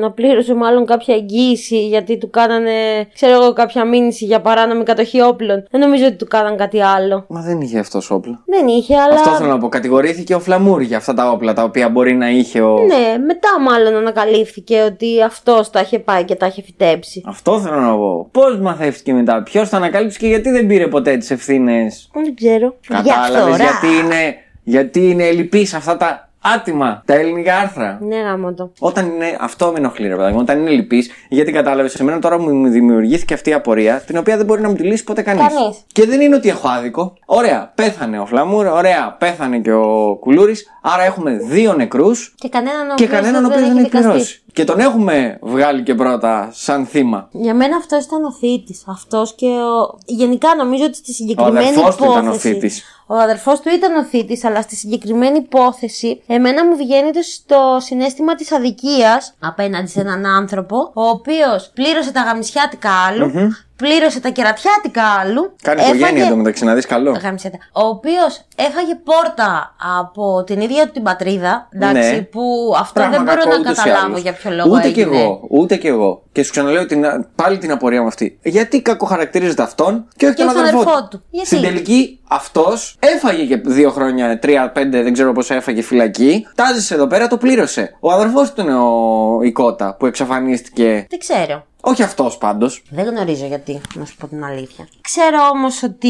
να 0.00 0.10
πλήρωσε 0.10 0.54
μάλλον 0.54 0.86
κάποια 0.86 1.14
εγγύηση 1.14 1.86
γιατί 1.86 2.18
του 2.18 2.30
κάνανε, 2.30 2.70
ξέρω 3.14 3.42
εγώ, 3.42 3.52
κάποια 3.52 3.84
μήνυση 3.84 4.24
για 4.24 4.40
παράνομη 4.40 4.84
κατοχή 4.84 5.20
όπλων. 5.20 5.66
Δεν 5.70 5.80
νομίζω 5.80 6.06
ότι 6.06 6.16
του 6.16 6.26
κάναν 6.26 6.56
κάτι 6.56 6.82
άλλο. 6.82 7.24
Μα 7.28 7.40
δεν 7.40 7.60
είχε 7.60 7.78
αυτός 7.78 8.10
όπλα. 8.10 8.42
Δεν 8.46 8.66
είχε, 8.66 8.96
αλλά. 8.96 9.14
Αυτό 9.14 9.30
θέλω 9.30 9.48
να 9.48 9.58
πω. 9.58 9.68
Κατηγορήθηκε 9.68 10.34
ο 10.34 10.40
Φλαμούρ 10.40 10.80
για 10.80 10.96
αυτά 10.96 11.14
τα 11.14 11.30
όπλα 11.30 11.52
τα 11.52 11.62
οποία 11.62 11.88
μπορεί 11.88 12.14
να 12.14 12.30
είχε 12.30 12.60
ο. 12.60 12.71
Ναι, 12.78 13.18
μετά 13.24 13.60
μάλλον 13.60 13.94
ανακαλύφθηκε 13.94 14.82
ότι 14.82 15.22
αυτός 15.22 15.70
τα 15.70 15.80
είχε 15.80 15.98
πάει 15.98 16.24
και 16.24 16.34
τα 16.34 16.46
είχε 16.46 16.62
φυτέψει. 16.62 17.22
Αυτό 17.26 17.60
θέλω 17.60 17.80
να 17.80 17.96
πω. 17.96 18.28
Πώς 18.30 18.58
μαθεύτηκε 18.58 19.12
μετά, 19.12 19.42
ποιος 19.42 19.68
τα 19.68 19.76
ανακάλυψε 19.76 20.18
και 20.18 20.26
γιατί 20.26 20.50
δεν 20.50 20.66
πήρε 20.66 20.86
ποτέ 20.86 21.16
τις 21.16 21.30
ευθύνες; 21.30 22.10
Δεν 22.12 22.34
ξέρω. 22.34 22.76
Κατάλαβες 22.88 23.56
Διαφθορά. 23.56 23.56
γιατί 23.56 23.86
είναι, 24.04 24.34
γιατί 24.62 25.10
είναι 25.10 25.24
ελλειπής 25.24 25.74
αυτά 25.74 25.96
τα 25.96 26.31
άτιμα 26.42 27.02
τα 27.06 27.14
ελληνικά 27.14 27.56
άρθρα. 27.58 27.98
Ναι, 28.02 28.16
γάμο 28.20 28.52
το. 28.54 28.70
Όταν 28.78 29.06
είναι. 29.06 29.36
Αυτό 29.40 29.66
με 29.72 29.78
ενοχλεί, 29.78 30.08
ρε 30.08 30.14
παιδάκι 30.16 30.32
μου. 30.34 30.40
Όταν 30.40 30.60
είναι 30.60 30.70
λυπής, 30.70 31.10
γιατί 31.28 31.52
κατάλαβες, 31.52 31.92
σε 31.92 32.04
μένα 32.04 32.18
τώρα 32.18 32.38
μου 32.38 32.68
δημιουργήθηκε 32.68 33.34
αυτή 33.34 33.50
η 33.50 33.52
απορία, 33.52 34.00
την 34.06 34.16
οποία 34.16 34.36
δεν 34.36 34.46
μπορεί 34.46 34.60
να 34.60 34.68
μου 34.68 34.74
τη 34.74 34.82
λύσει 34.82 35.04
ποτέ 35.04 35.22
κανείς. 35.22 35.42
Κανείς. 35.54 35.82
Και 35.92 36.06
δεν 36.06 36.20
είναι 36.20 36.34
ότι 36.34 36.48
έχω 36.48 36.68
άδικο. 36.68 37.12
Ωραία, 37.26 37.72
πέθανε 37.74 38.18
ο 38.18 38.26
Φλαμούρ, 38.26 38.66
ωραία, 38.66 39.16
πέθανε 39.18 39.58
και 39.58 39.72
ο 39.72 40.16
Κουλούρης. 40.20 40.66
Άρα 40.82 41.02
έχουμε 41.02 41.30
δύο 41.36 41.74
νεκρούς 41.74 42.34
Και 42.38 42.48
κανέναν 42.48 42.90
ο 42.90 42.94
και 42.94 43.04
οποίος 43.04 43.20
κανέναν 43.20 43.44
ο 43.44 43.46
οποίος 43.46 43.60
έχει 43.62 43.68
δεν 43.68 43.76
έχει 43.78 43.84
δικαστεί. 43.86 44.08
πληρώσει. 44.08 44.42
Και 44.52 44.64
τον 44.64 44.78
έχουμε 44.78 45.38
βγάλει 45.42 45.82
και 45.82 45.94
πρώτα 45.94 46.48
σαν 46.52 46.86
θύμα. 46.86 47.28
Για 47.30 47.54
μένα 47.54 47.76
αυτός 47.76 48.04
ήταν 48.04 48.24
ο 48.24 48.32
θήτης. 48.32 48.84
Αυτός 48.88 49.34
και 49.34 49.46
ο. 49.46 49.98
Γενικά 50.06 50.48
νομίζω 50.58 50.84
ότι 50.84 50.96
στη 50.96 51.10
Ο 51.10 51.14
συγκεκριμένη 51.14 51.66
αδερφός 51.68 51.96
του 51.96 52.04
υπόθεση. 52.04 52.20
ήταν 52.22 52.32
ο 52.32 52.34
θήτης. 52.38 52.82
Ο 53.12 53.18
αδερφός 53.18 53.60
του 53.60 53.68
ήταν 53.74 53.96
ο 53.96 54.04
θήτης, 54.04 54.44
αλλά 54.44 54.62
στη 54.62 54.76
συγκεκριμένη 54.76 55.38
υπόθεση, 55.38 56.22
εμένα 56.26 56.66
μου 56.66 56.76
βγαίνει 56.76 57.10
το, 57.12 57.20
το 57.46 57.80
συνέστημα 57.80 58.34
της 58.34 58.52
αδικίας 58.52 59.34
απέναντι 59.38 59.88
σε 59.88 60.00
έναν 60.00 60.26
άνθρωπο, 60.26 60.76
ο 60.94 61.02
οποίος 61.02 61.70
πλήρωσε 61.74 62.12
τα 62.12 62.22
γαμισιάτικα 62.22 62.90
άλλου, 62.90 63.30
πλήρωσε 63.76 64.20
τα 64.20 64.28
κερατιάτικα 64.28 65.02
άλλου. 65.20 65.54
Κάνει 65.62 65.82
οικογένεια 65.82 66.24
εντωμεταξύ 66.26 66.64
να 66.64 66.74
δεις 66.74 66.86
καλό. 66.86 67.18
Γαμισιάτα. 67.22 67.56
Ο 67.72 67.86
οποίος 67.86 68.44
έφαγε 68.56 68.94
πόρτα 69.04 69.74
από 70.00 70.44
την 70.44 70.60
ίδια 70.60 70.84
του 70.86 70.92
την 70.92 71.02
πατρίδα. 71.02 71.68
Εντάξει, 71.72 72.12
Ναι. 72.14 72.20
που 72.22 72.74
αυτό 72.78 72.92
Πράγμα 72.92 73.12
δεν 73.16 73.22
μπορώ 73.24 73.36
κακό 73.38 73.50
να 73.50 73.58
ούτως 73.60 73.72
ή 73.72 73.74
καταλάβω 73.76 74.06
άλλως. 74.06 74.20
για 74.20 74.32
ποιο 74.32 74.50
λόγο. 74.50 74.70
Ούτε 74.76 74.90
κι 74.90 75.00
έγινε. 75.00 75.20
εγώ, 75.20 75.40
ούτε 75.50 75.76
κι 75.76 75.86
εγώ. 75.86 76.22
Και 76.32 76.42
σου 76.42 76.50
ξαναλέω 76.50 76.86
την, 76.86 77.04
πάλι 77.34 77.58
την 77.58 77.70
απορία 77.70 78.00
μου 78.00 78.06
αυτή. 78.06 78.38
Γιατί 78.42 78.82
κακοχαρακτηρίζεται 78.82 79.62
αυτόν 79.62 80.08
και 80.16 80.26
όχι 80.26 80.34
Και 80.34 80.42
τον 80.42 80.52
τον 80.52 80.60
αδερφό 80.62 80.80
αδερφό 80.80 81.00
του; 81.02 81.08
του. 81.08 81.22
Γιατί; 81.30 81.46
Στην 81.46 81.60
τελική 81.62 82.20
αυτός 82.28 82.96
έφαγε 82.98 83.44
και 83.44 83.56
δύο 83.64 83.90
χρόνια, 83.90 84.38
τρία, 84.38 84.70
πέντε, 84.70 85.02
δεν 85.02 85.12
ξέρω 85.12 85.32
πόσο 85.32 85.54
έφαγε 85.54 85.82
φυλακή. 85.82 86.46
Τάζησε 86.54 86.94
εδώ 86.94 87.06
πέρα, 87.06 87.26
το 87.28 87.36
πλήρωσε. 87.36 87.96
Ο 88.00 88.12
αδερφός 88.12 88.52
του 88.52 88.60
είναι 88.60 88.74
ο, 88.74 89.42
η 89.42 89.52
κότα 89.52 89.96
που 89.98 90.06
εξαφανίστηκε. 90.06 91.06
Δεν 91.10 91.18
ξέρω. 91.18 91.66
Όχι 91.84 92.02
αυτός 92.02 92.38
πάντως. 92.38 92.82
Δεν 92.90 93.04
γνωρίζω 93.06 93.46
γιατί, 93.46 93.80
να 93.94 94.04
σου 94.04 94.16
πω 94.16 94.26
την 94.26 94.44
αλήθεια. 94.44 94.88
Ξέρω 95.00 95.38
όμως 95.52 95.82
ότι, 95.82 96.08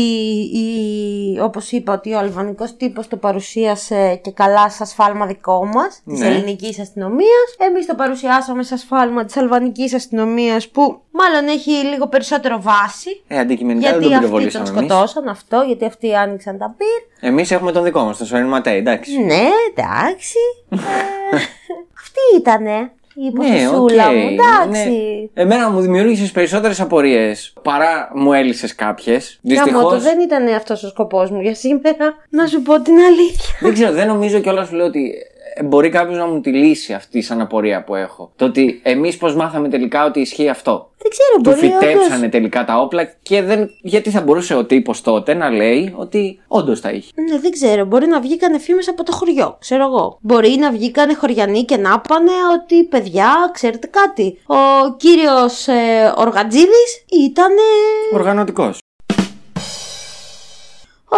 η, 0.52 1.40
όπως 1.40 1.70
είπα, 1.70 1.92
ότι 1.92 2.12
ο 2.14 2.18
αλβανικός 2.18 2.76
τύπος 2.76 3.08
το 3.08 3.16
παρουσίασε 3.16 4.20
και 4.22 4.30
καλά 4.30 4.70
σαν 4.70 4.86
σφάλμα 4.86 5.26
δικό 5.26 5.64
μας, 5.66 6.00
της 6.04 6.18
Ναι. 6.20 6.26
ελληνικής 6.26 6.80
αστυνομίας. 6.80 7.56
Εμείς 7.58 7.86
το 7.86 7.94
παρουσιάσαμε 7.94 8.62
σαν 8.62 8.78
σφάλμα 8.78 9.24
της 9.24 9.36
αλβανικής 9.36 9.94
αστυνομίας 9.94 10.68
που 10.68 11.00
μάλλον 11.10 11.48
έχει 11.48 11.70
λίγο 11.70 12.08
περισσότερο 12.08 12.60
βάση. 12.62 13.22
Ε, 13.28 13.38
αντικειμενικά 13.38 13.90
δεν 13.90 14.00
γιατί 14.00 14.14
τον 14.14 14.24
αυτοί 14.24 14.30
τον 14.30 14.30
πυροβολήσαμε 14.30 14.68
εμείς. 14.68 14.90
σκοτώσαν 14.92 15.28
αυτό, 15.28 15.62
γιατί 15.66 15.84
αυτοί 15.84 16.14
άνοιξαν 16.14 16.58
τα 16.58 16.74
πυρ. 16.78 17.28
Εμείς 17.30 17.50
έχουμε 17.50 17.72
τον 17.72 17.84
δικό 17.84 18.00
μας, 18.04 18.16
τον 18.16 18.26
Σορίν 18.26 18.46
Ματέι, 18.46 18.76
εντάξει. 18.76 19.18
Ναι, 19.18 19.48
εντάξει. 19.74 20.38
ε, 20.70 21.36
αυτή 22.02 22.20
ήτανε 22.38 22.90
η 23.14 23.20
Ναι, 23.20 23.26
υποθεσούλα 23.28 24.08
οκ, 24.08 24.14
μου, 24.14 24.28
εντάξει. 24.28 24.90
ναι. 25.34 25.42
Εμένα 25.42 25.70
μου 25.70 25.80
δημιούργησες 25.80 26.30
περισσότερες 26.30 26.80
απορίες 26.80 27.52
παρά 27.62 28.10
μου 28.14 28.32
έλυσες 28.32 28.74
κάποιες. 28.74 29.40
Γάμο 29.42 29.64
Δυστυχώς. 29.64 29.92
το, 29.92 29.98
δεν 30.00 30.20
ήταν 30.20 30.48
αυτός 30.54 30.82
ο 30.82 30.88
σκοπός 30.88 31.30
μου 31.30 31.40
για 31.40 31.54
σήμερα. 31.54 32.14
Να 32.30 32.46
σου 32.46 32.62
πω 32.62 32.80
την 32.80 32.94
αλήθεια. 32.98 33.54
Δεν 33.60 33.72
ξέρω, 33.72 33.92
δεν 33.92 34.06
νομίζω 34.06 34.38
κιόλας 34.38 34.68
σου 34.68 34.74
λέω 34.74 34.86
ότι 34.86 35.00
ε, 35.08 35.31
μπορεί 35.64 35.88
κάποιος 35.88 36.18
να 36.18 36.26
μου 36.26 36.40
τη 36.40 36.52
λύσει 36.52 36.92
αυτή 36.92 37.22
σαν 37.22 37.40
απορία 37.40 37.84
που 37.84 37.94
έχω. 37.94 38.32
Το 38.36 38.44
ότι 38.44 38.80
εμείς 38.82 39.16
πώς 39.16 39.34
μάθαμε 39.34 39.68
τελικά 39.68 40.04
ότι 40.04 40.20
ισχύει 40.20 40.48
αυτό. 40.48 40.90
Δεν 41.02 41.10
ξέρω, 41.10 41.34
Του 41.34 41.40
μπορεί 41.40 41.56
φυτέψανε 41.56 42.16
όντως... 42.16 42.30
τελικά 42.30 42.64
τα 42.64 42.80
όπλα 42.80 43.04
και 43.22 43.42
δεν. 43.42 43.70
Γιατί 43.82 44.10
θα 44.10 44.20
μπορούσε 44.20 44.54
ο 44.54 44.64
τύπος 44.64 45.00
τότε 45.00 45.34
να 45.34 45.50
λέει 45.50 45.94
ότι 45.96 46.40
όντως 46.48 46.80
τα 46.80 46.90
είχε. 46.90 47.10
Ναι, 47.14 47.38
δεν 47.38 47.50
ξέρω. 47.50 47.84
Μπορεί 47.84 48.06
να 48.06 48.20
βγήκανε 48.20 48.58
φήμες 48.58 48.88
από 48.88 49.04
το 49.04 49.12
χωριό, 49.12 49.56
ξέρω 49.60 49.84
εγώ. 49.84 50.18
Μπορεί 50.20 50.56
να 50.58 50.70
βγήκανε 50.70 51.14
χωριανοί 51.14 51.64
και 51.64 51.76
να 51.76 52.00
πάνε 52.00 52.30
ότι 52.54 52.84
παιδιά, 52.84 53.50
ξέρετε 53.52 53.86
κάτι. 53.86 54.38
Ο 54.46 54.94
κύριος 54.96 55.68
ε, 55.68 56.12
Οργατζίδης 56.16 57.04
ήταν 57.26 57.52
Οργανωτικός. 58.12 58.81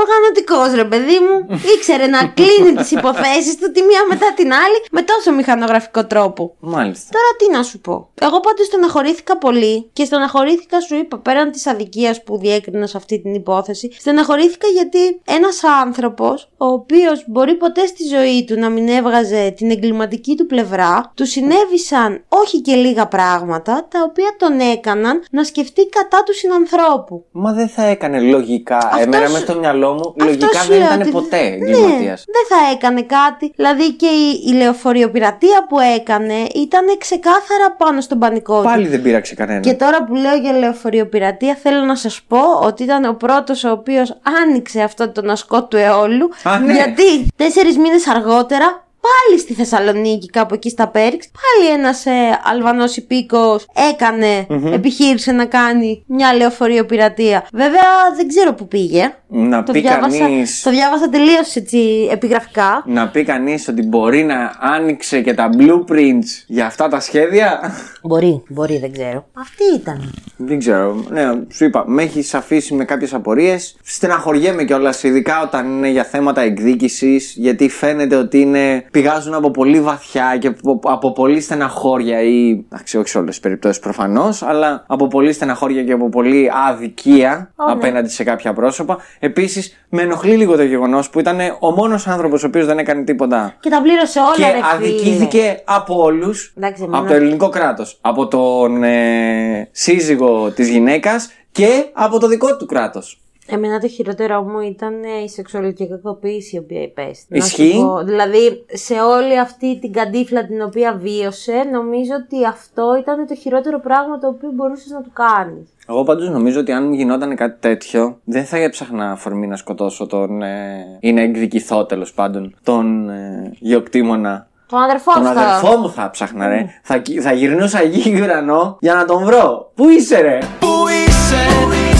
Οργανωτικός 0.00 0.68
ρε 0.80 0.84
παιδί 0.84 1.18
μου. 1.26 1.36
Ήξερε 1.76 2.06
να 2.06 2.20
κλείνει 2.38 2.72
τις 2.76 2.90
υποθέσεις 2.90 3.54
του 3.58 3.70
τη 3.72 3.82
μία 3.82 4.02
μετά 4.08 4.28
την 4.36 4.52
άλλη 4.52 4.78
με 4.90 5.02
τόσο 5.02 5.32
μηχανογραφικό 5.32 6.06
τρόπο. 6.06 6.54
Μάλιστα. 6.60 7.08
Τώρα 7.16 7.30
τι 7.38 7.56
να 7.56 7.62
σου 7.62 7.78
πω. 7.80 8.08
Εγώ 8.20 8.40
πάντως 8.40 8.66
στεναχωρήθηκα 8.66 9.38
πολύ 9.38 9.90
και 9.92 10.04
στεναχωρήθηκα, 10.04 10.80
σου 10.80 10.94
είπα, 10.94 11.18
πέραν 11.18 11.50
της 11.50 11.66
αδικίας 11.66 12.22
που 12.22 12.38
διέκρινα 12.38 12.86
σε 12.86 12.96
αυτή 12.96 13.20
την 13.20 13.34
υπόθεση, 13.34 13.90
στεναχωρήθηκα 13.98 14.66
γιατί 14.68 15.20
ένας 15.26 15.60
άνθρωπος, 15.82 16.48
ο 16.56 16.66
οποίος 16.66 17.24
μπορεί 17.26 17.54
ποτέ 17.54 17.86
στη 17.86 18.04
ζωή 18.04 18.44
του 18.44 18.58
να 18.58 18.68
μην 18.68 18.88
έβγαζε 18.88 19.52
την 19.56 19.70
εγκληματική 19.70 20.34
του 20.36 20.46
πλευρά, 20.46 21.12
του 21.14 21.26
συνέβησαν 21.26 22.24
όχι 22.28 22.60
και 22.60 22.74
λίγα 22.74 23.06
πράγματα, 23.06 23.86
τα 23.90 23.98
οποία 24.08 24.34
τον 24.38 24.60
έκαναν 24.60 25.22
να 25.30 25.44
σκεφτεί 25.44 25.86
κατά 25.86 26.22
του 26.22 26.34
συνανθρώπου. 26.34 27.24
Μα 27.30 27.52
δεν 27.52 27.68
θα 27.68 27.82
έκανε 27.84 28.20
λογικά. 28.20 28.76
Αυτό 28.76 28.98
Εμένα 29.00 29.26
σου- 29.26 29.32
μέσα 29.32 29.44
στο 29.44 29.58
μυαλό 29.58 29.83
μου 29.92 30.00
Αυτό 30.00 30.24
λογικά 30.24 30.58
σου 30.60 30.68
δεν 30.68 30.78
λέω 30.78 30.86
ήταν 30.86 31.00
ότι- 31.00 31.10
ποτέ 31.10 31.36
Ναι, 31.42 31.44
εγκληματίας. 31.70 32.24
δεν 32.26 32.44
θα 32.58 32.70
έκανε 32.72 33.02
κάτι. 33.02 33.52
Δηλαδή 33.56 33.92
και 33.92 34.06
η, 34.06 34.42
η 34.48 34.52
λεωφορειοπειρατεία 34.52 35.66
που 35.68 35.78
έκανε 35.80 36.34
ήταν 36.54 36.84
ξεκάθαρα 36.98 37.72
πάνω 37.78 38.00
στον 38.00 38.18
πανικό 38.18 38.56
του. 38.58 38.64
Πάλι 38.64 38.86
δεν 38.88 39.02
πείραξε 39.02 39.34
κανένα. 39.34 39.60
Και 39.60 39.72
τώρα 39.74 40.04
που 40.04 40.14
λέω 40.14 40.34
για 40.36 40.52
λεωφορειοπειρατεία 40.52 41.54
θέλω 41.62 41.84
να 41.84 41.96
σας 41.96 42.20
πω 42.28 42.38
ότι 42.62 42.82
ήταν 42.82 43.04
ο 43.04 43.12
πρώτος 43.12 43.64
ο 43.64 43.70
οποίος 43.70 44.18
άνοιξε 44.42 44.80
αυτό 44.82 45.08
τον 45.08 45.30
ασκό 45.30 45.64
του 45.64 45.76
αιώλου 45.76 46.28
Α, 46.42 46.58
ναι. 46.58 46.72
γιατί 46.72 47.26
τέσσερις 47.36 47.78
μήνες 47.78 48.08
αργότερα 48.08 48.83
πάλι 49.06 49.40
στη 49.40 49.54
Θεσσαλονίκη 49.54 50.26
κάπου 50.26 50.54
εκεί 50.54 50.70
στα 50.70 50.88
Πέριξ 50.88 51.28
πάλι 51.28 51.72
ένας 51.78 52.06
ε, 52.06 52.10
Αλβανός 52.44 52.96
υπήκος 52.96 53.66
έκανε, 53.90 54.46
επιχείρησε 54.72 55.32
να 55.32 55.44
κάνει 55.44 56.04
μια 56.06 56.32
λεωφορειοπειρατεία 56.34 57.46
βέβαια 57.52 57.82
δεν 58.16 58.28
ξέρω 58.28 58.54
που 58.54 58.68
πήγε 58.68 59.14
Να 59.28 59.62
το 59.62 59.72
πει 59.72 59.80
διάβασα, 59.80 60.18
κανείς 60.18 60.62
το 60.62 60.70
διάβασα 60.70 61.08
τελείως 61.08 61.54
έτσι 61.54 62.08
επιγραφικά 62.10 62.84
Να 62.86 63.08
πει 63.08 63.24
κανείς 63.24 63.68
ότι 63.68 63.82
μπορεί 63.82 64.22
να 64.22 64.52
άνοιξε 64.60 65.20
και 65.20 65.34
τα 65.34 65.48
blueprints 65.58 66.44
για 66.46 66.66
αυτά 66.66 66.88
τα 66.88 67.00
σχέδια; 67.00 67.60
Μπορεί, 68.02 68.42
μπορεί, 68.48 68.78
δεν 68.78 68.92
ξέρω. 68.92 69.26
Αυτή 69.32 69.64
ήταν. 69.80 70.12
Δεν 70.36 70.58
ξέρω. 70.58 71.04
Ναι, 71.08 71.22
σου 71.52 71.64
είπα, 71.64 71.84
με 71.86 72.02
έχεις 72.02 72.34
αφήσει 72.34 72.74
με 72.74 72.84
κάποιες 72.84 73.14
απορίες. 73.14 73.76
Στεναχωριέμαι 73.82 74.64
κιόλας, 74.64 75.02
ειδικά 75.02 75.42
όταν 75.42 75.66
είναι 75.66 75.88
για 75.88 76.04
θέματα 76.04 76.40
εκδίκησης, 76.40 77.34
γιατί 77.36 77.68
φαίνεται 77.68 78.16
ότι 78.16 78.40
είναι, 78.40 78.84
πηγάζουν 78.94 79.34
από 79.34 79.50
πολύ 79.50 79.80
βαθιά 79.80 80.36
και 80.40 80.46
από, 80.46 80.80
από 80.84 81.12
πολύ 81.12 81.40
στεναχώρια 81.40 82.22
ή. 82.22 82.64
Εντάξει, 82.70 82.98
όχι 82.98 83.08
σε 83.08 83.18
όλες 83.18 83.30
τις 83.30 83.40
περιπτώσεις 83.40 83.78
προφανώς, 83.78 84.42
αλλά 84.42 84.84
από 84.86 85.06
πολύ 85.06 85.32
στεναχώρια 85.32 85.82
και 85.84 85.92
από 85.92 86.08
πολύ 86.08 86.50
αδικία 86.68 87.52
Ω, 87.56 87.64
ναι. 87.66 87.72
απέναντι 87.72 88.08
σε 88.08 88.24
κάποια 88.24 88.52
πρόσωπα. 88.52 88.98
Επίσης, 89.18 89.86
με 89.88 90.02
ενοχλεί 90.02 90.36
λίγο 90.36 90.56
το 90.56 90.62
γεγονός 90.62 91.10
που 91.10 91.18
ήταν 91.20 91.38
ο 91.60 91.70
μόνος 91.70 92.06
άνθρωπος 92.06 92.42
ο 92.44 92.46
οποίος 92.46 92.66
δεν 92.66 92.78
έκανε 92.78 93.02
τίποτα 93.04 93.54
Και 93.60 93.70
τα 93.70 93.82
πλήρωσε 93.82 94.18
όλα, 94.20 94.34
και 94.36 94.42
ρε 94.42 94.62
φίλε. 94.64 94.66
αδικήθηκε 94.74 95.62
από 95.64 96.02
όλους. 96.02 96.52
Εντάξει, 96.56 96.82
Από 96.82 96.96
εμένα- 96.96 97.08
το 97.10 97.14
ελληνικό 97.14 97.48
κράτος. 97.48 97.98
Από 98.00 98.26
τον 98.28 98.82
ε, 98.82 99.68
σύζυγο 99.70 100.50
της 100.50 100.68
γυναίκας 100.68 101.30
και 101.52 101.84
από 101.92 102.18
το 102.18 102.28
δικό 102.28 102.56
του 102.56 102.66
κράτος. 102.66 103.18
Εμένα 103.46 103.78
το 103.80 103.88
χειρότερό 103.88 104.42
μου 104.42 104.60
ήταν 104.60 104.94
ε, 105.02 105.22
η 105.24 105.28
σεξουαλική 105.28 105.88
κακοποίηση 105.88 106.56
η 106.56 106.58
οποία 106.58 106.82
υπέστη. 106.82 107.38
Να 107.38 107.44
σου 107.44 107.62
Ισχύει. 107.62 107.78
πω. 107.80 108.02
Δηλαδή, 108.04 108.64
σε 108.72 108.94
όλη 108.94 109.38
αυτή 109.38 109.78
την 109.78 109.92
καντίφλα 109.92 110.46
την 110.46 110.62
οποία 110.62 110.98
βίωσε, 111.02 111.52
νομίζω 111.72 112.12
ότι 112.24 112.46
αυτό 112.46 112.96
ήταν 113.00 113.26
το 113.26 113.34
χειρότερο 113.34 113.80
πράγμα 113.80 114.18
το 114.18 114.28
οποίο 114.28 114.50
μπορούσες 114.54 114.90
να 114.90 115.00
του 115.02 115.10
κάνεις. 115.12 115.68
Εγώ 115.88 116.02
πάντως 116.04 116.28
νομίζω 116.28 116.60
ότι 116.60 116.72
αν 116.72 116.86
μου 116.86 116.94
γινόταν 116.94 117.36
κάτι 117.36 117.56
τέτοιο, 117.60 118.18
δεν 118.24 118.44
θα 118.44 118.56
έψαχνα 118.56 119.10
αφορμή 119.10 119.46
να 119.46 119.56
σκοτώσω 119.56 120.06
τον. 120.06 120.42
Ε, 120.42 120.84
ή 121.00 121.12
να 121.12 121.20
εκδικηθώ 121.20 121.84
τέλος 121.86 122.12
πάντων 122.12 122.54
τον 122.62 123.08
ε, 123.10 123.52
γεωκτήμονα. 123.58 124.48
Τον 124.66 124.82
αδερφό 124.82 125.12
Τον 125.12 125.22
σου. 125.24 125.28
αδερφό 125.30 125.76
μου 125.78 125.90
θα 125.90 126.10
ψάχνα, 126.10 126.48
ρε. 126.48 126.66
Θα, 126.82 126.98
κι- 126.98 127.20
θα 127.20 127.32
γυρνούσα 127.32 127.82
γη 127.82 128.20
ουρανό 128.22 128.76
για 128.80 128.94
να 128.94 129.04
τον 129.04 129.24
βρω. 129.24 129.70
Πού 129.74 129.88
είσαι, 129.88 130.20
ρε; 130.20 130.38
Πού 130.60 130.66
είσαι, 130.88 131.36
πού 131.64 131.70
είσαι; 131.72 131.93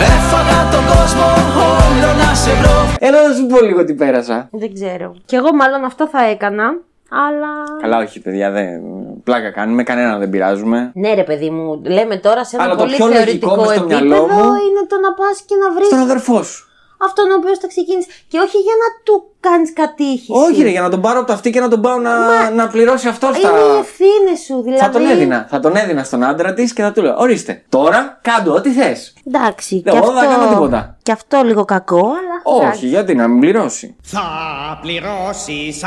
Έφαγα 0.00 0.70
τον 0.70 0.84
κόσμο 0.94 1.26
όλο 1.70 2.10
να 2.22 2.34
σε 2.34 2.50
βρω 2.60 2.76
Έλα 2.98 3.28
να 3.28 3.34
σου 3.34 3.46
πω 3.46 3.60
λίγο 3.64 3.84
τι 3.84 3.94
πέρασα. 3.94 4.48
Δεν 4.52 4.74
ξέρω. 4.74 5.14
Κι 5.24 5.34
εγώ 5.34 5.54
μάλλον 5.54 5.84
αυτό 5.84 6.08
θα 6.08 6.24
έκανα, 6.24 6.64
αλλά. 7.26 7.50
Καλά, 7.80 7.98
όχι, 7.98 8.20
παιδιά, 8.20 8.50
δεν. 8.50 8.80
Πλάκα 9.24 9.50
κάνουμε, 9.50 9.82
κανένα 9.82 10.18
δεν 10.18 10.30
πειράζουμε. 10.30 10.90
Ναι, 10.94 11.14
ρε 11.14 11.22
παιδί 11.22 11.50
μου, 11.50 11.82
λέμε 11.84 12.16
τώρα 12.16 12.44
σε 12.44 12.56
ένα 12.56 12.64
Αλλά 12.64 12.74
το 12.76 12.82
πολύ 12.82 12.94
πιο 12.96 13.06
λογικό 13.06 13.18
θεωρητικό 13.24 13.56
μες 13.56 13.64
στο 13.64 13.72
επίπεδο 13.84 14.04
μυαλό 14.06 14.22
μου- 14.26 14.54
είναι 14.66 14.82
το 14.88 14.96
να 15.04 15.10
πας 15.20 15.36
και 15.46 15.54
να 15.62 15.72
βρεις 15.74 15.86
Στον 15.86 15.98
αδερφό 15.98 16.42
σου. 16.42 16.60
αυτόν 17.06 17.30
ο 17.30 17.34
οποίος 17.40 17.58
τα 17.58 17.66
ξεκίνησε. 17.66 18.08
Και 18.30 18.38
όχι 18.46 18.58
για 18.66 18.76
να 18.82 18.88
του 19.04 19.14
κάνεις 19.42 19.72
κατήχηση. 19.72 20.32
Όχι, 20.32 20.62
ρε, 20.62 20.68
για 20.68 20.80
να 20.80 20.90
τον 20.90 21.00
πάρω 21.00 21.18
από 21.18 21.26
το 21.26 21.32
αυτή 21.32 21.50
και 21.50 21.60
να 21.60 21.68
τον 21.68 21.80
πάω 21.80 21.98
να, 21.98 22.50
να 22.50 22.68
πληρώσει 22.68 23.08
αυτό 23.08 23.26
Είναι 23.26 23.38
τα. 23.38 23.48
οι 23.48 23.78
ευθύνε 23.78 24.36
σου, 24.46 24.62
δηλαδή. 24.62 24.80
Θα 24.82 24.90
τον 24.90 25.06
έδινα. 25.06 25.46
Θα 25.50 25.60
τον 25.60 25.76
έδινα 25.76 26.02
στον 26.04 26.24
άντρα 26.24 26.52
της 26.54 26.72
και 26.72 26.82
θα 26.82 26.92
του 26.92 27.02
λέω: 27.02 27.14
Ορίστε, 27.18 27.62
τώρα 27.68 28.18
κάντο 28.22 28.54
ό,τι 28.54 28.70
θες. 28.70 29.14
Εντάξει, 29.26 29.82
Εγώ 29.84 29.98
και 29.98 30.04
δεν 30.06 30.14
θα 30.14 30.24
κάνω 30.24 30.42
αυτό, 30.42 30.54
τίποτα. 30.54 30.96
και 31.02 31.12
αυτό 31.12 31.42
λίγο 31.44 31.64
κακό, 31.64 31.98
αλλά. 31.98 32.40
Όχι, 32.56 32.62
εντάξει. 32.64 32.86
γιατί 32.86 33.14
να 33.14 33.28
μην 33.28 33.40
πληρώσει. 33.40 33.96
Θα 34.02 34.20
πληρώσεις 34.82 35.82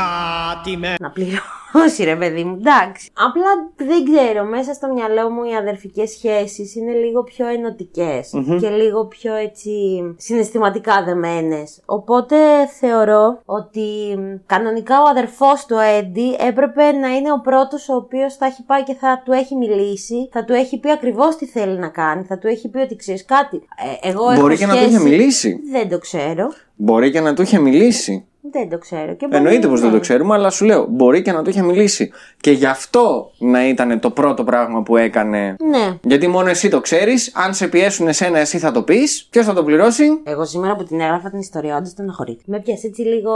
άτιμε 0.52 0.94
Να 1.00 1.10
πληρώσει, 1.10 2.04
ρε 2.04 2.16
παιδί 2.16 2.44
μου, 2.44 2.56
εντάξει. 2.58 3.10
Απλά 3.26 3.50
δεν 3.76 4.04
ξέρω, 4.04 4.44
μέσα 4.44 4.72
στο 4.72 4.92
μυαλό 4.92 5.30
μου 5.30 5.44
οι 5.44 5.54
αδερφικές 5.54 6.10
σχέσεις 6.10 6.74
είναι 6.74 6.92
λίγο 6.92 7.22
πιο 7.22 7.46
ενωτικες 7.46 8.30
και 8.60 8.68
λίγο 8.68 9.04
πιο 9.06 9.34
έτσι 9.34 9.70
συναισθηματικά 10.18 11.02
δεμένες. 11.04 11.80
Οπότε 11.86 12.36
θεωρώ 12.80 13.38
ότι 13.48 14.16
μ, 14.18 14.22
κανονικά 14.46 15.02
ο 15.02 15.08
αδερφός 15.08 15.66
του 15.66 15.76
Έντι 15.98 16.36
έπρεπε 16.38 16.92
να 16.92 17.08
είναι 17.08 17.32
ο 17.32 17.40
πρώτος 17.40 17.88
ο 17.88 17.94
οποίος 17.94 18.34
θα 18.36 18.46
έχει 18.46 18.62
πάει 18.64 18.82
και 18.82 18.94
θα 18.94 19.22
του 19.24 19.32
έχει 19.32 19.54
μιλήσει, 19.56 20.28
θα 20.32 20.44
του 20.44 20.52
έχει 20.52 20.78
πει 20.80 20.90
ακριβώς 20.90 21.36
τι 21.36 21.46
θέλει 21.46 21.78
να 21.78 21.88
κάνει, 21.88 22.24
θα 22.24 22.38
του 22.38 22.46
έχει 22.46 22.68
πει 22.68 22.78
ότι 22.78 22.96
ξέρεις 22.96 23.24
κάτι. 23.24 23.56
Ε, 24.02 24.08
εγώ 24.08 24.30
έχω 24.30 24.40
Μπορεί 24.40 24.56
και 24.56 24.66
να 24.66 24.72
του 24.72 24.78
είχε 24.78 24.88
σχέση- 24.88 25.04
μιλήσει. 25.04 25.60
Δεν 25.70 25.88
το 25.88 25.98
ξέρω. 25.98 26.52
Μπορεί 26.76 27.10
και 27.10 27.20
να 27.20 27.34
του 27.34 27.42
είχε 27.42 27.58
μιλήσει. 27.58 28.24
Δεν 28.52 28.68
το 28.70 28.78
ξέρω. 28.78 29.14
Και 29.14 29.26
μπορεί 29.26 29.36
Εννοείται 29.36 29.66
να- 29.66 29.72
πως 29.72 29.80
δεν 29.80 29.90
το 29.90 29.98
ξέρουμε, 30.00 30.34
αλλά 30.34 30.50
σου 30.50 30.64
λέω: 30.64 30.86
Μπορεί 30.88 31.22
και 31.22 31.32
να 31.32 31.42
του 31.42 31.50
είχε 31.50 31.62
μιλήσει. 31.62 32.10
Και 32.40 32.50
γι' 32.50 32.66
αυτό 32.66 33.30
να 33.38 33.68
ήταν 33.68 34.00
το 34.00 34.10
πρώτο 34.10 34.44
πράγμα 34.44 34.82
που 34.82 34.96
έκανε. 34.96 35.56
Ναι. 35.70 35.98
Γιατί 36.02 36.28
μόνο 36.28 36.48
εσύ 36.48 36.68
το 36.68 36.80
ξέρεις. 36.80 37.32
Αν 37.34 37.54
σε 37.54 37.68
πιέσουν 37.68 38.08
εσένα, 38.08 38.38
εσύ 38.38 38.58
θα 38.58 38.72
το 38.72 38.82
πεις. 38.82 39.26
Ποιος 39.30 39.44
θα 39.44 39.52
το 39.54 39.64
πληρώσει; 39.64 40.04
Εγώ 40.24 40.44
σήμερα 40.44 40.76
που 40.76 40.84
την 40.84 41.00
έγραφα 41.00 41.30
την 41.30 41.38
ιστορία, 41.38 41.76
όντως 41.76 41.90
στεναχωρήθηκα. 41.90 42.42
Με 42.46 42.60
πιάσε 42.60 42.86
έτσι 42.86 43.02
λίγο. 43.02 43.32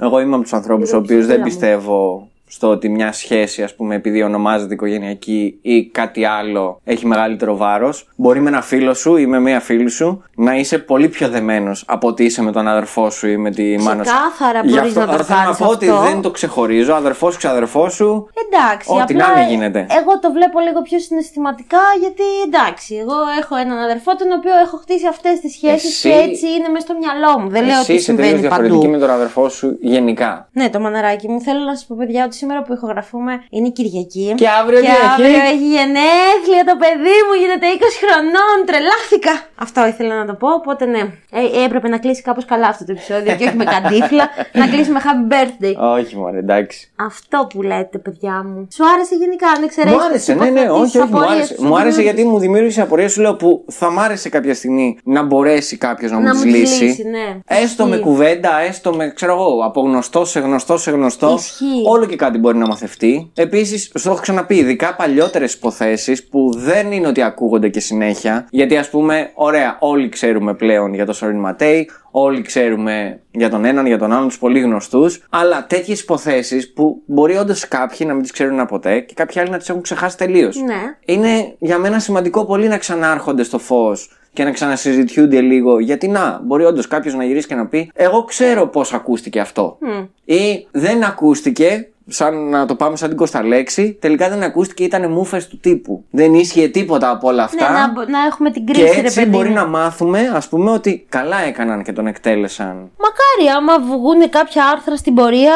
Εγώ 0.00 0.20
είμαι 0.20 0.34
από 0.34 0.42
τους 0.42 0.52
ανθρώπους 0.52 0.86
Λίγο 0.86 0.98
ο 0.98 1.00
οποίου 1.04 1.16
δεν 1.16 1.24
ψυχούλα 1.26 1.38
μου. 1.38 1.44
πιστεύω 1.44 2.28
στο 2.54 2.68
ότι 2.68 2.88
μια 2.88 3.12
σχέση, 3.12 3.62
ας 3.62 3.74
πούμε, 3.74 3.94
επειδή 3.94 4.22
ονομάζεται 4.22 4.74
οικογενειακή 4.74 5.58
ή 5.62 5.84
κάτι 5.86 6.24
άλλο, 6.24 6.80
έχει 6.84 7.06
μεγαλύτερο 7.06 7.56
βάρος. 7.56 8.08
Μπορεί 8.16 8.40
με 8.40 8.48
ένα 8.48 8.62
φίλο 8.62 8.94
σου 8.94 9.16
ή 9.16 9.26
με 9.26 9.40
μία 9.40 9.60
φίλη 9.60 9.90
σου 9.90 10.22
να 10.36 10.54
είσαι 10.56 10.78
πολύ 10.78 11.08
πιο 11.08 11.28
δεμένος 11.28 11.84
από 11.86 12.08
ότι 12.08 12.24
είσαι 12.24 12.42
με 12.42 12.52
τον 12.52 12.68
αδερφό 12.68 13.10
σου 13.10 13.28
ή 13.28 13.36
με 13.36 13.50
τη 13.50 13.76
μάνα 13.78 14.04
σου. 14.04 14.10
Ξεκάθαρα 14.12 14.60
Γι' 14.64 14.74
μπορείς 14.74 14.88
αυτό 14.96 15.00
να 15.00 15.06
το 15.06 15.12
αλλά 15.12 15.22
θέλω 15.24 15.38
να 15.38 15.44
κάνεις 15.44 15.58
πω 15.58 15.66
ότι 15.66 15.88
αυτό. 15.88 16.02
δεν 16.02 16.20
το 16.20 16.30
ξεχωρίζω. 16.30 16.94
Αδερφός 16.94 17.32
σου, 17.32 17.38
ξαδερφός 17.38 17.94
σου. 17.94 18.28
Εντάξει, 18.46 18.88
Ό,τι 18.92 19.00
απλά 19.14 19.34
να 19.34 19.40
είναι 19.40 19.50
γίνεται. 19.50 19.86
εγώ 20.00 20.18
το 20.18 20.32
βλέπω 20.32 20.60
λίγο 20.60 20.82
πιο 20.82 20.98
συναισθηματικά 20.98 21.78
γιατί 22.00 22.22
εντάξει, 22.46 22.94
εγώ 22.94 23.14
έχω 23.40 23.56
έναν 23.56 23.78
αδερφό 23.78 24.16
τον 24.16 24.28
οποίο 24.38 24.54
έχω 24.64 24.76
χτίσει 24.76 25.06
αυτές 25.06 25.40
τις 25.40 25.52
σχέσεις 25.52 25.90
Εσύ- 26.04 26.08
και 26.08 26.14
έτσι 26.30 26.46
είναι 26.56 26.68
μέσα 26.68 26.84
στο 26.86 26.94
μυαλό 27.02 27.38
μου. 27.40 27.48
Δεν 27.48 27.62
λέω 27.64 27.78
Εσύ 27.80 27.82
ότι 27.82 27.92
είσαι 27.92 28.06
τελείως 28.06 28.26
συμβαίνει 28.28 28.40
διαφορετική 28.40 28.78
παντού. 28.78 28.90
με 28.90 28.98
τον 28.98 29.10
αδερφό 29.10 29.48
σου 29.48 29.78
γενικά. 29.80 30.48
Ναι, 30.52 30.70
το 30.70 30.80
μαναράκι 30.80 31.28
μου. 31.28 31.40
Θέλω 31.40 31.60
να 31.64 31.74
σα 31.76 31.86
πω, 31.86 31.94
παιδιά, 31.98 32.24
ότι 32.24 32.36
σήμερα 32.42 32.60
που 32.62 32.72
ηχογραφούμε 32.76 33.32
είναι 33.56 33.68
Κυριακή. 33.76 34.26
Και 34.42 34.48
αύριο 34.60 34.80
και 34.80 34.86
Κυριακή. 34.86 35.10
αύριο 35.12 35.40
έχει 35.52 35.68
γενέθλια 35.76 36.62
το 36.70 36.74
παιδί 36.82 37.16
μου, 37.26 37.32
γίνεται 37.42 37.66
20 37.76 37.84
χρονών. 38.02 38.56
Τρελάθηκα. 38.68 39.34
Αυτό 39.66 39.80
ήθελα 39.92 40.14
να 40.22 40.26
το 40.30 40.34
πω, 40.42 40.48
οπότε 40.60 40.84
ναι. 40.94 41.02
Ε, 41.38 41.64
έπρεπε 41.64 41.88
να 41.94 41.98
κλείσει 41.98 42.22
κάπως 42.28 42.44
καλά 42.52 42.66
αυτό 42.72 42.82
το 42.88 42.92
επεισόδιο 42.96 43.30
και 43.38 43.44
όχι 43.46 43.56
με 43.62 43.64
καντίφλα. 43.74 44.24
να 44.60 44.66
κλείσει 44.72 44.90
με 44.96 45.00
happy 45.06 45.24
birthday. 45.32 45.74
Όχι, 45.98 46.16
μωρέ, 46.16 46.38
εντάξει. 46.38 46.78
Αυτό 47.08 47.46
που 47.50 47.62
λέτε, 47.62 47.98
παιδιά 47.98 48.36
μου. 48.48 48.68
Σου 48.76 48.82
άρεσε 48.94 49.14
γενικά, 49.22 49.46
αν 49.56 49.62
εξαιρέσεις. 49.62 49.96
Μου 49.98 50.04
άρεσε, 50.04 50.34
ναι, 50.34 50.48
ναι, 50.50 50.70
όχι, 50.70 50.98
όχι, 50.98 51.12
μου 51.12 51.20
άρεσε. 51.32 51.54
Μου 51.58 51.76
άρεσε 51.78 52.02
γιατί 52.02 52.24
μου 52.24 52.38
δημιούργησε 52.38 52.80
απορία. 52.82 53.08
Σου 53.08 53.20
λέω 53.20 53.34
που 53.36 53.64
θα 53.70 53.90
μ' 53.90 53.98
άρεσε 53.98 54.28
κάποια 54.28 54.54
στιγμή 54.54 54.98
να 55.04 55.22
μπορέσει 55.22 55.76
κάποιος 55.76 56.10
να, 56.10 56.20
Να 56.20 56.22
μου 56.34 56.36
μου 56.38 56.42
τις 56.42 56.52
τις 56.52 56.60
λύσει. 56.60 56.84
λύσει, 56.84 57.02
ναι. 57.08 57.38
Έστω 57.46 57.84
με 57.84 57.90
Ισχύει. 57.90 58.02
κουβέντα, 58.04 58.60
έστω 58.60 58.94
με, 58.94 59.12
ξέρω 59.14 59.32
εγώ, 59.32 59.60
από 59.64 59.80
γνωστό 59.80 60.24
σε 60.24 60.40
γνωστό 60.40 60.76
σε 60.78 60.90
γνωστό. 60.90 61.34
Ισχύει. 61.38 61.82
Όλο 61.86 62.06
και 62.06 62.16
κάτι 62.16 62.31
μπορεί 62.38 62.58
να 62.58 62.66
μαθευτεί. 62.66 63.30
Επίσης, 63.34 63.82
σου 63.98 64.04
το 64.04 64.10
έχω 64.10 64.20
ξαναπεί, 64.20 64.54
ειδικά 64.54 64.94
παλιότερες 64.94 65.54
υποθέσεις 65.54 66.28
που 66.28 66.52
δεν 66.56 66.92
είναι 66.92 67.06
ότι 67.06 67.22
ακούγονται 67.22 67.68
και 67.68 67.80
συνέχεια. 67.80 68.46
Γιατί 68.50 68.76
ας 68.76 68.90
πούμε, 68.90 69.30
ωραία, 69.34 69.76
όλοι 69.80 70.08
ξέρουμε 70.08 70.54
πλέον 70.54 70.94
για 70.94 71.06
το 71.06 71.12
Σορίν 71.12 71.38
Ματέι, 71.38 71.90
όλοι 72.10 72.42
ξέρουμε 72.42 73.20
για 73.30 73.50
τον 73.50 73.64
έναν, 73.64 73.86
για 73.86 73.98
τον 73.98 74.12
άλλον, 74.12 74.28
τους 74.28 74.38
πολύ 74.38 74.60
γνωστούς. 74.60 75.22
Αλλά 75.30 75.66
τέτοιες 75.66 76.00
υποθέσεις 76.00 76.72
που 76.72 77.02
μπορεί 77.06 77.36
όντως 77.36 77.68
κάποιοι 77.68 78.06
να 78.08 78.14
μην 78.14 78.22
τις 78.22 78.32
ξέρουν 78.32 78.66
ποτέ 78.66 79.00
και 79.00 79.14
κάποιοι 79.14 79.40
άλλοι 79.40 79.50
να 79.50 79.58
τις 79.58 79.68
έχουν 79.68 79.82
ξεχάσει 79.82 80.16
τελείως. 80.16 80.56
Ναι. 80.56 80.96
Είναι 81.04 81.54
για 81.58 81.78
μένα 81.78 81.98
σημαντικό 81.98 82.44
πολύ 82.44 82.68
να 82.68 82.78
ξανάρχονται 82.78 83.42
στο 83.42 83.58
φως 83.58 84.10
και 84.32 84.44
να 84.44 84.50
ξανασυζητιούνται 84.50 85.40
λίγο. 85.40 85.78
Γιατί 85.78 86.08
να, 86.08 86.40
μπορεί 86.44 86.64
όντως 86.64 86.88
κάποιος 86.88 87.14
να 87.14 87.24
γυρίσει 87.24 87.46
και 87.46 87.54
να 87.54 87.66
πει: 87.66 87.90
Εγώ 87.94 88.24
ξέρω 88.24 88.66
πώς 88.66 88.92
ακούστηκε 88.92 89.40
αυτό. 89.40 89.78
Ή 90.24 90.66
δεν 90.70 91.04
ακούστηκε, 91.04 91.91
σαν 92.12 92.48
να 92.48 92.66
το 92.66 92.74
πάμε 92.74 92.96
σαν 92.96 93.08
την 93.08 93.16
Κωνσταλέξη, 93.16 93.96
τελικά 94.00 94.28
δεν 94.28 94.42
ακούστηκε, 94.42 94.84
ήταν 94.84 95.10
μούφες 95.10 95.48
του 95.48 95.58
τύπου. 95.58 96.04
Δεν 96.10 96.34
ίσχυε 96.34 96.68
τίποτα 96.68 97.10
από 97.10 97.28
όλα 97.28 97.42
αυτά. 97.42 97.70
Ναι, 97.72 97.78
να, 97.78 97.90
μπο- 97.92 98.04
να 98.10 98.18
έχουμε 98.26 98.50
την 98.50 98.64
και 98.66 98.72
κρίση, 98.72 99.00
ρε 99.00 99.06
έτσι 99.06 99.18
παιδί. 99.20 99.30
μπορεί 99.30 99.48
μου. 99.48 99.54
να 99.54 99.66
μάθουμε, 99.66 100.30
ας 100.34 100.48
πούμε, 100.48 100.70
ότι 100.70 101.06
καλά 101.08 101.36
έκαναν 101.46 101.82
και 101.82 101.92
τον 101.92 102.06
εκτέλεσαν. 102.06 102.90
Μακάρι, 102.98 103.56
άμα 103.56 103.78
βγουν 103.78 104.30
κάποια 104.30 104.64
άρθρα 104.74 104.96
στην 104.96 105.14
πορεία, 105.14 105.52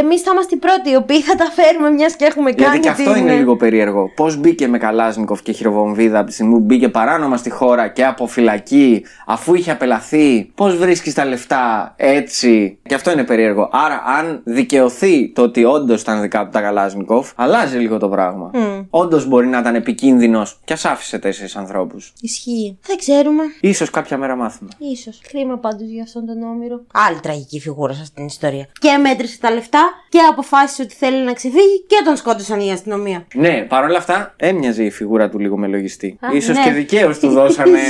εμείς 0.00 0.20
θα 0.22 0.30
είμαστε 0.32 0.54
οι 0.54 0.58
πρώτοι 0.58 0.90
οι 0.90 0.96
οποίοι 0.96 1.20
θα 1.20 1.34
τα 1.34 1.44
φέρουμε 1.44 1.90
μιας 1.90 2.16
και 2.16 2.24
έχουμε 2.24 2.50
κάνει. 2.50 2.56
Δηλαδή 2.62 2.78
και 2.80 2.88
αυτό 2.88 3.12
την- 3.12 3.22
είναι 3.22 3.34
λίγο 3.34 3.56
περίεργο. 3.56 4.10
Πώς 4.16 4.36
μπήκε 4.36 4.68
με 4.68 4.78
Καλάσνικοφ 4.78 5.42
και 5.42 5.52
χειροβομβίδα 5.52 6.18
από 6.18 6.26
τη 6.26 6.32
στιγμή 6.32 6.52
που 6.52 6.60
μπήκε 6.60 6.88
παράνομα 6.88 7.36
στη 7.36 7.50
χώρα 7.50 7.88
και 7.88 8.04
από 8.04 8.26
φυλακή, 8.26 9.04
αφού 9.26 9.54
είχε 9.54 9.70
απελαθεί; 9.70 10.50
Πώς 10.54 10.76
βρίσκεις 10.76 11.14
τα 11.14 11.24
λεφτά 11.24 11.94
έτσι; 11.96 12.78
Και 12.88 12.94
αυτό 12.94 13.10
είναι 13.10 13.24
περίεργο. 13.24 13.68
Άρα, 13.72 14.02
αν 14.18 14.40
δικαιωθεί 14.44 15.32
το 15.32 15.42
ότι 15.42 15.64
όντως 15.64 15.89
ήταν 15.94 16.20
δικά 16.20 16.44
του 16.44 16.50
τα 16.50 16.60
Καλάσνικοφ, 16.60 17.30
αλλάζει 17.34 17.78
λίγο 17.78 17.98
το 17.98 18.08
πράγμα. 18.08 18.50
Mm. 18.54 18.86
Όντως 18.90 19.26
μπορεί 19.26 19.46
να 19.46 19.58
ήταν 19.58 19.74
επικίνδυνος 19.74 20.60
και 20.64 20.72
ας 20.72 20.84
άφησε 20.84 21.18
τέσσερι 21.18 21.50
ανθρώπους. 21.54 22.12
Ισχύει. 22.20 22.78
Δεν 22.86 22.96
ξέρουμε. 22.96 23.42
σω 23.74 23.86
κάποια 23.92 24.16
μέρα 24.16 24.36
μάθουμε. 24.36 24.70
Ίσως. 24.78 25.20
Κρίμα 25.28 25.58
πάντως 25.58 25.88
για 25.88 26.02
αυτόν 26.02 26.26
τον 26.26 26.42
Όμηρο. 26.42 26.80
Άλλη 26.92 27.20
τραγική 27.20 27.60
φιγούρα 27.60 27.92
σε 27.92 28.00
αυτήν 28.00 28.14
την 28.14 28.26
ιστορία. 28.26 28.68
Και 28.80 28.96
μέτρησε 28.96 29.38
τα 29.40 29.50
λεφτά 29.50 29.90
και 30.08 30.18
αποφάσισε 30.30 30.82
ότι 30.82 30.94
θέλει 30.94 31.24
να 31.24 31.32
ξεφύγει 31.32 31.84
και 31.86 32.02
τον 32.04 32.16
σκότωσαν 32.16 32.60
η 32.60 32.72
αστυνομία. 32.72 33.26
Ναι, 33.34 33.66
παρόλα 33.68 33.98
αυτά 33.98 34.34
έμοιαζε 34.36 34.84
η 34.84 34.90
φιγούρα 34.90 35.28
του 35.28 35.38
λίγο 35.38 35.56
με 35.56 35.66
λογιστή. 35.66 36.18
Α, 36.20 36.40
σω 36.40 36.52
ναι. 36.52 36.62
και 36.64 36.70
δικαίως 36.70 37.18
του 37.18 37.28
δώσανε. 37.28 37.78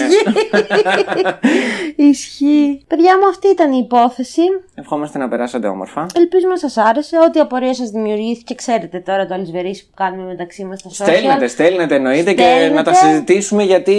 Ισχύει. 2.11 2.85
Παιδιά 2.87 3.19
μου, 3.19 3.29
αυτή 3.29 3.49
ήταν 3.49 3.73
η 3.73 3.81
υπόθεση. 3.85 4.43
Ευχόμαστε 4.75 5.19
να 5.19 5.29
περάσετε 5.29 5.67
όμορφα. 5.67 6.07
Ελπίζουμε 6.15 6.53
να 6.53 6.59
σας 6.59 6.77
άρεσε. 6.77 7.17
Ό,τι 7.27 7.41
απορία 7.41 7.75
σα 7.85 7.91
δημιουργήθηκε, 7.91 8.55
ξέρετε 8.55 8.99
τώρα 8.99 9.27
το 9.27 9.35
αλυσβερίσι 9.35 9.85
που 9.87 9.95
κάνουμε 9.97 10.25
μεταξύ 10.25 10.65
μας 10.65 10.79
στα 10.81 10.89
social. 10.91 11.09
Στέλνετε, 11.09 11.47
στέλνετε 11.47 11.95
εννοείται 11.95 12.33
και 12.33 12.43
Στέλνετε. 12.43 12.75
να 12.75 12.83
τα 12.83 12.95
συζητήσουμε 12.95 13.63
γιατί 13.63 13.97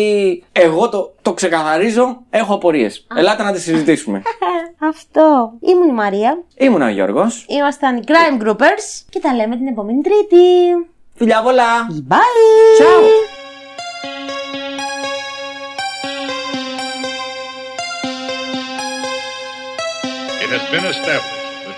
εγώ 0.52 0.90
το, 0.90 1.14
το 1.22 1.34
ξεκαθαρίζω, 1.34 2.22
έχω 2.30 2.54
απορίες. 2.54 3.08
Ελάτε 3.16 3.44
να 3.44 3.52
τις 3.52 3.64
συζητήσουμε. 3.64 4.22
Αυτό. 4.92 5.54
Ήμουν 5.60 5.88
η 5.88 5.94
Μαρία. 5.94 6.44
Ήμουν 6.58 6.82
ο 6.82 6.90
Γιώργος. 6.90 7.46
Ήμασταν 7.50 7.98
οι 7.98 8.02
Crime 8.08 8.44
Groupers 8.48 9.06
και 9.10 9.20
τα 9.20 9.34
λέμε 9.36 9.56
την 9.58 9.68
επόμενη 9.68 10.02
Τρίτη. 10.02 10.46
Φιλιά 11.16 11.42
πολλά! 11.42 11.88
Bye! 12.10 12.16
Ciao. 12.80 13.02
It 20.44 20.50
has 20.50 20.64
been 20.72 20.86
established 20.86 21.06
that 21.06 21.41